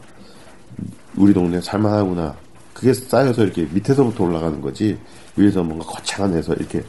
[1.16, 2.34] 우리 동네 살만하구나
[2.74, 4.98] 그게 쌓여서 이렇게 밑에서부터 올라가는 거지
[5.36, 6.82] 위에서 뭔가 거창한 해서 이렇게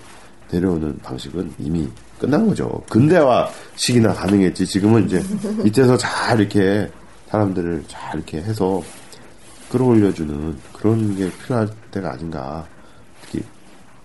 [0.52, 1.88] 내려오는 방식은 이미
[2.20, 2.84] 끝난 거죠.
[2.90, 4.66] 근대화 시기나 가능했지.
[4.66, 5.24] 지금은 이제
[5.64, 6.90] 밑에서 잘 이렇게
[7.30, 8.82] 사람들을 잘 이렇게 해서
[9.72, 12.65] 끌어올려주는 그런 게 필요할 때가 아닌가.
[13.22, 13.41] 특히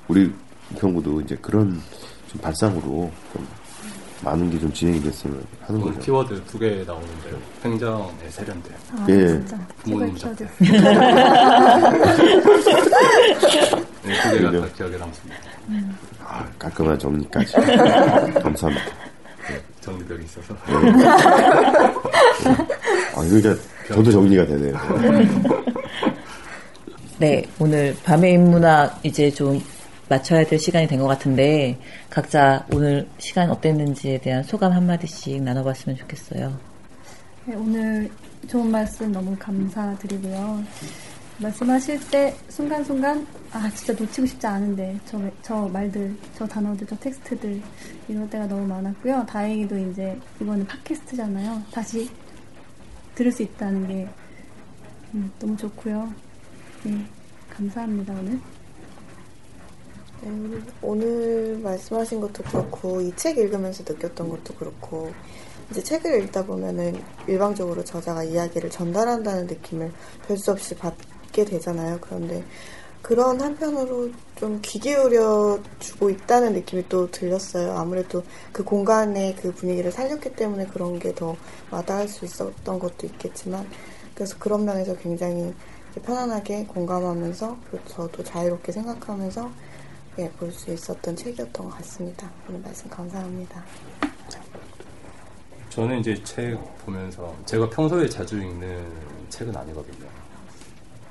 [0.06, 0.32] 우리
[0.78, 1.80] 경우도 이제 그런
[2.28, 3.46] 좀 발상으로 좀
[4.22, 6.04] 많은 게 좀 진행이 됐으면 하는 오늘 거죠.
[6.04, 7.36] 키워드 두 개 나오는데요.
[7.64, 8.72] 행정의 세련됨.
[8.92, 9.28] 아, 예.
[9.28, 9.58] 진짜.
[9.82, 10.14] 부모님.
[14.02, 14.60] 네, 두 개가.
[14.60, 15.40] 다 기억에 남습니다.
[16.24, 17.52] 아, 깔끔한 정리까지.
[18.42, 18.86] 감사합니다.
[19.80, 20.54] 정리벽이 있어서.
[23.14, 23.56] 아, 이거 이제
[23.88, 24.74] 저도 정리가 되네요.
[27.18, 29.60] 네, 오늘 밤의 인문학 이제 좀
[30.08, 31.78] 맞춰야 될 시간이 된 것 같은데
[32.10, 36.56] 각자 오늘 시간 어땠는지에 대한 소감 한마디씩 나눠봤으면 좋겠어요.
[37.46, 38.10] 네, 오늘
[38.48, 40.62] 좋은 말씀 너무 감사드리고요.
[41.38, 47.60] 말씀하실 때 순간순간 아 진짜 놓치고 싶지 않은데 저, 저 말들, 저 단어들, 저 텍스트들
[48.08, 49.24] 이럴 때가 너무 많았고요.
[49.28, 51.62] 다행히도 이제 이거는 팟캐스트잖아요.
[51.72, 52.08] 다시
[53.16, 54.08] 들을 수 있다는 게
[55.14, 56.12] 음, 너무 좋고요.
[56.84, 57.04] 네,
[57.50, 58.38] 감사합니다 오늘.
[60.22, 65.12] 네, 오늘- 말씀하신 것도 그렇고 이 책 읽으면서 느꼈던 것도 그렇고
[65.70, 69.90] 이제 책을 읽다 보면은 일방적으로 저자가 이야기를 전달한다는 느낌을
[70.28, 71.98] 별 수 없이 받게 되잖아요.
[72.00, 72.44] 그런데
[73.06, 77.72] 그런 한편으로 좀 귀 기울여 주고 있다는 느낌이 또 들렸어요.
[77.78, 81.36] 아무래도 그 공간의 그 분위기를 살렸기 때문에 그런 게 더
[81.70, 83.64] 와닿을 수 있었던 것도 있겠지만
[84.12, 85.54] 그래서 그런 면에서 굉장히
[86.04, 89.50] 편안하게 공감하면서 그리고 저도 자유롭게 생각하면서
[90.18, 92.28] 예, 볼 수 있었던 책이었던 것 같습니다.
[92.48, 93.64] 오늘 말씀 감사합니다.
[95.70, 98.84] 저는 이제 책 보면서 제가 평소에 자주 읽는
[99.28, 100.08] 책은 아니거든요.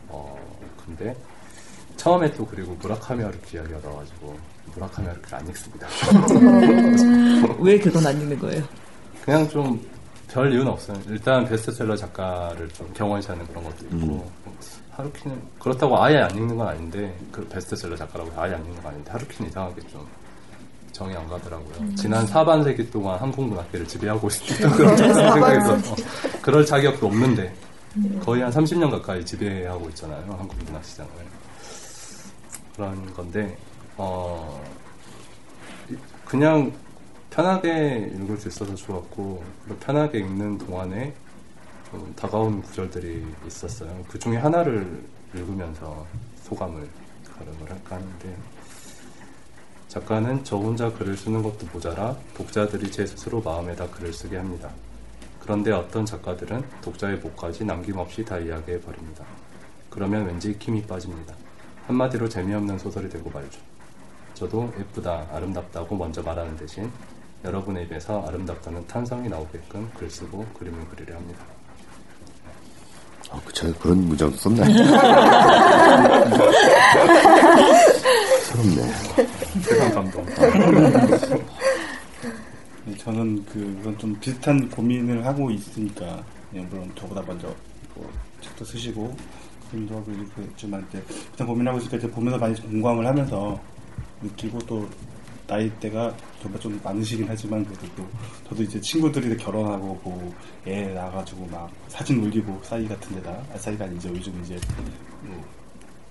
[0.10, 0.38] 어,
[0.86, 1.16] 근데
[1.98, 4.38] 처음에 또 그리고 무라카미 하루키 이야기가 나와가지고
[4.76, 5.88] 무라카미 하루키를 안 읽습니다.
[7.60, 8.64] 왜 그건 안 읽는 거예요?
[9.24, 9.96] 그냥 좀
[10.36, 11.00] 별 이유는 없어요.
[11.08, 14.30] 일단 베스트셀러 작가를 좀 경원시하는 그런 것도 있고
[14.92, 18.92] 하루키는 그렇다고 아예 안 읽는 건 아닌데 그 베스트셀러 작가라고 해서 아예 안 읽는 건
[18.92, 20.06] 아닌데 하루키는 이상하게 좀
[20.92, 21.96] 정이 안 가더라고요.
[21.96, 25.96] 지난 사반세기 동안 한국 문학계를 지배하고 있었던 그런 생각이 들어서
[26.42, 27.54] 그럴 자격도 없는데
[28.22, 30.36] 거의 한 30년 가까이 지배하고 있잖아요.
[30.38, 31.12] 한국 문학 시장을.
[32.76, 33.58] 그런 건데
[33.98, 34.62] 어
[36.26, 36.72] 그냥
[37.30, 39.44] 편하게 읽을 수 있어서 좋았고
[39.80, 41.14] 편하게 읽는 동안에
[41.90, 44.04] 좀 다가오는 구절들이 있었어요.
[44.08, 45.04] 그 중에 하나를
[45.34, 46.06] 읽으면서
[46.44, 46.88] 소감을
[47.38, 48.38] 가름을 할까 하는데
[49.88, 54.70] 작가는 저 혼자 글을 쓰는 것도 모자라 독자들이 제 스스로 마음에다 글을 쓰게 합니다.
[55.40, 59.24] 그런데 어떤 작가들은 독자의 목까지 남김없이 다 이야기해 버립니다.
[59.90, 61.45] 그러면 왠지 힘이 빠집니다.
[61.88, 63.60] 한마디로 재미없는 소설이 되고 말죠.
[64.34, 66.92] 저도 예쁘다, 아름답다고 먼저 말하는 대신
[67.44, 71.46] 여러분의 입에서 아름답다는 탄성이 나오게끔 글 쓰고 그림을 그리려 합니다.
[73.32, 74.66] 아, 그 제가 그런 문장도 썼나요?
[78.44, 78.94] 새롭네.
[79.62, 80.26] 세상 감동.
[82.86, 87.48] 네, 저는 그건 좀 비슷한 고민을 하고 있으니까 예, 물론 저보다 먼저
[87.96, 88.08] 뭐
[88.42, 89.16] 책도 쓰시고
[89.72, 93.60] 하고 이렇게 했지만 이제 비슷한 고민하고 있으니까 이제 보면서 많이 좀 공감을 하면서
[94.22, 94.88] 느끼고 또
[95.48, 98.08] 나이대가 저보다 좀 많으시긴 하지만 그래도 또
[98.50, 104.10] 저도 이제 친구들이 결혼하고 뭐애 낳아가지고 막 사진 올리고 싸이 같은 데다 아, 싸이가 아니죠.
[104.10, 104.60] 요즘 이제
[105.22, 105.44] 뭐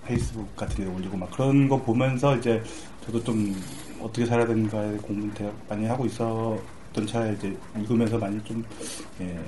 [0.05, 2.63] 페이스북 같은 데 올리고 막 그런 거 보면서 이제
[3.05, 3.55] 저도 좀
[4.01, 8.63] 어떻게 살아야 되는가에 를 많이 하고 있었던 차에 이제 읽으면서 많이 좀
[9.19, 9.39] 예,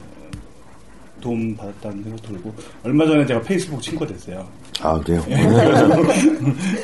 [1.21, 2.53] 도움 받았다는 생각도 들고
[2.83, 4.47] 얼마 전에 제가 페이스북 친구가 됐어요.
[4.81, 5.21] 아, 그래요?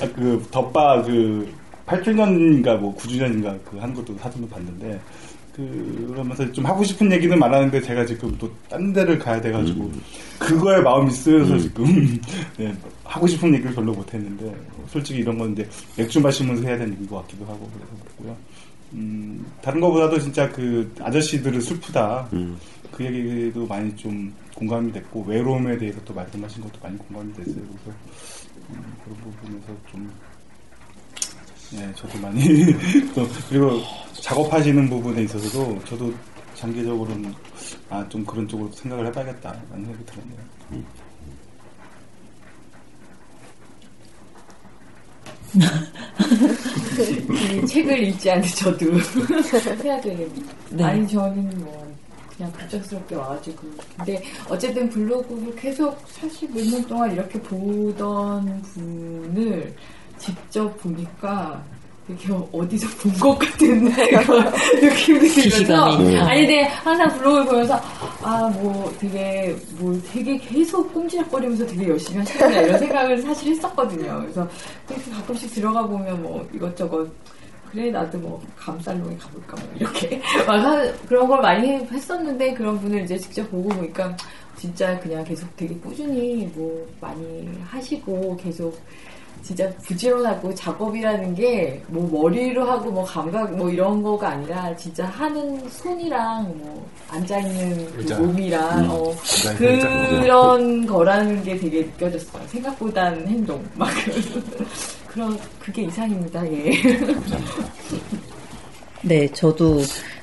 [0.02, 1.52] 아, 그 덧바 그
[1.86, 5.00] 8주년인가 뭐 9주년인가 그 한 것도 사진도 봤는데
[5.56, 9.92] 그러면서 좀 하고 싶은 얘기는 많았는데 제가 지금 또 딴 데를 가야 돼가지고
[10.40, 12.20] 그거에 마음이 쓰여서 지금
[12.58, 12.74] 네,
[13.06, 14.52] 하고 싶은 얘기를 별로 못했는데
[14.88, 18.36] 솔직히 이런 건 이제 맥주 마시면서 해야 되는 얘기인 것 같기도 하고 그래서 그렇고요.
[18.94, 22.28] 음, 다른 것보다도 진짜 그 아저씨들은 슬프다.
[22.94, 27.56] 그 얘기도 많이 좀 공감이 됐고 외로움에 대해서 또 말씀하신 것도 많이 공감이 됐어요.
[27.56, 27.98] 그래서
[28.70, 30.12] 음, 그런 부분에서 좀
[31.72, 32.42] 네, 저도 많이
[33.16, 33.82] 또 그리고
[34.22, 36.14] 작업하시는 부분에 있어서도 저도
[36.56, 37.34] 장기적으로는
[37.90, 40.84] 아 좀 그런 쪽으로 생각을 해봐야겠다라는 생각이 들었네요.
[47.62, 48.86] 이 책을 읽지 않은 저도
[49.84, 50.46] 해야 되겠네요.
[50.72, 50.84] 네.
[50.84, 51.83] 아니 저는 뭐
[52.38, 59.74] 그냥 갑작스럽게 와가지고 근데 어쨌든 블로그를 계속 사실 몇 년 동안 이렇게 보던 분을
[60.18, 61.62] 직접 보니까
[62.08, 63.86] 되게 어디서 본 것 같은
[64.82, 65.86] 느낌이 들면서.
[66.26, 67.76] 아니 근데 항상 블로그를 보면서
[68.22, 74.20] 아 뭐 되게 뭐 되게 계속 꼼지락거리면서 되게 열심히 하시구나 이런 생각을 사실 했었거든요.
[74.24, 74.48] 그래서
[75.14, 77.08] 가끔씩 들어가 보면 뭐 이것저것
[77.74, 82.80] 그래 나도 뭐 감살롱에 가볼까 뭐 이렇게 막 하- 그런 걸 많이 해- 했었는데 그런
[82.80, 84.16] 분을 이제 직접 보고 보니까
[84.58, 88.80] 진짜 그냥 계속 되게 꾸준히 뭐 많이 하시고 계속
[89.42, 95.68] 진짜 부지런하고 작업이라는 게 뭐 머리로 하고 뭐 감각 뭐 이런 거가 아니라 진짜 하는
[95.70, 98.14] 손이랑 뭐 앉아 있는 그.
[98.14, 98.90] 몸이랑 음.
[98.92, 99.14] 어.
[99.58, 102.44] 그런 거라는 게 되게 느껴졌어요.
[102.48, 103.90] 생각보다는 행동 막
[105.14, 106.52] 그런 그게 이상입니다.
[106.52, 106.72] 예.
[109.04, 109.82] 네, 저도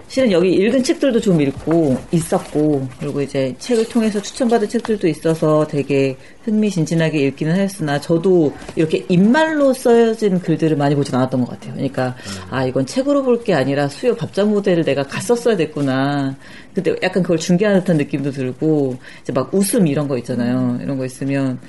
[0.08, 6.16] 실은 여기 읽은 책들도 좀 읽고 있었고 그리고 이제 책을 통해서 추천받은 책들도 있어서 되게
[6.42, 11.74] 흥미진진하게 읽기는 했으나 저도 이렇게 입말로 써진 글들을 많이 보진 않았던 것 같아요.
[11.74, 12.16] 그러니까
[12.50, 16.34] 아 이건 책으로 볼 게 아니라 수요 밥장 모델을 내가 갔었어야 됐구나.
[16.74, 20.80] 근데 약간 그걸 중계하는 듯한 느낌도 들고 이제 막 웃음 이런 거 있잖아요.
[20.82, 21.60] 이런 거 있으면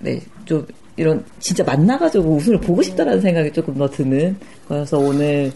[0.00, 0.66] 네, 좀
[0.98, 4.36] 이런 진짜 만나가지고 웃음을 보고 싶다라는 생각이 조금 더 드는
[4.68, 5.52] 거여서 오늘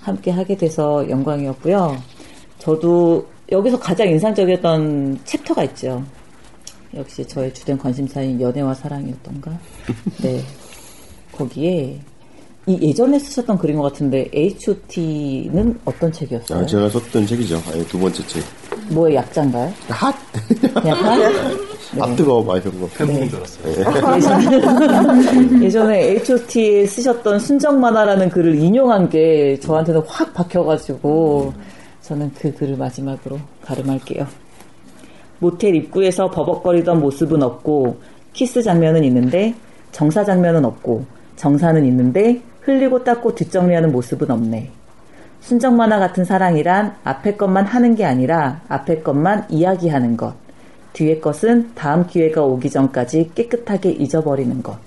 [0.00, 1.96] 함께 하게 돼서 영광이었고요.
[2.58, 6.04] 저도 여기서 가장 인상적이었던 챕터가 있죠.
[6.94, 9.58] 역시 저의 주된 관심사인 연애와 사랑이었던가.
[10.22, 10.42] 네.
[11.32, 11.98] 거기에
[12.66, 16.60] 이 예전에 쓰셨던 글인 것 같은데 H.O.T는 어떤 책이었어요?
[16.60, 17.60] 아, 제가 썼던 책이죠.
[17.72, 18.44] 아니, 두 번째 책.
[18.90, 19.72] 뭐의 약자인가요?
[19.88, 20.14] 핫!
[20.86, 21.20] 약간?
[22.00, 22.86] 아, 뜨거워, 막 이런 거.
[22.96, 24.16] 팬분인 줄 알았어요.
[24.16, 31.52] 예전에, 예전에 H.O.T에 쓰셨던 순정 만화라는 글을 인용한 게 저한테는 확 박혀가지고
[32.00, 34.26] 저는 그 글을 마지막으로 가름할게요.
[35.38, 37.98] 모텔 입구에서 버벅거리던 모습은 없고
[38.32, 39.54] 키스 장면은 있는데
[39.90, 41.04] 정사 장면은 없고
[41.36, 44.70] 정사는 있는데 흘리고 닦고 뒷정리하는 모습은 없네.
[45.40, 50.41] 순정 만화 같은 사랑이란 앞에 것만 하는 게 아니라 앞에 것만 이야기하는 것.
[50.92, 54.78] 뒤에 것은 다음 기회가 오기 전까지 깨끗하게 잊어버리는 것.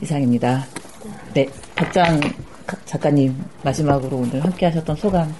[0.00, 0.64] 이상입니다.
[1.34, 2.20] 네, 박장
[2.84, 5.32] 작가님 마지막으로 오늘 함께 하셨던 소감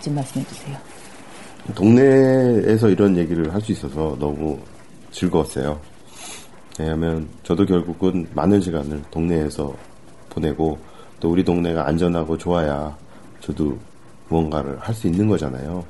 [0.00, 0.76] 좀 말씀해 주세요.
[1.74, 4.58] 동네에서 이런 얘기를 할 수 있어서 너무
[5.12, 5.78] 즐거웠어요.
[6.78, 9.72] 왜냐하면 저도 결국은 많은 시간을 동네에서
[10.30, 10.76] 보내고
[11.20, 12.96] 또 우리 동네가 안전하고 좋아야
[13.40, 13.78] 저도
[14.28, 15.84] 무언가를 할 수 있는 거잖아요.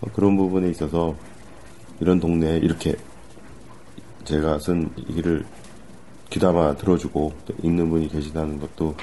[0.00, 1.14] 어, 그런 부분에 있어서
[2.00, 2.94] 이런 동네에 이렇게
[4.24, 5.44] 제가 쓴이 글을
[6.30, 8.94] 귀담아 들어주고 또 읽는 분이 계시다는 것도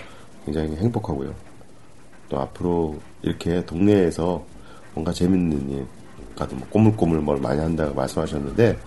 [0.45, 1.34] 굉장히 행복하고요.
[2.30, 4.44] 또 앞으로 이렇게 동네에서
[4.94, 5.86] 뭔가 재밌는 일,
[6.34, 8.78] 아까도 뭐 꼬물꼬물 뭘 많이 한다고 말씀하셨는데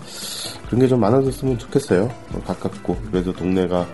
[0.67, 2.05] 그런 게 좀 많아졌으면 좋겠어요.
[2.33, 3.87] 어, 가깝고 그래서 동네가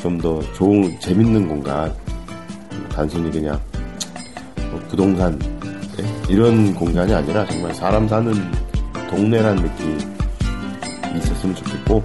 [0.00, 1.94] 좀 더 좋은 재밌는 공간,
[2.90, 3.60] 단순히 그냥
[4.70, 5.38] 뭐 부동산
[5.96, 8.32] 네, 이런 공간이 아니라 정말 사람 사는
[9.10, 9.96] 동네란 느낌이
[11.18, 12.04] 있었으면 좋겠고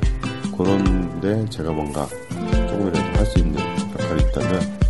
[0.57, 2.07] 그런데 제가 뭔가
[2.67, 4.84] 조금이라도 할 수 있는 역할이 있다면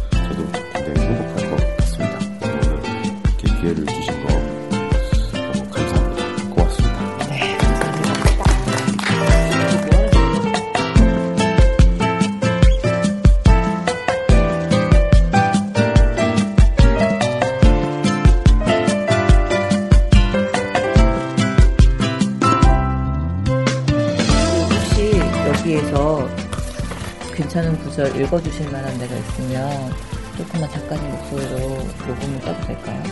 [28.05, 29.91] 구절 읽어주실 만한 데가 있으면
[30.37, 33.03] 조금만 작가님 목소리로 녹음을 써도 될까요?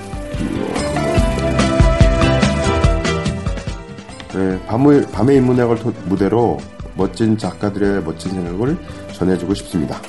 [4.34, 6.57] 네, 밤의, 밤의 인문학을 토- 무대로
[6.95, 8.78] 멋진 작가들의 멋진 생각을
[9.14, 9.99] 전해주고 싶습니다.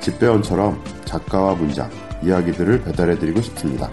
[0.00, 1.90] 집배원처럼 작가와 문장,
[2.22, 3.88] 이야기들을 배달해드리고 싶습니다.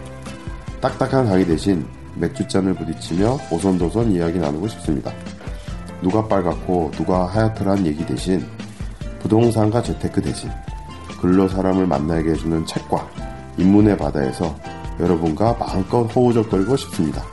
[0.81, 1.85] 딱딱한 강의 대신
[2.15, 5.11] 맥주잔을 부딪히며 오손도손 이야기 나누고 싶습니다.
[6.01, 8.45] 누가 빨갛고 누가 하얗더란 얘기 대신
[9.19, 10.49] 부동산과 재테크 대신
[11.19, 13.07] 글로 사람을 만나게 해주는 책과
[13.57, 14.55] 인문의 바다에서
[14.99, 17.23] 여러분과 마음껏 호우적거리고 싶습니다.